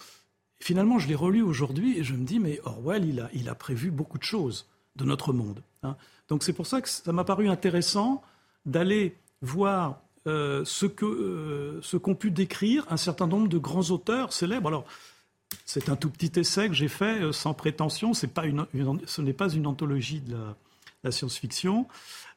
finalement, 0.60 1.00
je 1.00 1.08
l'ai 1.08 1.16
relu 1.16 1.42
aujourd'hui 1.42 1.98
et 1.98 2.04
je 2.04 2.14
me 2.14 2.24
dis 2.24 2.40
Mais 2.40 2.60
Orwell, 2.64 3.06
il 3.06 3.20
a, 3.20 3.30
il 3.34 3.50
a 3.50 3.56
prévu 3.56 3.90
beaucoup 3.90 4.20
de 4.20 4.24
choses 4.24 4.68
de 4.96 5.06
notre 5.06 5.34
monde. 5.34 5.62
Hein. 5.88 5.98
Donc 6.30 6.44
c'est 6.44 6.54
pour 6.54 6.68
ça 6.68 6.82
que 6.82 6.90
ça 6.90 7.12
m'a 7.12 7.24
paru 7.24 7.50
intéressant 7.50 8.22
d'aller 8.66 9.16
voir 9.42 10.00
euh, 10.28 10.64
ce 10.66 10.86
qu'ont 10.86 11.08
euh, 11.08 11.80
ce 11.82 11.98
qu'ont 11.98 12.16
pu 12.16 12.32
décrire 12.32 12.86
un 12.90 12.98
certain 12.98 13.28
nombre 13.28 13.48
de 13.48 13.58
grands 13.58 13.90
auteurs 13.92 14.34
célèbres. 14.34 14.68
Alors, 14.68 14.86
c'est 15.66 15.90
un 15.90 15.96
tout 15.96 16.10
petit 16.10 16.40
essai 16.40 16.68
que 16.68 16.74
j'ai 16.74 16.88
fait 16.88 17.22
euh, 17.22 17.32
sans 17.32 17.54
prétention. 17.54 18.12
Pas 18.34 18.46
une, 18.46 18.66
ce 19.06 19.22
n'est 19.22 19.34
pas 19.34 19.50
une 19.50 19.68
anthologie 19.68 20.22
de 20.22 20.36
la, 21.04 21.12
science-fiction. 21.12 21.88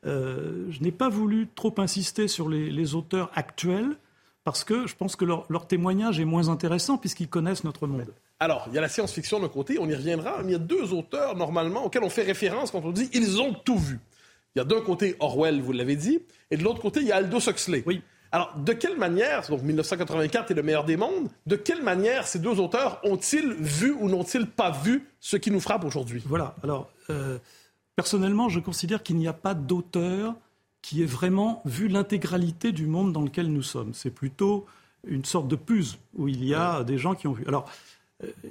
Euh, 0.07 0.67
je 0.71 0.81
n'ai 0.81 0.93
pas 0.93 1.09
voulu 1.09 1.49
trop 1.55 1.75
insister 1.79 2.29
sur 2.29 2.49
les, 2.49 2.95
auteurs 2.95 3.31
actuels 3.35 3.97
parce 4.45 4.63
que 4.63 4.87
je 4.87 4.95
pense 4.95 5.17
que 5.17 5.25
leur, 5.25 5.67
témoignage 5.67 6.21
est 6.21 6.25
moins 6.25 6.49
intéressant 6.49 6.99
puisqu'ils 6.99 7.29
connaissent 7.29 7.65
notre 7.65 7.87
monde. 7.87 8.13
Alors, 8.43 8.65
il 8.69 8.75
y 8.75 8.79
a 8.79 8.81
la 8.81 8.89
science-fiction 8.89 9.39
d'un 9.39 9.49
côté, 9.49 9.79
on 9.79 9.87
y 9.87 9.95
reviendra, 9.95 10.39
mais 10.43 10.49
il 10.49 10.53
y 10.53 10.55
a 10.55 10.59
deux 10.59 10.95
auteurs 10.95 11.37
normalement 11.37 11.85
auxquels 11.85 12.03
on 12.03 12.11
fait 12.11 12.23
référence 12.23 12.71
quand 12.71 12.83
on 12.85 12.91
dit 12.91 13.11
ils 13.13 13.41
ont 13.41 13.53
tout 13.53 13.79
vu. 13.79 14.01
Il 14.55 14.59
y 14.59 14.63
a 14.63 14.65
d'un 14.65 14.81
côté 14.81 15.15
Orwell, 15.21 15.61
vous 15.61 15.73
l'avez 15.73 15.95
dit, 15.95 16.21
et 16.51 16.57
de 16.57 16.65
l'autre 16.65 16.81
côté, 16.81 17.01
il 17.01 17.07
y 17.07 17.13
a 17.13 17.17
Aldous 17.17 17.49
Huxley. 17.49 17.85
Oui. 17.87 18.03
Alors, 18.33 18.57
de 18.57 18.73
quelle 18.73 18.97
manière, 18.97 19.47
donc 19.49 19.63
1984 19.63 20.53
est 20.53 20.55
le 20.55 20.63
meilleur 20.63 20.85
des 20.85 20.97
mondes, 20.97 21.29
de 21.47 21.57
quelle 21.57 21.83
manière 21.83 22.27
ces 22.27 22.39
deux 22.39 22.61
auteurs 22.61 23.01
ont-ils 23.05 23.53
vu 23.53 23.93
ou 23.93 24.09
n'ont-ils 24.09 24.47
pas 24.47 24.71
vu 24.71 25.07
ce 25.19 25.37
qui 25.37 25.51
nous 25.51 25.61
frappe 25.61 25.85
aujourd'hui? 25.85 26.23
Voilà. 26.27 26.55
Alors, 26.63 26.91
euh, 27.11 27.39
personnellement, 27.97 28.49
je 28.49 28.61
considère 28.61 29.03
qu'il 29.03 29.17
n'y 29.17 29.29
a 29.29 29.33
pas 29.33 29.55
d'auteur 29.55 30.35
qui 30.81 31.03
ait 31.03 31.07
vraiment 31.07 31.61
vu 31.65 31.89
l'intégralité 31.89 32.73
du 32.73 32.87
monde 32.87 33.13
dans 33.13 33.23
lequel 33.23 33.53
nous 33.53 33.63
sommes. 33.63 33.93
C'est 33.95 34.11
plutôt 34.11 34.65
une 35.07 35.25
sorte 35.25 35.49
de 35.49 35.57
puzzle 35.57 35.99
où 36.15 36.29
il 36.29 36.45
y 36.45 36.55
a 36.55 36.85
des 36.85 36.99
gens 36.99 37.15
qui 37.15 37.27
ont 37.27 37.33
vu. 37.33 37.45
Alors, 37.47 37.69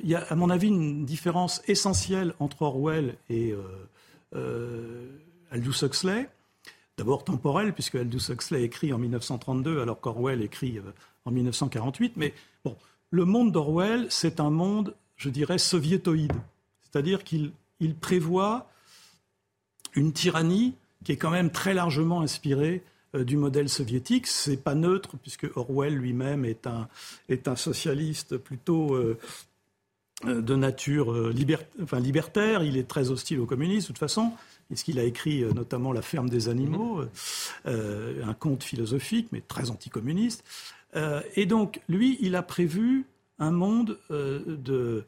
il 0.02 0.10
y 0.10 0.16
a, 0.16 0.22
à 0.22 0.36
mon 0.36 0.50
avis, 0.50 0.68
une 0.68 1.06
différence 1.06 1.62
essentielle 1.68 2.34
entre 2.40 2.64
Orwell 2.64 3.16
et 3.30 3.54
euh, 4.36 5.08
Aldous 5.52 5.84
Huxley 5.84 6.30
d'abord 7.00 7.24
temporel, 7.24 7.74
puisque 7.74 7.96
Aldous 7.96 8.30
Huxley 8.30 8.64
écrit 8.64 8.92
en 8.92 8.98
1932 8.98 9.82
alors 9.82 10.02
qu'Orwell 10.02 10.42
écrit 10.42 10.78
euh, 10.80 10.92
en 11.24 11.32
1948. 11.32 12.14
Mais 12.18 12.34
bon, 12.66 12.76
le 13.10 13.24
monde 13.24 13.54
d'Orwell, 13.54 14.08
c'est 14.10 14.42
un 14.42 14.50
monde, 14.50 14.94
je 15.16 15.30
dirais, 15.30 15.58
soviétoïde. 15.58 16.34
C'est-à-dire 16.82 17.24
qu'il 17.24 17.54
prévoit 18.02 18.70
une 19.96 20.12
tyrannie 20.12 20.76
qui 21.06 21.14
est 21.14 21.18
quand 21.18 21.32
même 21.32 21.52
très 21.52 21.74
largement 21.74 22.22
inspirée 22.22 22.84
euh, 23.16 23.24
du 23.24 23.38
modèle 23.38 23.70
soviétique. 23.70 24.28
C'est 24.28 24.62
pas 24.62 24.76
neutre, 24.76 25.16
puisque 25.22 25.48
Orwell 25.56 25.96
lui-même 25.96 26.44
est 26.44 26.68
un, 26.68 26.90
est 27.30 27.48
un 27.48 27.56
socialiste 27.56 28.38
plutôt 28.38 28.94
euh, 28.94 29.18
de 30.26 30.56
nature 30.56 31.32
enfin, 31.82 32.00
libertaire. 32.00 32.64
Il 32.64 32.78
est 32.78 32.88
très 32.88 33.10
hostile 33.10 33.40
au 33.40 33.46
communisme, 33.46 33.84
de 33.84 33.88
toute 33.88 33.98
façon 34.00 34.32
puisqu'il 34.70 35.00
a 35.00 35.04
écrit 35.04 35.44
euh, 35.44 35.52
notamment 35.52 35.92
La 35.92 36.02
ferme 36.02 36.30
des 36.30 36.48
animaux, 36.48 37.02
mhm. 37.02 37.10
euh, 37.68 38.24
un 38.26 38.34
conte 38.34 38.64
philosophique, 38.64 39.28
mais 39.32 39.42
très 39.42 39.70
anticommuniste. 39.70 40.44
Euh, 40.96 41.22
et 41.36 41.46
donc, 41.46 41.82
lui, 41.90 42.18
il 42.22 42.36
a 42.36 42.44
prévu 42.44 43.06
un 43.40 43.52
monde 43.52 43.98
de 44.10 45.06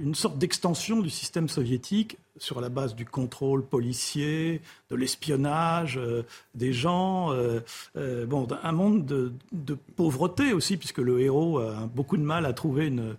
une 0.00 0.14
sorte 0.14 0.38
d'extension 0.38 1.00
du 1.00 1.10
système 1.10 1.48
soviétique 1.48 2.18
sur 2.36 2.60
la 2.60 2.70
base 2.70 2.94
du 2.94 3.04
contrôle 3.04 3.64
policier, 3.64 4.62
de 4.90 4.96
l'espionnage 4.96 5.98
euh, 5.98 6.24
des 6.54 6.72
gens, 6.72 7.32
euh, 7.32 7.60
euh, 7.96 8.26
bon, 8.26 8.48
un 8.62 8.72
monde 8.72 9.04
de, 9.04 9.74
pauvreté 9.96 10.52
aussi, 10.52 10.76
puisque 10.76 10.98
le 10.98 11.20
héros 11.20 11.58
a 11.58 11.86
beaucoup 11.94 12.16
de 12.16 12.22
mal 12.22 12.46
à 12.46 12.52
trouver 12.52 12.86
une. 12.86 13.16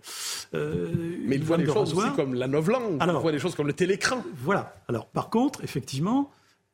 Mais 0.52 1.36
il 1.36 1.44
voit 1.44 1.56
des 1.56 1.66
choses 1.66 1.94
aussi 1.94 2.10
comme 2.16 2.34
la 2.34 2.48
novlangue, 2.48 3.00
il 3.00 3.12
voit 3.12 3.32
des 3.32 3.38
choses 3.38 3.54
comme 3.54 3.68
le 3.68 3.72
télécran. 3.72 4.22
Voilà. 4.36 4.74
Alors, 4.88 5.06
par 5.06 5.30
contre, 5.30 5.62
effectivement, 5.62 6.30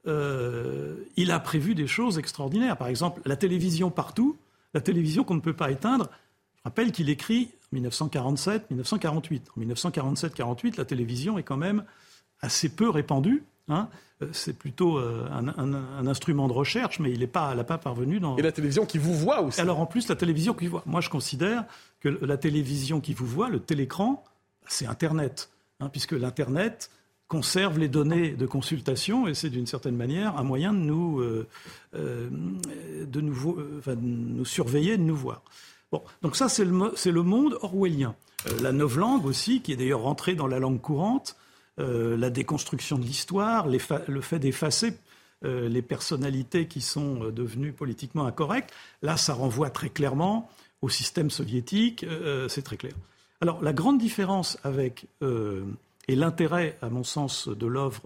il 0.06 1.30
a 1.30 1.40
prévu 1.40 1.74
des 1.74 1.86
choses 1.86 2.18
extraordinaires. 2.18 2.76
Par 2.78 2.88
exemple, 2.88 3.20
la 3.26 3.36
télévision 3.36 3.90
partout, 3.90 4.36
la 4.72 4.80
télévision 4.80 5.22
qu'on 5.22 5.34
ne 5.34 5.40
peut 5.40 5.52
pas 5.52 5.70
éteindre. 5.70 6.08
Je 6.56 6.62
rappelle 6.64 6.92
qu'il 6.92 7.10
écrit 7.10 7.50
1947, 7.72 8.70
1948. 8.70 9.48
En 9.56 9.60
1947-48, 9.60 10.78
la 10.78 10.84
télévision 10.84 11.38
est 11.38 11.42
quand 11.42 11.56
même 11.56 11.84
assez 12.40 12.68
peu 12.68 12.88
répandue. 12.88 13.44
Hein. 13.68 13.88
Euh, 14.22 14.28
c'est 14.32 14.56
plutôt 14.56 14.98
euh, 14.98 15.28
un, 15.30 16.06
instrument 16.06 16.48
de 16.48 16.52
recherche, 16.52 16.98
mais 16.98 17.12
il 17.12 17.20
n'a 17.20 17.26
pas, 17.26 17.54
pas 17.64 17.78
parvenu 17.78 18.20
dans. 18.20 18.36
Et 18.36 18.42
la 18.42 18.52
télévision 18.52 18.86
qui 18.86 18.98
vous 18.98 19.14
voit 19.14 19.42
aussi. 19.42 19.60
Alors 19.60 19.80
en 19.80 19.86
plus, 19.86 20.08
la 20.08 20.16
télévision 20.16 20.54
qui 20.54 20.66
vous 20.66 20.72
voit. 20.72 20.82
Moi, 20.86 21.00
je 21.00 21.10
considère 21.10 21.64
que 22.00 22.08
la 22.08 22.36
télévision 22.36 23.00
qui 23.00 23.14
vous 23.14 23.26
voit, 23.26 23.48
le 23.48 23.60
télécran, 23.60 24.24
c'est 24.66 24.86
Internet, 24.86 25.50
hein, 25.80 25.88
puisque 25.88 26.12
l'Internet 26.12 26.90
conserve 27.28 27.78
les 27.78 27.88
données 27.88 28.30
de 28.30 28.46
consultation 28.46 29.28
et 29.28 29.34
c'est 29.34 29.50
d'une 29.50 29.66
certaine 29.66 29.96
manière 29.96 30.38
un 30.38 30.44
moyen 30.44 30.72
de 30.72 30.78
nous, 30.78 31.20
euh, 31.20 31.46
de 31.92 33.20
nous, 33.20 33.58
nous 34.00 34.44
surveiller, 34.46 34.96
de 34.96 35.02
nous 35.02 35.16
voir. 35.16 35.42
Bon, 35.90 36.02
donc 36.22 36.36
ça, 36.36 36.48
c'est 36.48 36.64
le, 36.64 37.22
monde 37.22 37.58
orwellien. 37.62 38.14
Euh, 38.46 38.60
la 38.60 38.72
novlangue 38.72 39.24
aussi, 39.24 39.62
qui 39.62 39.72
est 39.72 39.76
d'ailleurs 39.76 40.02
rentrée 40.02 40.34
dans 40.34 40.46
la 40.46 40.58
langue 40.58 40.80
courante, 40.80 41.36
euh, 41.78 42.16
la 42.16 42.30
déconstruction 42.30 42.98
de 42.98 43.04
l'histoire, 43.04 43.66
le 43.68 43.78
fait 43.78 44.38
d'effacer 44.38 44.94
euh, 45.44 45.68
les 45.68 45.82
personnalités 45.82 46.66
qui 46.66 46.80
sont 46.80 47.30
devenues 47.30 47.72
politiquement 47.72 48.26
incorrectes. 48.26 48.72
Là, 49.00 49.16
ça 49.16 49.32
renvoie 49.32 49.70
très 49.70 49.88
clairement 49.88 50.50
au 50.82 50.88
système 50.88 51.30
soviétique, 51.30 52.06
c'est 52.48 52.62
très 52.62 52.76
clair. 52.76 52.92
Alors, 53.40 53.60
la 53.62 53.72
grande 53.72 53.98
différence 53.98 54.58
avec, 54.62 55.06
et 55.20 56.14
l'intérêt, 56.14 56.78
à 56.82 56.88
mon 56.88 57.02
sens, 57.02 57.48
de 57.48 57.66
l'œuvre 57.66 58.00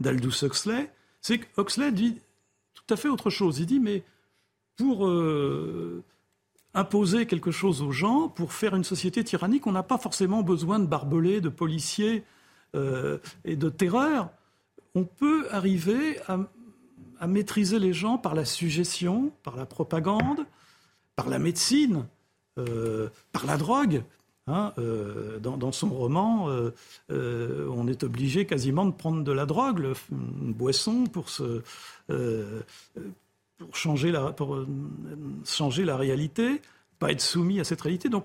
d'Aldous 0.00 0.44
Huxley, 0.44 0.90
c'est 1.22 1.38
que 1.38 1.46
Huxley 1.58 1.92
dit 1.92 2.18
tout 2.74 2.92
à 2.92 2.98
fait 2.98 3.08
autre 3.08 3.30
chose. 3.30 3.58
Il 3.58 3.64
dit, 3.64 3.80
mais 3.80 4.02
pour 4.76 5.08
imposer 6.74 7.26
quelque 7.26 7.52
chose 7.52 7.82
aux 7.82 7.92
gens, 7.92 8.28
pour 8.28 8.52
faire 8.52 8.74
une 8.74 8.84
société 8.84 9.22
tyrannique, 9.22 9.66
on 9.66 9.72
n'a 9.72 9.84
pas 9.84 9.98
forcément 9.98 10.42
besoin 10.42 10.80
de 10.80 10.86
barbelés, 10.86 11.40
de 11.40 11.48
policiers 11.48 12.24
euh, 12.74 13.18
et 13.44 13.56
de 13.56 13.68
terreur. 13.68 14.30
On 14.96 15.04
peut 15.04 15.46
arriver 15.50 16.18
à, 16.26 16.38
maîtriser 17.26 17.78
les 17.78 17.94
gens 17.94 18.18
par 18.18 18.34
la 18.34 18.44
suggestion, 18.44 19.32
par 19.44 19.56
la 19.56 19.64
propagande, 19.64 20.44
par 21.16 21.30
la 21.30 21.38
médecine, 21.38 22.06
euh, 22.58 23.08
par 23.32 23.46
la 23.46 23.56
drogue. 23.56 24.02
Hein, 24.46 24.74
euh, 24.76 25.38
dans, 25.38 25.72
son 25.72 25.88
roman, 25.88 26.50
on 27.08 27.88
est 27.88 28.02
obligé 28.02 28.44
quasiment 28.44 28.84
de 28.84 28.92
prendre 28.92 29.24
de 29.24 29.32
la 29.32 29.46
drogue, 29.46 29.94
une 30.10 30.52
boisson 30.52 31.04
pour 31.06 31.30
se, 31.30 31.62
pour 33.58 33.76
changer 33.76 34.10
la, 34.10 34.34
euh, 34.40 34.66
changer 35.44 35.84
la 35.84 35.96
réalité, 35.96 36.60
pas 36.98 37.12
être 37.12 37.20
soumis 37.20 37.60
à 37.60 37.64
cette 37.64 37.80
réalité. 37.80 38.08
Donc, 38.08 38.24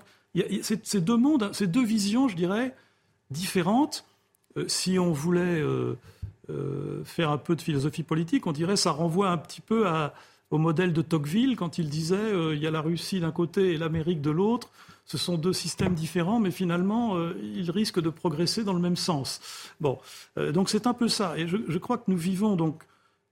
ces 0.62 1.00
deux 1.00 1.16
mondes, 1.16 1.50
ces 1.52 1.66
deux 1.66 1.84
visions, 1.84 2.28
je 2.28 2.36
dirais, 2.36 2.74
différentes. 3.30 4.04
Euh, 4.56 4.64
si 4.68 4.98
on 4.98 5.12
voulait 5.12 5.60
euh, 5.60 5.94
faire 7.04 7.30
un 7.30 7.38
peu 7.38 7.54
de 7.56 7.62
philosophie 7.62 8.02
politique, 8.02 8.46
on 8.46 8.52
dirait 8.52 8.76
ça 8.76 8.90
renvoie 8.90 9.30
un 9.30 9.38
petit 9.38 9.60
peu 9.60 9.86
au 10.50 10.58
modèle 10.58 10.92
de 10.92 11.02
Tocqueville 11.02 11.54
quand 11.56 11.78
il 11.78 11.88
disait 11.88 12.32
il 12.52 12.58
y 12.58 12.66
a 12.66 12.72
la 12.72 12.80
Russie 12.80 13.20
d'un 13.20 13.30
côté 13.30 13.72
et 13.72 13.76
l'Amérique 13.76 14.20
de 14.20 14.30
l'autre. 14.30 14.70
Ce 15.06 15.16
sont 15.16 15.36
deux 15.36 15.52
systèmes 15.52 15.94
différents, 15.94 16.40
mais 16.40 16.50
finalement, 16.50 17.16
ils 17.40 17.70
risquent 17.70 18.00
de 18.00 18.10
progresser 18.10 18.64
dans 18.64 18.72
le 18.72 18.80
même 18.80 18.96
sens. 18.96 19.40
Bon, 19.80 19.98
donc 20.36 20.70
c'est 20.70 20.88
un 20.88 20.94
peu 20.94 21.06
ça. 21.06 21.38
Et 21.38 21.46
je, 21.46 21.56
je, 21.68 21.78
crois 21.78 21.98
que 21.98 22.10
nous 22.10 22.16
vivons 22.16 22.56
donc 22.56 22.82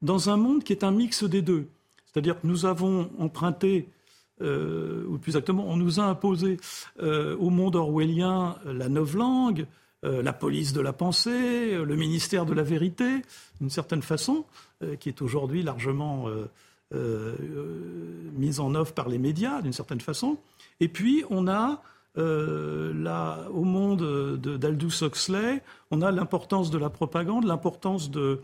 dans 0.00 0.30
un 0.30 0.36
monde 0.36 0.62
qui 0.62 0.72
est 0.72 0.84
un 0.84 0.92
mix 0.92 1.24
des 1.24 1.42
deux. 1.42 1.68
C'est-à-dire 2.12 2.40
que 2.40 2.46
nous 2.46 2.66
avons 2.66 3.10
emprunté, 3.18 3.88
euh, 4.40 5.04
ou 5.08 5.18
plus 5.18 5.30
exactement, 5.30 5.66
on 5.68 5.76
nous 5.76 6.00
a 6.00 6.04
imposé 6.04 6.58
euh, 7.02 7.36
au 7.36 7.50
monde 7.50 7.76
orwellien 7.76 8.56
la 8.64 8.88
novlangue, 8.88 9.66
euh, 10.04 10.22
la 10.22 10.32
police 10.32 10.72
de 10.72 10.80
la 10.80 10.92
pensée, 10.92 11.76
le 11.76 11.96
ministère 11.96 12.46
de 12.46 12.54
la 12.54 12.62
vérité, 12.62 13.22
d'une 13.60 13.70
certaine 13.70 14.02
façon, 14.02 14.44
qui 15.00 15.08
est 15.08 15.22
aujourd'hui 15.22 15.64
largement 15.64 16.26
mise 16.92 18.60
en 18.60 18.74
œuvre 18.76 18.92
par 18.92 19.08
les 19.08 19.18
médias, 19.18 19.60
d'une 19.60 19.72
certaine 19.72 20.00
façon. 20.00 20.38
Et 20.78 20.86
puis, 20.86 21.24
on 21.30 21.48
a 21.48 21.82
au 22.16 23.64
monde 23.64 24.38
d'Aldous 24.38 25.02
Huxley, 25.02 25.62
on 25.90 26.00
a 26.00 26.12
l'importance 26.12 26.70
de 26.70 26.78
la 26.78 26.90
propagande, 26.90 27.44
l'importance 27.44 28.08
de 28.10 28.40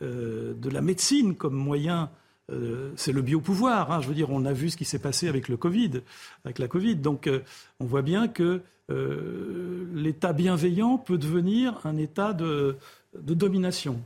la 0.00 0.80
médecine 0.80 1.36
comme 1.36 1.54
moyen 1.54 2.10
euh, 2.50 2.92
c'est 2.96 3.12
le 3.12 3.22
biopouvoir. 3.22 3.92
Hein. 3.92 4.00
Je 4.00 4.08
veux 4.08 4.14
dire, 4.14 4.30
on 4.30 4.44
a 4.44 4.52
vu 4.52 4.70
ce 4.70 4.76
qui 4.76 4.84
s'est 4.84 4.98
passé 4.98 5.28
avec 5.28 5.48
le 5.48 5.56
Covid, 5.56 6.02
avec 6.44 6.58
la 6.58 6.68
Covid. 6.68 6.96
Donc, 6.96 7.26
euh, 7.26 7.40
on 7.80 7.84
voit 7.84 8.02
bien 8.02 8.28
que 8.28 8.62
euh, 8.90 9.86
l'état 9.94 10.32
bienveillant 10.32 10.98
peut 10.98 11.18
devenir 11.18 11.78
un 11.84 11.96
état 11.96 12.32
de, 12.32 12.76
domination. 13.14 14.00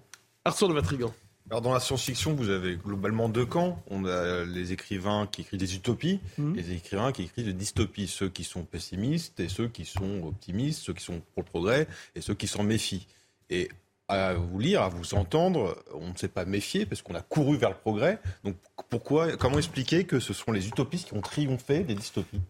Arthur 0.45 0.68
de 0.68 0.74
Vatrigan. 0.74 1.12
Alors 1.51 1.61
dans 1.61 1.72
la 1.72 1.80
science-fiction, 1.80 2.34
vous 2.34 2.49
avez 2.49 2.76
globalement 2.76 3.28
deux 3.28 3.45
camps. 3.45 3.82
On 3.90 4.07
a 4.07 4.45
les 4.45 4.72
écrivains 4.72 5.28
qui 5.30 5.43
écrivent 5.43 5.61
des 5.61 5.74
utopies 5.74 6.18
mmh. 6.38 6.59
et 6.59 6.62
les 6.62 6.72
écrivains 6.72 7.12
qui 7.12 7.24
écrivent 7.24 7.45
des 7.45 7.53
dystopies. 7.53 8.07
Ceux 8.07 8.28
qui 8.28 8.43
sont 8.43 8.62
pessimistes 8.62 9.38
et 9.38 9.49
ceux 9.49 9.68
qui 9.68 9.84
sont 9.84 10.22
optimistes, 10.24 10.82
ceux 10.82 10.95
qui 10.95 11.05
sont 11.05 11.20
pour 11.34 11.43
le 11.43 11.49
progrès 11.49 11.88
et 12.14 12.22
ceux 12.22 12.34
qui 12.34 12.47
s'en 12.47 12.62
méfient. 12.62 13.07
Et 13.51 13.68
à 14.13 14.35
vous 14.35 14.59
lire, 14.59 14.83
à 14.83 14.89
vous 14.89 15.15
entendre, 15.15 15.83
on 15.95 16.11
ne 16.11 16.17
s'est 16.17 16.29
pas 16.29 16.45
méfié 16.45 16.87
parce 16.87 17.03
qu'on 17.03 17.15
a 17.15 17.23
couru 17.23 17.57
vers 17.57 17.71
le 17.71 17.77
progrès. 17.77 18.21
Donc 18.45 18.57
pourquoi, 18.89 19.37
comment 19.37 19.59
expliquer 19.59 20.05
que 20.05 20.21
ce 20.21 20.33
sont 20.33 20.53
les 20.53 20.69
utopistes 20.69 21.09
qui 21.09 21.15
ont 21.15 21.21
triomphé 21.21 21.85
des 21.85 21.95
dystopies? 21.95 22.41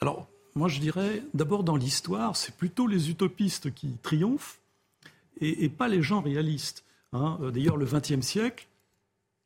Alors, 0.00 0.28
moi 0.54 0.68
je 0.68 0.80
dirais, 0.80 1.22
d'abord 1.34 1.64
dans 1.64 1.76
l'histoire, 1.76 2.36
c'est 2.36 2.54
plutôt 2.54 2.86
les 2.86 3.10
utopistes 3.10 3.72
qui 3.74 3.96
triomphent 4.02 4.60
et, 5.40 5.68
pas 5.68 5.88
les 5.88 6.02
gens 6.02 6.20
réalistes. 6.20 6.84
Hein. 7.12 7.38
Euh, 7.42 7.50
d'ailleurs, 7.50 7.76
le 7.76 7.86
XXe 7.86 8.20
siècle, 8.20 8.66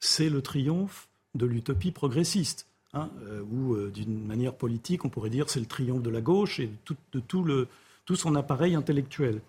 c'est 0.01 0.29
le 0.29 0.43
triomphe 0.43 1.09
de 1.35 1.47
l'utopie 1.47 1.93
progressiste. 1.93 2.67
Hein, 2.95 3.11
euh, 3.27 3.43
ou 3.43 3.75
euh, 3.75 3.91
d'une 3.91 4.25
manière 4.25 4.55
politique, 4.55 5.05
on 5.05 5.11
pourrait 5.11 5.29
dire 5.29 5.51
c'est 5.51 5.61
le 5.61 5.67
triomphe 5.67 6.03
de 6.03 6.09
la 6.09 6.23
gauche 6.23 6.59
et 6.59 6.69
de 6.69 7.21
tout, 7.21 7.45
tout 8.07 8.17
son 8.17 8.35
appareil 8.35 8.75
intellectuel. 8.75 9.43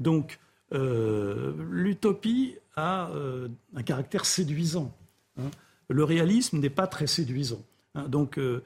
Donc, 0.00 0.38
euh, 0.72 1.52
l'utopie 1.70 2.56
a 2.74 3.10
euh, 3.10 3.48
un 3.74 3.82
caractère 3.82 4.24
séduisant. 4.24 4.92
Hein. 5.38 5.50
Le 5.88 6.04
réalisme 6.04 6.58
n'est 6.58 6.70
pas 6.70 6.86
très 6.86 7.06
séduisant. 7.06 7.62
Hein. 7.94 8.08
Donc, 8.08 8.38
euh, 8.38 8.62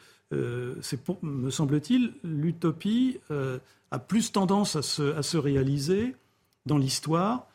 c'est 0.81 1.01
me 1.23 1.51
semble-t-il, 1.51 2.13
l'utopie 2.23 3.19
a 3.91 3.99
plus 3.99 4.31
tendance 4.31 4.77
à 4.77 4.83
se, 4.83 5.37
réaliser 5.37 6.15
dans 6.67 6.79
l'histoire 6.79 7.49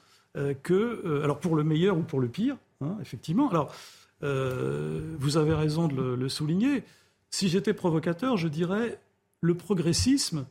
que, 0.61 1.21
alors 1.23 1.39
pour 1.39 1.55
le 1.55 1.63
meilleur 1.63 1.97
ou 1.97 2.01
pour 2.01 2.19
le 2.19 2.27
pire, 2.27 2.57
hein, 2.81 2.97
effectivement. 3.01 3.49
Alors, 3.49 3.73
vous 4.21 5.37
avez 5.37 5.53
raison 5.53 5.87
de 5.87 6.15
le 6.15 6.27
souligner. 6.27 6.83
Si 7.29 7.47
j'étais 7.47 7.73
provocateur, 7.73 8.35
je 8.35 8.49
dirais 8.49 8.99
le 9.39 9.55
progressisme, 9.55 10.45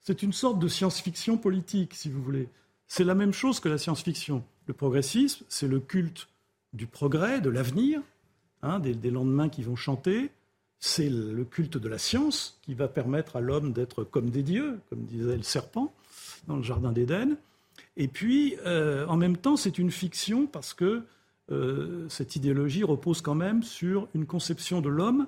c'est 0.00 0.24
une 0.24 0.32
sorte 0.32 0.58
de 0.58 0.66
science-fiction 0.66 1.38
politique, 1.38 1.94
si 1.94 2.10
vous 2.10 2.20
voulez. 2.20 2.48
C'est 2.88 3.04
la 3.04 3.14
même 3.14 3.32
chose 3.32 3.60
que 3.60 3.68
la 3.68 3.78
science-fiction. 3.78 4.42
Le 4.66 4.74
progressisme, 4.74 5.44
c'est 5.48 5.68
le 5.68 5.78
culte 5.78 6.28
du 6.72 6.86
progrès, 6.86 7.40
de 7.40 7.50
l'avenir, 7.50 8.00
hein, 8.62 8.80
des, 8.80 9.10
lendemains 9.10 9.50
qui 9.50 9.62
vont 9.62 9.76
chanter. 9.76 10.30
C'est 10.80 11.10
le 11.10 11.44
culte 11.44 11.76
de 11.76 11.88
la 11.88 11.98
science 11.98 12.58
qui 12.62 12.74
va 12.74 12.88
permettre 12.88 13.36
à 13.36 13.40
l'homme 13.40 13.72
d'être 13.72 14.04
comme 14.04 14.30
des 14.30 14.42
dieux, 14.42 14.80
comme 14.88 15.04
disait 15.04 15.36
le 15.36 15.42
serpent 15.42 15.92
dans 16.46 16.56
le 16.56 16.62
Jardin 16.62 16.92
d'Éden. 16.92 17.36
Et 17.96 18.08
puis, 18.08 18.56
euh, 18.64 19.06
en 19.06 19.16
même 19.16 19.36
temps, 19.36 19.56
c'est 19.56 19.78
une 19.78 19.90
fiction 19.90 20.46
parce 20.46 20.72
que 20.72 21.02
euh, 21.50 22.08
cette 22.08 22.36
idéologie 22.36 22.84
repose 22.84 23.20
quand 23.22 23.34
même 23.34 23.62
sur 23.62 24.08
une 24.14 24.26
conception 24.26 24.80
de 24.80 24.88
l'homme 24.88 25.26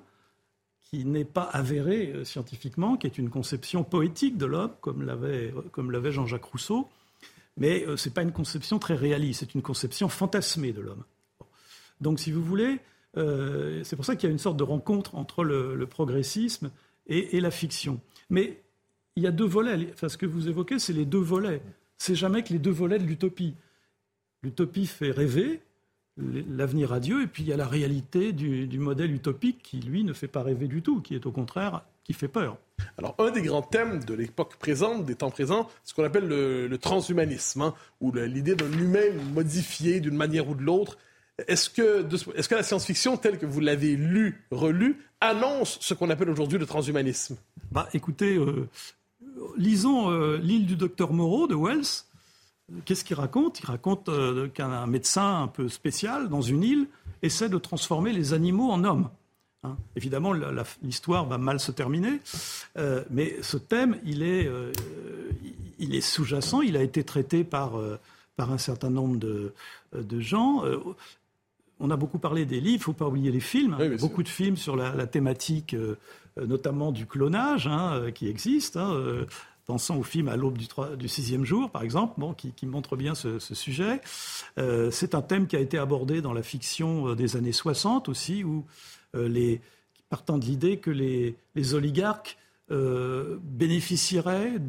qui 0.81 1.05
n'est 1.05 1.25
pas 1.25 1.43
avérée 1.43 2.11
euh, 2.13 2.23
scientifiquement, 2.23 2.97
qui 2.97 3.07
est 3.07 3.17
une 3.17 3.29
conception 3.29 3.83
poétique 3.83 4.37
de 4.37 4.45
l'homme, 4.45 4.71
comme 4.81 5.03
l'avait 5.03 6.11
Jean-Jacques 6.11 6.45
Rousseau, 6.45 6.87
mais 7.57 7.85
euh, 7.85 7.97
ce 7.97 8.09
n'est 8.09 8.13
pas 8.13 8.23
une 8.23 8.31
conception 8.31 8.79
très 8.79 8.95
réaliste, 8.95 9.41
c'est 9.41 9.55
une 9.55 9.61
conception 9.61 10.09
fantasmée 10.09 10.71
de 10.71 10.81
l'homme. 10.81 11.03
Donc, 11.99 12.19
si 12.19 12.31
vous 12.31 12.43
voulez, 12.43 12.79
euh, 13.17 13.83
c'est 13.83 13.95
pour 13.95 14.05
ça 14.05 14.15
qu'il 14.15 14.27
y 14.27 14.31
a 14.31 14.33
une 14.33 14.39
sorte 14.39 14.57
de 14.57 14.63
rencontre 14.63 15.15
entre 15.15 15.43
le, 15.43 15.85
progressisme 15.85 16.71
et, 17.07 17.39
la 17.39 17.51
fiction. 17.51 17.99
Mais 18.29 18.61
il 19.15 19.23
y 19.23 19.27
a 19.27 19.31
deux 19.31 19.45
volets. 19.45 19.89
Enfin, 19.93 20.09
ce 20.09 20.17
que 20.17 20.25
vous 20.25 20.47
évoquez, 20.47 20.79
c'est 20.79 20.93
les 20.93 21.05
deux 21.05 21.19
volets. 21.19 21.61
C'est 21.97 22.15
jamais 22.15 22.43
que 22.43 22.53
les 22.53 22.59
deux 22.59 22.71
volets 22.71 22.99
de 22.99 23.03
l'utopie. 23.03 23.53
L'utopie 24.43 24.87
fait 24.87 25.11
rêver, 25.11 25.61
l'avenir 26.17 26.89
radieux, 26.89 27.21
et 27.21 27.27
puis 27.27 27.43
il 27.43 27.49
y 27.49 27.53
a 27.53 27.57
la 27.57 27.67
réalité 27.67 28.33
du, 28.33 28.79
modèle 28.79 29.11
utopique 29.13 29.61
qui, 29.61 29.79
lui, 29.79 30.03
ne 30.03 30.13
fait 30.13 30.27
pas 30.27 30.41
rêver 30.41 30.67
du 30.67 30.81
tout, 30.81 31.01
qui 31.01 31.13
est 31.13 31.25
au 31.25 31.31
contraire, 31.31 31.83
qui 32.11 32.19
fait 32.19 32.27
peur. 32.27 32.57
Alors, 32.97 33.15
un 33.19 33.31
des 33.31 33.41
grands 33.41 33.61
thèmes 33.61 34.03
de 34.03 34.13
l'époque 34.13 34.57
présente, 34.57 35.05
des 35.05 35.15
temps 35.15 35.31
présents, 35.31 35.67
c'est 35.83 35.91
ce 35.91 35.95
qu'on 35.95 36.03
appelle 36.03 36.27
le, 36.27 36.77
transhumanisme, 36.77 37.61
hein, 37.61 37.73
ou 38.01 38.11
l'idée 38.11 38.55
d'un 38.55 38.71
humain 38.71 39.11
modifié 39.33 39.99
d'une 39.99 40.15
manière 40.15 40.49
ou 40.49 40.55
de 40.55 40.63
l'autre. 40.63 40.97
Est-ce 41.47 41.69
que, 41.69 42.05
est 42.35 42.47
que 42.47 42.55
la 42.55 42.63
science-fiction, 42.63 43.17
telle 43.17 43.37
que 43.37 43.45
vous 43.45 43.61
l'avez 43.61 43.95
lue, 43.95 44.45
relue, 44.51 44.99
annonce 45.21 45.77
ce 45.79 45.93
qu'on 45.93 46.09
appelle 46.09 46.29
aujourd'hui 46.29 46.59
le 46.59 46.65
transhumanisme? 46.65 47.37
Bah, 47.71 47.87
écoutez, 47.93 48.35
euh, 48.35 48.67
lisons 49.57 50.11
euh, 50.11 50.37
L'île 50.37 50.65
du 50.65 50.75
docteur 50.75 51.13
Moreau 51.13 51.47
de 51.47 51.55
Wells. 51.55 52.05
Qu'est-ce 52.85 53.03
qu'il 53.03 53.15
raconte? 53.15 53.59
Il 53.59 53.65
raconte 53.65 54.09
euh, 54.09 54.47
qu'un 54.49 54.85
médecin 54.87 55.43
un 55.43 55.47
peu 55.47 55.69
spécial 55.69 56.29
dans 56.29 56.41
une 56.41 56.63
île 56.63 56.87
essaie 57.21 57.49
de 57.49 57.57
transformer 57.57 58.11
les 58.11 58.33
animaux 58.33 58.69
en 58.71 58.83
hommes. 58.83 59.09
Hein. 59.63 59.77
Évidemment, 59.95 60.33
l'histoire 60.81 61.25
va 61.25 61.37
mal 61.37 61.59
se 61.59 61.71
terminer, 61.71 62.19
euh, 62.77 63.03
mais 63.11 63.35
ce 63.43 63.57
thème, 63.57 63.99
il 64.03 64.23
est, 64.23 64.47
euh, 64.47 64.71
il 65.77 65.93
est 65.93 66.01
sous-jacent, 66.01 66.61
il 66.61 66.75
a 66.77 66.81
été 66.81 67.03
traité 67.03 67.43
par, 67.43 67.73
par 68.35 68.51
un 68.51 68.57
certain 68.57 68.89
nombre 68.89 69.17
de, 69.17 69.53
de 69.93 70.19
gens. 70.19 70.63
on 71.79 71.91
a 71.91 71.95
beaucoup 71.95 72.17
parlé 72.17 72.45
des 72.45 72.59
livres, 72.59 72.73
il 72.73 72.79
ne 72.79 72.83
faut 72.83 72.93
pas 72.93 73.07
oublier 73.07 73.31
les 73.31 73.39
films. 73.39 73.77
Beaucoup 73.99 74.23
de 74.23 74.29
films 74.29 74.57
sur 74.57 74.75
la, 74.75 75.05
thématique, 75.05 75.75
euh, 75.75 75.95
notamment 76.37 76.91
du 76.91 77.05
clonage, 77.05 77.67
hein, 77.67 78.11
qui 78.13 78.27
existe. 78.27 78.77
Hein, 78.77 79.25
pensant 79.67 79.95
au 79.95 80.03
film 80.03 80.27
À 80.27 80.35
l'aube 80.35 80.57
du, 80.57 80.67
du, 80.97 81.07
sixième 81.07 81.45
jour, 81.45 81.69
par 81.69 81.83
exemple, 81.83 82.15
bon, 82.17 82.33
qui, 82.33 82.65
montre 82.65 82.95
bien 82.95 83.13
ce, 83.13 83.37
sujet. 83.39 84.01
c'est 84.89 85.13
un 85.13 85.21
thème 85.21 85.45
qui 85.45 85.55
a 85.55 85.59
été 85.59 85.77
abordé 85.77 86.21
dans 86.21 86.33
la 86.33 86.41
fiction 86.41 87.13
des 87.13 87.35
années 87.35 87.51
60 87.51 88.09
aussi, 88.09 88.43
où 88.43 88.65
les, 89.13 89.61
partant 90.09 90.37
de 90.37 90.45
l'idée 90.45 90.77
que 90.77 90.91
les, 90.91 91.35
les 91.55 91.73
oligarques 91.73 92.37
bénéficieraient 92.69 94.59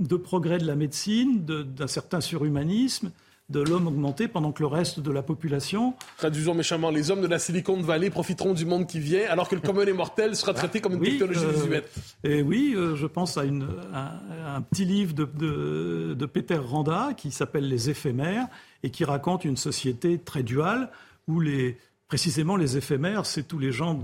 de 0.00 0.16
progrès 0.16 0.58
de 0.58 0.66
la 0.66 0.76
médecine, 0.76 1.44
d'un 1.44 1.86
certain 1.86 2.20
surhumanisme, 2.20 3.12
de 3.50 3.60
l'homme 3.60 3.88
augmenté 3.88 4.28
pendant 4.28 4.52
que 4.52 4.62
le 4.62 4.68
reste 4.68 5.00
de 5.00 5.10
la 5.10 5.22
population. 5.22 5.94
Traduisons 6.18 6.54
méchamment, 6.54 6.90
les 6.90 7.10
hommes 7.10 7.20
de 7.20 7.26
la 7.26 7.40
Silicon 7.40 7.80
Valley 7.80 8.08
profiteront 8.08 8.54
du 8.54 8.64
monde 8.64 8.86
qui 8.86 9.00
vient, 9.00 9.28
alors 9.28 9.48
que 9.48 9.56
le 9.56 9.60
commun 9.60 9.84
des 9.84 9.92
mortels 9.92 10.36
sera 10.36 10.54
traité 10.54 10.80
comme 10.80 10.94
une 10.94 11.02
technologie 11.02 11.40
euh, 11.44 11.80
Et 12.22 12.42
oui, 12.42 12.74
euh, 12.76 12.94
je 12.94 13.06
pense 13.06 13.36
à, 13.36 13.44
une, 13.44 13.66
un 13.92 14.62
petit 14.62 14.84
livre 14.84 15.14
de, 15.14 16.14
de, 16.14 16.26
Peter 16.26 16.58
Randa 16.58 17.10
qui 17.16 17.32
s'appelle 17.32 17.68
Les 17.68 17.90
éphémères 17.90 18.46
et 18.84 18.90
qui 18.90 19.04
raconte 19.04 19.44
une 19.44 19.56
société 19.56 20.18
très 20.18 20.44
duale 20.44 20.90
où 21.26 21.40
les, 21.40 21.76
précisément 22.10 22.56
les 22.56 22.76
éphémères, 22.76 23.24
c'est 23.24 23.44
tous 23.44 23.60
les 23.60 23.70
gens, 23.70 24.00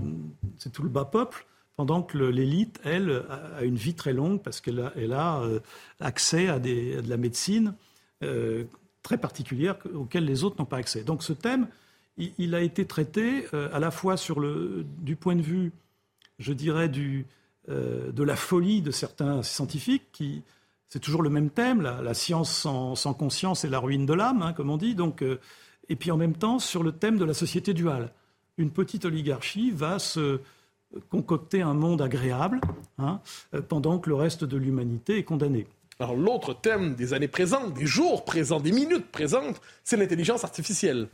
c'est 0.57 0.71
tout 0.71 0.81
le 0.81 0.87
bas 0.87 1.03
peuple 1.03 1.45
pendant 1.75 2.01
que 2.01 2.17
l'élite, 2.17 2.79
elle, 2.85 3.25
a 3.29 3.63
une 3.63 3.75
vie 3.75 3.95
très 3.95 4.13
longue 4.13 4.41
parce 4.41 4.61
qu'elle 4.61 4.79
a, 4.79 5.41
euh, 5.41 5.59
accès 5.99 6.47
à, 6.47 6.57
de 6.57 7.01
la 7.05 7.17
médecine 7.17 7.75
euh, 8.23 8.63
très 9.03 9.17
particulière 9.17 9.75
auquel 9.93 10.23
les 10.23 10.45
autres 10.45 10.55
n'ont 10.57 10.65
pas 10.65 10.77
accès. 10.77 11.03
Donc 11.03 11.21
ce 11.21 11.33
thème, 11.33 11.67
il, 12.17 12.55
a 12.55 12.61
été 12.61 12.85
traité 12.85 13.45
euh, 13.53 13.67
à 13.73 13.79
la 13.79 13.91
fois 13.91 14.15
du 14.99 15.17
point 15.17 15.35
de 15.35 15.41
vue, 15.41 15.73
je 16.39 16.53
dirais, 16.53 16.87
de 16.87 18.23
la 18.23 18.35
folie 18.37 18.81
de 18.81 18.91
certains 18.91 19.43
scientifiques 19.43 20.13
qui, 20.13 20.43
c'est 20.87 20.99
toujours 20.99 21.23
le 21.23 21.29
même 21.29 21.49
thème, 21.49 21.81
la, 21.81 22.13
science 22.13 22.55
sans, 22.55 22.95
sans, 22.95 23.13
conscience 23.13 23.65
et 23.65 23.69
la 23.69 23.79
ruine 23.79 24.05
de 24.05 24.13
l'âme, 24.13 24.43
hein, 24.43 24.53
comme 24.53 24.69
on 24.69 24.77
dit. 24.77 24.95
Donc, 24.95 25.21
et 25.89 25.95
puis 25.95 26.11
en 26.11 26.17
même 26.17 26.35
temps 26.35 26.59
sur 26.59 26.83
le 26.83 26.91
thème 26.91 27.17
de 27.17 27.25
la 27.25 27.33
société 27.33 27.73
duale. 27.73 28.11
Une 28.57 28.71
petite 28.71 29.05
oligarchie 29.05 29.71
va 29.71 29.99
se 29.99 30.39
concocter 31.09 31.61
un 31.61 31.73
monde 31.73 32.01
agréable 32.01 32.61
hein, 32.97 33.19
pendant 33.67 33.99
que 33.99 34.09
le 34.09 34.15
reste 34.15 34.43
de 34.43 34.57
l'humanité 34.57 35.17
est 35.17 35.23
condamné. 35.23 35.67
Alors 35.99 36.15
l'autre 36.15 36.53
thème 36.53 36.95
des 36.95 37.13
années 37.13 37.27
présentes, 37.27 37.73
des 37.73 37.85
jours 37.85 38.23
présents, 38.23 38.59
des 38.59 38.71
minutes 38.71 39.11
présentes, 39.11 39.59
c'est 39.83 39.97
l'intelligence 39.97 40.43
artificielle. 40.43 41.07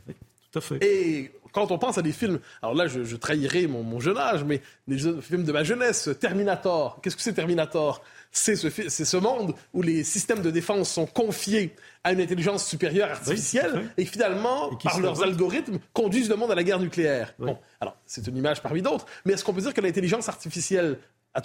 tout 0.52 0.58
à 0.58 0.60
fait. 0.60 0.84
Et 0.84 1.32
quand 1.52 1.70
on 1.70 1.78
pense 1.78 1.96
à 1.96 2.02
des 2.02 2.12
films, 2.12 2.40
alors 2.62 2.74
là 2.74 2.86
je, 2.86 3.16
trahirai 3.16 3.66
mon, 3.66 4.00
jeune 4.00 4.18
âge, 4.18 4.44
mais 4.44 4.60
des 4.86 4.98
films 5.22 5.44
de 5.44 5.52
ma 5.52 5.64
jeunesse, 5.64 6.10
Terminator, 6.20 7.00
qu'est-ce 7.00 7.16
que 7.16 7.22
c'est 7.22 7.32
Terminator? 7.32 8.02
C'est 8.36 8.56
ce, 8.56 8.68
ce, 8.68 9.16
monde 9.16 9.54
où 9.72 9.80
les 9.80 10.02
systèmes 10.02 10.42
de 10.42 10.50
défense 10.50 10.90
sont 10.90 11.06
confiés 11.06 11.74
à 12.02 12.12
une 12.12 12.20
intelligence 12.20 12.66
supérieure 12.66 13.10
artificielle 13.12 13.88
et 13.96 14.04
finalement, 14.04 14.74
par 14.76 14.98
leurs 14.98 15.22
algorithmes, 15.22 15.78
conduisent 15.92 16.28
le 16.28 16.34
monde 16.34 16.50
à 16.50 16.56
la 16.56 16.64
guerre 16.64 16.80
nucléaire. 16.80 17.32
Bon, 17.38 17.56
alors 17.80 17.96
c'est 18.06 18.26
une 18.26 18.36
image 18.36 18.60
parmi 18.60 18.82
d'autres, 18.82 19.06
mais 19.24 19.34
est-ce 19.34 19.44
qu'on 19.44 19.54
peut 19.54 19.60
dire 19.60 19.72
que 19.72 19.80
l'intelligence 19.80 20.28
artificielle, 20.28 20.98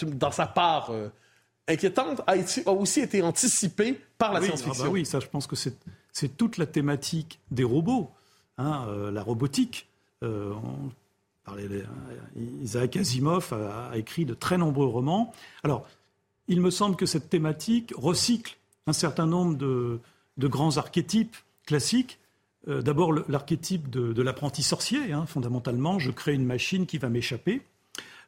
dans 0.03 0.31
sa 0.31 0.47
part 0.47 0.89
euh, 0.89 1.09
inquiétante, 1.67 2.21
a, 2.25 2.71
aussi 2.71 3.01
été 3.01 3.21
anticipée 3.21 4.01
par 4.17 4.33
la 4.33 4.41
science-fiction? 4.41 4.83
ah 4.83 4.87
bah 4.87 4.91
Oui, 4.91 5.05
ça 5.05 5.19
je 5.19 5.27
pense 5.27 5.45
que 5.45 5.55
c'est 5.55 6.37
toute 6.37 6.57
la 6.57 6.65
thématique 6.65 7.39
des 7.51 7.63
robots, 7.63 8.09
hein, 8.57 8.87
euh, 8.89 9.11
la 9.11 9.21
robotique. 9.21 9.87
Euh, 10.23 10.53
Isaac 12.61 12.97
Asimov 12.97 13.53
a, 13.53 13.91
a, 13.91 13.97
écrit 13.97 14.25
de 14.25 14.33
très 14.33 14.57
nombreux 14.57 14.85
romans. 14.85 15.33
Alors, 15.63 15.87
il 16.49 16.61
me 16.61 16.71
semble 16.71 16.95
que 16.95 17.05
cette 17.05 17.29
thématique 17.29 17.93
recycle 17.95 18.57
un 18.87 18.93
certain 18.93 19.27
nombre 19.27 19.55
de, 19.55 19.99
grands 20.47 20.77
archétypes 20.77 21.37
classiques. 21.65 22.19
Euh, 22.67 22.81
d'abord, 22.81 23.13
l'archétype 23.13 23.89
de, 23.89 24.21
l'apprenti 24.21 24.63
sorcier, 24.63 25.13
hein, 25.13 25.25
fondamentalement, 25.25 25.99
je 25.99 26.11
crée 26.11 26.33
une 26.33 26.45
machine 26.45 26.85
qui 26.85 26.97
va 26.97 27.07
m'échapper. 27.07 27.61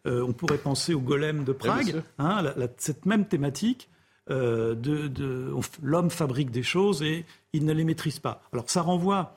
Euh, 0.06 0.24
on 0.24 0.34
pourrait 0.34 0.60
penser 0.60 0.94
au 0.94 1.00
golem 1.00 1.44
de 1.44 1.52
Prague, 1.52 2.02
hein, 2.18 2.54
cette 2.78 3.06
même 3.06 3.26
thématique. 3.26 3.90
Euh, 4.30 4.76
de, 4.76 5.52
l'homme 5.82 6.12
fabrique 6.12 6.52
des 6.52 6.64
choses 6.64 7.02
et 7.02 7.26
il 7.54 7.66
ne 7.66 7.74
les 7.74 7.84
maîtrise 7.84 8.20
pas. 8.20 8.44
Alors 8.54 8.70
ça 8.70 8.84
renvoie 8.84 9.36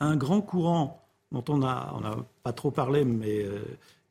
à 0.00 0.06
un 0.06 0.16
grand 0.16 0.42
courant 0.42 1.06
dont 1.30 1.44
on 1.48 1.58
n'a 1.58 1.94
pas 2.42 2.52
trop 2.52 2.72
parlé, 2.72 3.04
mais 3.04 3.46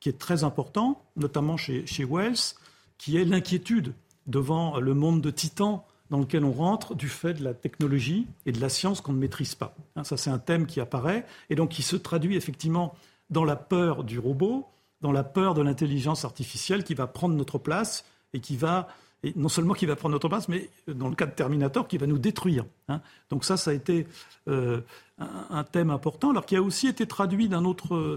qui 0.00 0.08
est 0.08 0.18
très 0.18 0.42
important, 0.42 1.02
notamment 1.16 1.58
chez 1.58 2.04
Wells, 2.04 2.54
qui 3.00 3.16
est 3.16 3.24
l'inquiétude 3.24 3.94
devant 4.26 4.78
le 4.78 4.92
monde 4.92 5.22
de 5.22 5.30
titans 5.30 5.80
dans 6.10 6.18
lequel 6.18 6.44
on 6.44 6.52
rentre 6.52 6.94
du 6.94 7.08
fait 7.08 7.32
de 7.32 7.42
la 7.42 7.54
technologie 7.54 8.26
et 8.44 8.52
de 8.52 8.60
la 8.60 8.68
science 8.68 9.00
qu'on 9.00 9.14
ne 9.14 9.18
maîtrise 9.18 9.54
pas. 9.54 9.74
Hein, 9.96 10.04
ça, 10.04 10.18
c'est 10.18 10.28
un 10.28 10.38
thème 10.38 10.66
qui 10.66 10.80
apparaît 10.80 11.24
et 11.48 11.54
donc 11.54 11.70
qui 11.70 11.80
se 11.80 11.96
traduit 11.96 12.36
effectivement 12.36 12.94
dans 13.30 13.44
la 13.44 13.56
peur 13.56 14.04
du 14.04 14.18
robot, 14.18 14.68
dans 15.00 15.12
la 15.12 15.24
peur 15.24 15.54
de 15.54 15.62
l'intelligence 15.62 16.26
artificielle 16.26 16.84
qui 16.84 16.92
va 16.92 17.06
prendre 17.06 17.34
notre 17.34 17.56
place 17.56 18.04
et 18.34 18.40
qui 18.40 18.58
va, 18.58 18.86
et 19.22 19.32
non 19.34 19.48
seulement 19.48 19.72
qui 19.72 19.86
va 19.86 19.96
prendre 19.96 20.12
notre 20.12 20.28
place, 20.28 20.50
mais 20.50 20.68
dans 20.86 21.08
le 21.08 21.14
cas 21.14 21.24
de 21.24 21.32
Terminator, 21.32 21.88
qui 21.88 21.96
va 21.96 22.06
nous 22.06 22.18
détruire. 22.18 22.66
Hein. 22.88 23.00
Donc 23.30 23.46
ça, 23.46 23.56
ça 23.56 23.70
a 23.70 23.74
été 23.74 24.06
euh, 24.46 24.82
un, 25.18 25.64
thème 25.64 25.88
important, 25.88 26.30
alors 26.30 26.44
qui 26.44 26.54
a 26.54 26.60
aussi 26.60 26.86
été 26.86 27.06
traduit 27.06 27.48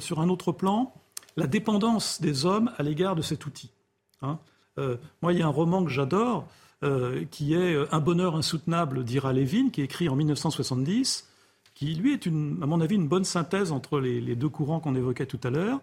sur 0.01 0.19
un 0.19 0.27
autre 0.27 0.51
plan, 0.51 0.93
la 1.37 1.47
dépendance 1.47 2.19
des 2.19 2.45
hommes 2.45 2.69
à 2.77 2.83
l'égard 2.83 3.15
de 3.15 3.21
cet 3.21 3.45
outil. 3.45 3.71
Hein. 4.21 4.39
Euh, 4.79 4.97
moi, 5.21 5.33
il 5.33 5.39
y 5.39 5.41
a 5.41 5.45
un 5.45 5.49
roman 5.49 5.83
que 5.83 5.91
j'adore, 5.91 6.47
euh, 6.83 7.23
qui 7.31 7.53
est 7.53 7.73
euh, 7.73 7.85
Un 7.91 7.99
bonheur 7.99 8.35
insoutenable 8.35 9.03
d'Ira 9.03 9.33
Levin, 9.33 9.69
qui 9.69 9.81
est 9.81 9.85
écrit 9.85 10.09
en 10.09 10.15
1970, 10.15 11.27
qui, 11.75 11.93
lui, 11.95 12.13
est, 12.13 12.27
à 12.27 12.29
mon 12.31 12.81
avis, 12.81 12.95
une 12.95 13.07
bonne 13.07 13.23
synthèse 13.23 13.71
entre 13.71 13.99
les, 13.99 14.35
deux 14.35 14.49
courants 14.49 14.79
qu'on 14.79 14.95
évoquait 14.95 15.25
tout 15.25 15.39
à 15.43 15.49
l'heure, 15.49 15.79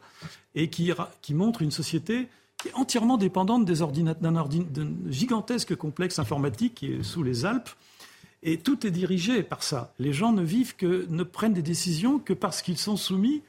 et 0.55 0.68
qui, 0.68 0.93
montre 1.30 1.62
une 1.62 1.70
société 1.70 2.28
qui 2.59 2.68
est 2.68 2.74
entièrement 2.74 3.16
dépendante 3.16 3.64
d'un 3.64 4.93
gigantesque 5.09 5.74
complexe 5.74 6.18
informatique 6.18 6.74
qui 6.74 6.93
est 6.93 7.03
sous 7.03 7.22
les 7.22 7.47
Alpes. 7.47 7.70
Et 8.43 8.59
tout 8.59 8.86
est 8.86 8.91
dirigé 8.91 9.43
par 9.43 9.62
ça. 9.62 9.93
Les 9.99 10.12
gens 10.12 10.32
ne 10.32 11.22
prennent 11.22 11.53
des 11.53 11.62
décisions 11.62 12.18
que 12.18 12.32
parce 12.32 12.62
qu'ils 12.62 12.78
sont 12.78 12.97
soumis 12.97 13.43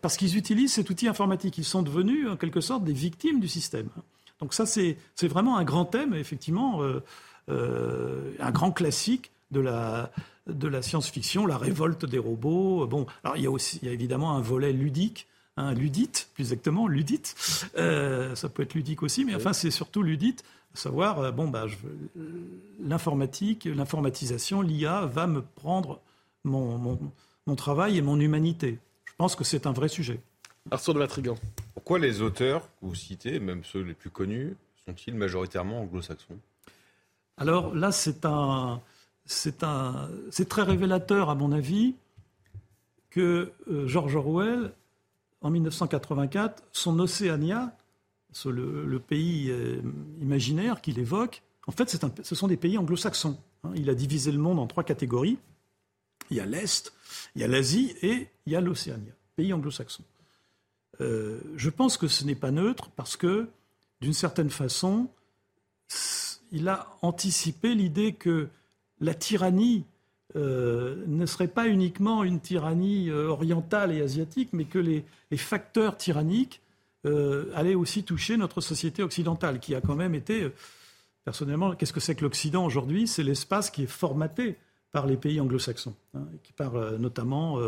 parce 0.00 0.16
qu'ils 0.16 0.36
utilisent 0.36 0.74
cet 0.74 0.90
outil 0.90 1.08
informatique. 1.08 1.58
Ils 1.58 1.64
sont 1.64 1.82
devenus, 1.82 2.28
en 2.28 2.36
quelque 2.36 2.60
sorte, 2.60 2.84
des 2.84 2.92
victimes 2.92 3.40
du 3.40 3.48
système. 3.48 3.88
Donc 4.44 4.52
ça, 4.52 4.66
c'est 4.66 4.98
vraiment 5.22 5.56
un 5.56 5.64
grand 5.64 5.86
thème, 5.86 6.12
effectivement, 6.12 6.82
euh, 6.82 7.02
euh, 7.48 8.34
un 8.38 8.50
grand 8.50 8.72
classique 8.72 9.30
de 9.52 9.60
la, 9.60 10.10
de 10.46 10.68
la 10.68 10.82
science-fiction, 10.82 11.46
la 11.46 11.56
révolte 11.56 12.04
des 12.04 12.18
robots. 12.18 12.86
Bon, 12.86 13.06
alors 13.22 13.38
il 13.38 13.42
y 13.44 13.46
a 13.46 13.50
aussi, 13.50 13.78
il 13.80 13.88
y 13.88 13.90
a 13.90 13.94
évidemment 13.94 14.36
un 14.36 14.42
volet 14.42 14.74
ludique, 14.74 15.28
un 15.56 15.72
ludite, 15.72 16.28
plus 16.34 16.42
exactement, 16.42 16.88
ludite. 16.88 17.34
Euh, 17.78 18.34
ça 18.34 18.50
peut 18.50 18.64
être 18.64 18.74
ludique 18.74 19.02
aussi, 19.02 19.24
mais 19.24 19.34
enfin, 19.34 19.54
c'est 19.54 19.70
surtout 19.70 20.02
ludite, 20.02 20.44
à 20.74 20.76
savoir, 20.76 21.32
bon, 21.32 21.48
bah, 21.48 21.64
l'informatique, 22.82 23.64
l'informatisation, 23.64 24.60
l'IA 24.60 25.06
va 25.06 25.26
me 25.26 25.40
prendre 25.40 26.02
mon, 26.44 26.76
mon, 26.76 26.98
mon 27.46 27.56
travail 27.56 27.96
et 27.96 28.02
mon 28.02 28.20
humanité. 28.20 28.78
Je 29.06 29.14
pense 29.16 29.36
que 29.36 29.44
c'est 29.44 29.66
un 29.66 29.72
vrai 29.72 29.88
sujet. 29.88 30.20
Arthur 30.70 30.92
de 30.92 30.98
Matrigan. 30.98 31.36
Pourquoi 31.74 31.98
les 31.98 32.22
auteurs 32.22 32.62
que 32.62 32.86
vous 32.86 32.94
citez, 32.94 33.40
même 33.40 33.64
ceux 33.64 33.80
les 33.80 33.94
plus 33.94 34.10
connus, 34.10 34.56
sont-ils 34.86 35.14
majoritairement 35.14 35.82
anglo-saxons? 35.82 36.38
Alors 37.36 37.74
là, 37.74 37.90
c'est 37.90 38.20
très 40.48 40.62
révélateur 40.62 41.30
à 41.30 41.34
mon 41.34 41.52
avis 41.52 41.94
que 43.10 43.52
euh, 43.68 43.86
George 43.86 44.14
Orwell, 44.14 44.72
en 45.40 45.50
1984, 45.50 46.62
son 46.72 46.98
Océania, 47.00 47.76
le, 48.46 48.98
pays 48.98 49.50
euh, 49.50 49.80
imaginaire 50.20 50.80
qu'il 50.80 50.98
évoque, 50.98 51.42
en 51.66 51.72
fait, 51.72 51.88
ce 52.22 52.34
sont 52.34 52.48
des 52.48 52.56
pays 52.56 52.78
anglo-saxons. 52.78 53.38
Hein. 53.62 53.70
Il 53.74 53.88
a 53.90 53.94
divisé 53.94 54.32
le 54.32 54.38
monde 54.38 54.58
en 54.58 54.66
trois 54.66 54.84
catégories. 54.84 55.38
Il 56.30 56.36
y 56.36 56.40
a 56.40 56.46
l'Est, 56.46 56.92
il 57.34 57.42
y 57.42 57.44
a 57.44 57.48
l'Asie 57.48 57.94
et 58.02 58.28
il 58.46 58.52
y 58.52 58.56
a 58.56 58.60
l'Océania, 58.60 59.12
pays 59.36 59.52
anglo-saxons. 59.52 60.04
Euh, 61.00 61.40
je 61.56 61.70
pense 61.70 61.96
que 61.96 62.08
ce 62.08 62.24
n'est 62.24 62.34
pas 62.34 62.50
neutre 62.50 62.90
parce 62.96 63.16
que, 63.16 63.48
d'une 64.00 64.12
certaine 64.12 64.50
façon, 64.50 65.08
il 66.52 66.68
a 66.68 66.88
anticipé 67.02 67.74
l'idée 67.74 68.12
que 68.12 68.48
la 69.00 69.14
tyrannie 69.14 69.84
euh, 70.36 71.04
ne 71.06 71.26
serait 71.26 71.48
pas 71.48 71.68
uniquement 71.68 72.24
une 72.24 72.40
tyrannie 72.40 73.10
euh, 73.10 73.28
orientale 73.28 73.92
et 73.92 74.02
asiatique, 74.02 74.50
mais 74.52 74.64
que 74.64 74.78
les, 74.78 75.04
facteurs 75.36 75.96
tyranniques 75.96 76.60
allaient 77.56 77.74
aussi 77.74 78.04
toucher 78.04 78.36
notre 78.36 78.60
société 78.60 79.02
occidentale, 79.02 79.58
qui 79.58 79.74
a 79.74 79.80
quand 79.80 79.96
même 79.96 80.14
été, 80.14 80.48
personnellement, 81.24 81.74
qu'est-ce 81.74 81.92
que 81.92 81.98
c'est 81.98 82.14
que 82.14 82.22
l'Occident 82.22 82.64
aujourd'hui? 82.64 83.08
C'est 83.08 83.24
l'espace 83.24 83.68
qui 83.68 83.82
est 83.82 83.88
formaté 83.88 84.56
par 84.92 85.06
les 85.06 85.16
pays 85.16 85.40
anglo-saxons, 85.40 85.96
hein, 86.14 86.22
qui 86.44 86.52
parlent 86.52 86.98
notamment 86.98 87.58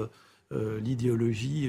l'idéologie 0.53 1.69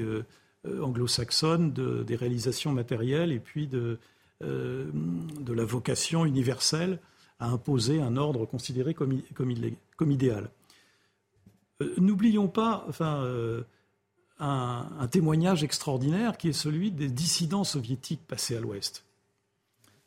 anglo-saxonne 0.82 1.72
des 1.72 2.16
réalisations 2.16 2.72
matérielles 2.72 3.32
et 3.32 3.40
puis 3.40 3.68
de, 3.68 4.00
de 4.42 5.54
la 5.54 5.66
vocation 5.66 6.26
universelle 6.26 7.00
à 7.40 7.48
imposer 7.48 8.02
un 8.02 8.18
ordre 8.18 8.46
considéré 8.46 8.94
comme, 8.94 9.22
comme, 9.34 10.12
idéal. 10.12 10.50
N'oublions 11.98 12.48
pas 12.48 12.86
enfin, 12.88 13.24
un, 14.40 15.08
témoignage 15.08 15.64
extraordinaire 15.64 16.38
qui 16.38 16.50
est 16.50 16.54
celui 16.54 16.92
des 16.92 17.10
dissidents 17.10 17.64
soviétiques 17.64 18.26
passés 18.28 18.56
à 18.56 18.60
l'Ouest. 18.60 19.04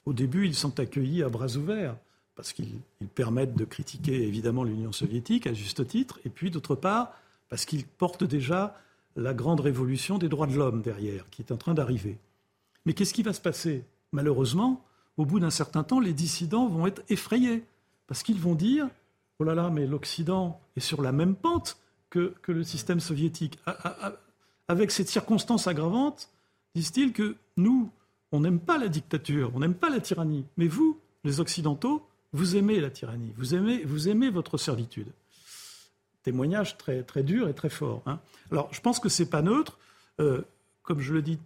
Au 0.06 0.12
début, 0.12 0.46
ils 0.46 0.54
sont 0.54 0.78
accueillis 0.80 1.22
à 1.22 1.28
bras 1.28 1.56
ouverts 1.56 1.96
parce 2.36 2.52
qu'ils 2.52 2.80
permettent 3.14 3.56
de 3.56 3.64
critiquer 3.64 4.26
évidemment 4.26 4.64
l'Union 4.64 4.92
soviétique 4.92 5.46
à 5.46 5.52
juste 5.52 5.86
titre, 5.86 6.20
et 6.24 6.30
puis 6.30 6.50
d'autre 6.50 6.74
part 6.74 7.12
parce 7.48 7.64
qu'ils 7.64 7.84
portent 7.84 8.24
déjà 8.24 8.76
la 9.16 9.34
grande 9.34 9.60
révolution 9.60 10.18
des 10.18 10.28
droits 10.28 10.46
de 10.46 10.54
l'homme 10.54 10.82
derrière, 10.82 11.28
qui 11.30 11.42
est 11.42 11.52
en 11.52 11.56
train 11.56 11.74
d'arriver. 11.74 12.18
Mais 12.86 12.92
qu'est-ce 12.92 13.14
qui 13.14 13.22
va 13.22 13.32
se 13.32 13.40
passer? 13.40 13.84
Malheureusement, 14.12 14.84
au 15.16 15.24
bout 15.24 15.40
d'un 15.40 15.50
certain 15.50 15.82
temps, 15.82 16.00
les 16.00 16.12
dissidents 16.12 16.66
vont 16.66 16.86
être 16.86 17.02
effrayés, 17.08 17.64
parce 18.06 18.22
qu'ils 18.22 18.40
vont 18.40 18.54
dire, 18.54 18.88
oh 19.38 19.44
là 19.44 19.54
là, 19.54 19.70
mais 19.70 19.86
l'Occident 19.86 20.60
est 20.76 20.80
sur 20.80 21.02
la 21.02 21.12
même 21.12 21.34
pente 21.34 21.78
que, 22.08 22.34
le 22.48 22.64
système 22.64 23.00
soviétique. 23.00 23.58
Avec 24.68 24.90
cette 24.90 25.08
circonstance 25.08 25.66
aggravante, 25.66 26.30
disent-ils 26.74 27.12
que 27.12 27.36
nous, 27.56 27.90
on 28.32 28.40
n'aime 28.40 28.60
pas 28.60 28.78
la 28.78 28.88
dictature, 28.88 29.52
on 29.54 29.60
n'aime 29.60 29.74
pas 29.74 29.90
la 29.90 30.00
tyrannie, 30.00 30.44
mais 30.56 30.66
vous, 30.66 30.98
les 31.24 31.40
Occidentaux, 31.40 32.06
vous 32.32 32.56
aimez 32.56 32.80
la 32.80 32.90
tyrannie, 32.90 33.32
vous 33.36 33.54
aimez, 33.54 33.84
vous 33.84 34.08
aimez 34.08 34.30
votre 34.30 34.56
servitude. 34.56 35.12
Témoignage 36.22 36.76
très, 36.76 37.02
très 37.02 37.22
dur 37.22 37.48
et 37.48 37.54
très 37.54 37.70
fort. 37.70 38.02
Hein. 38.06 38.20
Alors, 38.50 38.72
je 38.72 38.80
pense 38.80 39.00
que 39.00 39.08
ce 39.08 39.22
n'est 39.22 39.28
pas 39.28 39.42
neutre. 39.42 39.78
Euh, 40.20 40.42
comme 40.82 41.00
je 41.00 41.14
le 41.14 41.22
dis 41.22 41.38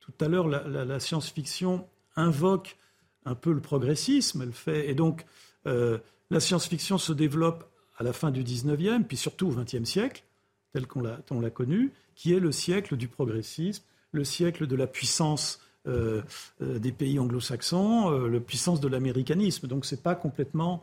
tout 0.00 0.12
à 0.20 0.26
l'heure, 0.26 0.48
la, 0.48 0.98
science-fiction 0.98 1.86
invoque 2.16 2.76
un 3.24 3.36
peu 3.36 3.52
le 3.52 3.60
progressisme. 3.60 4.50
Fait, 4.50 4.90
et 4.90 4.94
donc, 4.94 5.24
euh, 5.66 5.98
la 6.30 6.40
science-fiction 6.40 6.98
se 6.98 7.12
développe 7.12 7.70
à 7.96 8.02
la 8.02 8.12
fin 8.12 8.32
du 8.32 8.42
19e, 8.42 9.04
puis 9.04 9.16
surtout 9.16 9.48
au 9.48 9.52
20e 9.52 9.84
siècle, 9.84 10.24
tel 10.72 10.86
qu'on 10.88 11.02
l'a 11.02 11.50
connu, 11.50 11.92
qui 12.16 12.32
est 12.32 12.40
le 12.40 12.50
siècle 12.50 12.96
du 12.96 13.06
progressisme, 13.06 13.84
le 14.10 14.24
siècle 14.24 14.66
de 14.66 14.74
la 14.74 14.88
puissance 14.88 15.60
euh, 15.86 16.22
des 16.60 16.92
pays 16.92 17.20
anglo-saxons, 17.20 18.10
la 18.10 18.40
puissance 18.40 18.80
de 18.80 18.88
l'américanisme. 18.88 19.68
Donc 19.68 19.84
ce 19.84 19.94
n'est 19.94 20.00
pas 20.00 20.16
complètement 20.16 20.80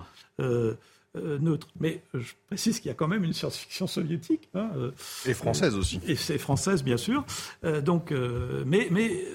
neutre. 1.15 1.67
Mais 1.79 2.01
je 2.13 2.33
précise 2.47 2.79
qu'il 2.79 2.87
y 2.87 2.91
a 2.91 2.93
quand 2.93 3.07
même 3.07 3.23
une 3.23 3.33
science-fiction 3.33 3.87
soviétique. 3.87 4.49
Hein, 4.53 4.69
et 5.25 5.33
française 5.33 5.75
aussi. 5.75 5.99
Et 6.07 6.15
c'est 6.15 6.37
française, 6.37 6.83
bien 6.83 6.97
sûr. 6.97 7.25
donc, 7.83 8.13
mais 8.65 8.87
mais 8.91 9.25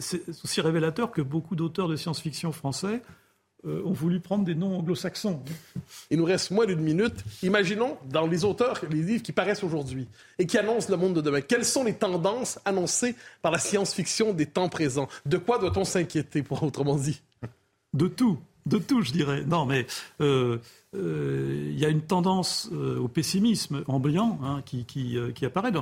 c'est 0.00 0.22
aussi 0.44 0.60
révélateur 0.60 1.10
que 1.10 1.22
beaucoup 1.22 1.56
d'auteurs 1.56 1.88
de 1.88 1.96
science-fiction 1.96 2.52
français 2.52 3.02
euh, 3.66 3.82
ont 3.84 3.92
voulu 3.92 4.20
prendre 4.20 4.44
des 4.44 4.54
noms 4.54 4.78
anglo-saxons. 4.78 5.42
Il 6.10 6.18
nous 6.18 6.24
reste 6.24 6.52
moins 6.52 6.66
d'une 6.66 6.80
minute. 6.80 7.24
Imaginons, 7.42 7.96
dans 8.04 8.26
les 8.26 8.44
auteurs, 8.44 8.80
les 8.88 9.02
livres 9.02 9.22
qui 9.22 9.32
paraissent 9.32 9.64
aujourd'hui 9.64 10.06
et 10.38 10.46
qui 10.46 10.56
annoncent 10.56 10.88
le 10.90 10.96
monde 10.96 11.14
de 11.14 11.20
demain, 11.20 11.40
quelles 11.40 11.64
sont 11.64 11.82
les 11.82 11.94
tendances 11.94 12.60
annoncées 12.64 13.16
par 13.42 13.50
la 13.50 13.58
science-fiction 13.58 14.34
des 14.34 14.46
temps 14.46 14.68
présents? 14.68 15.08
De 15.24 15.36
quoi 15.36 15.58
doit-on 15.58 15.84
s'inquiéter, 15.84 16.42
pour 16.42 16.62
autrement 16.62 16.96
dit? 16.96 17.20
De 17.92 18.06
tout. 18.06 18.38
De 18.66 18.78
tout, 18.78 19.02
je 19.02 19.12
dirais. 19.12 19.44
Non, 19.46 19.64
mais 19.64 19.86
euh, 20.20 20.58
euh, 20.94 21.70
il 21.70 21.78
y 21.78 21.84
a 21.84 21.88
une 21.88 22.02
tendance 22.02 22.68
au 22.72 23.08
pessimisme 23.08 23.84
ambiant 23.86 24.38
hein, 24.42 24.62
qui, 24.64 24.84
qui, 24.84 25.46
apparaît. 25.46 25.72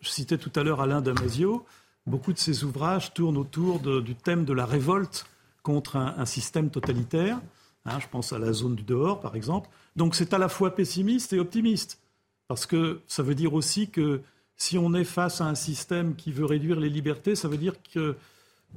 je 0.00 0.08
citais 0.08 0.38
tout 0.38 0.52
à 0.54 0.62
l'heure 0.62 0.80
Alain 0.80 1.00
Damasio. 1.00 1.66
Beaucoup 2.06 2.32
de 2.32 2.38
ses 2.38 2.64
ouvrages 2.64 3.12
tournent 3.12 3.36
autour 3.36 3.80
du 3.80 4.14
thème 4.14 4.44
de 4.44 4.52
la 4.54 4.64
révolte 4.64 5.26
contre 5.62 5.96
un, 5.96 6.24
système 6.24 6.70
totalitaire. 6.70 7.38
Hein, 7.84 7.98
je 8.00 8.06
pense 8.08 8.32
à 8.32 8.38
la 8.38 8.52
zone 8.52 8.74
du 8.74 8.82
dehors, 8.82 9.20
par 9.20 9.36
exemple. 9.36 9.68
Donc 9.96 10.14
c'est 10.14 10.32
à 10.32 10.38
la 10.38 10.48
fois 10.48 10.74
pessimiste 10.74 11.32
et 11.32 11.38
optimiste, 11.38 12.00
parce 12.46 12.64
que 12.64 13.00
ça 13.06 13.22
veut 13.22 13.34
dire 13.34 13.52
aussi 13.52 13.90
que 13.90 14.22
si 14.56 14.78
on 14.78 14.94
est 14.94 15.04
face 15.04 15.40
à 15.40 15.44
un 15.44 15.54
système 15.54 16.16
qui 16.16 16.32
veut 16.32 16.44
réduire 16.44 16.80
les 16.80 16.88
libertés, 16.88 17.34
ça 17.34 17.48
veut 17.48 17.56
dire 17.56 17.74
que, 17.92 18.16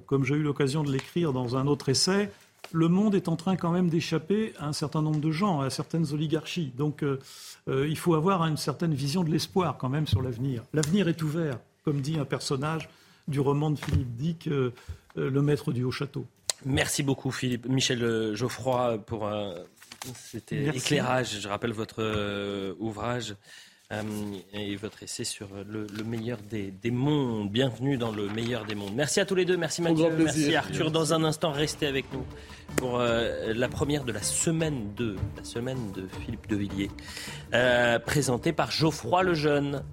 comme 0.05 0.25
j'ai 0.25 0.35
eu 0.35 0.43
l'occasion 0.43 0.83
de 0.83 0.91
l'écrire 0.91 1.31
dans 1.31 1.55
un 1.55 1.67
autre 1.67 1.89
essai, 1.89 2.31
le 2.71 2.87
monde 2.87 3.15
est 3.15 3.27
en 3.27 3.35
train 3.35 3.55
quand 3.55 3.71
même 3.71 3.89
d'échapper 3.89 4.53
à 4.59 4.67
un 4.67 4.73
certain 4.73 5.01
nombre 5.01 5.19
de 5.19 5.31
gens, 5.31 5.61
à 5.61 5.69
certaines 5.69 6.11
oligarchies. 6.13 6.71
Donc 6.77 7.03
euh, 7.03 7.19
euh, 7.67 7.87
il 7.87 7.97
faut 7.97 8.15
avoir 8.15 8.45
une 8.45 8.57
certaine 8.57 8.93
vision 8.93 9.23
de 9.23 9.29
l'espoir 9.29 9.77
quand 9.77 9.89
même 9.89 10.07
sur 10.07 10.21
l'avenir. 10.21 10.63
L'avenir 10.73 11.07
est 11.07 11.21
ouvert, 11.21 11.59
comme 11.83 12.01
dit 12.01 12.17
un 12.17 12.25
personnage 12.25 12.89
du 13.27 13.39
roman 13.39 13.71
de 13.71 13.79
Philippe 13.79 14.15
Dick, 14.15 14.47
euh, 14.47 14.71
Le 15.15 15.41
maître 15.41 15.73
du 15.73 15.83
haut 15.83 15.91
château. 15.91 16.25
Merci 16.65 17.03
beaucoup, 17.03 17.31
Philippe. 17.31 17.67
Michel 17.67 18.33
Geoffroy, 18.33 18.97
pour 18.99 19.29
cet 20.15 20.53
éclairage. 20.53 21.41
Je 21.41 21.47
rappelle 21.49 21.73
votre 21.73 22.75
ouvrage 22.79 23.35
et 24.53 24.75
votre 24.75 25.03
essai 25.03 25.23
sur 25.23 25.49
le, 25.67 26.03
meilleur 26.03 26.37
des, 26.49 26.91
mondes. 26.91 27.51
Bienvenue 27.51 27.97
dans 27.97 28.11
le 28.11 28.29
meilleur 28.29 28.65
des 28.65 28.75
mondes. 28.75 28.93
Merci 28.95 29.19
à 29.19 29.25
tous 29.25 29.35
les 29.35 29.45
deux. 29.45 29.57
Merci 29.57 29.81
Mathieu. 29.81 30.09
Merci 30.17 30.55
Arthur. 30.55 30.91
Dans 30.91 31.13
un 31.13 31.23
instant, 31.23 31.51
restez 31.51 31.87
avec 31.87 32.05
nous 32.13 32.25
pour 32.77 32.99
la 32.99 33.67
première 33.67 34.03
de 34.03 34.11
la 34.11 34.21
semaine 34.23 34.93
2, 34.95 35.15
la 35.37 35.43
semaine 35.43 35.91
de 35.91 36.07
Philippe 36.23 36.47
de 36.47 36.55
Villiers, 36.55 36.91
présentée 38.05 38.53
par 38.53 38.71
Geoffroy 38.71 39.23
le 39.23 39.33
Jeune. 39.33 39.83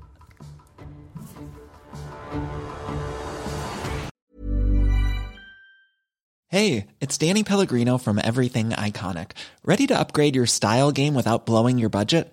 Hey, 6.51 6.87
it's 7.03 7.19
Danny 7.19 7.45
Pellegrino 7.45 7.99
from 7.99 8.19
Everything 8.19 8.71
Iconic. 8.71 9.33
Ready 9.67 9.87
to 9.89 9.95
upgrade 9.95 10.35
your 10.35 10.47
style 10.47 10.93
game 10.93 11.15
without 11.15 11.45
blowing 11.45 11.77
your 11.77 11.91
budget? 11.91 12.33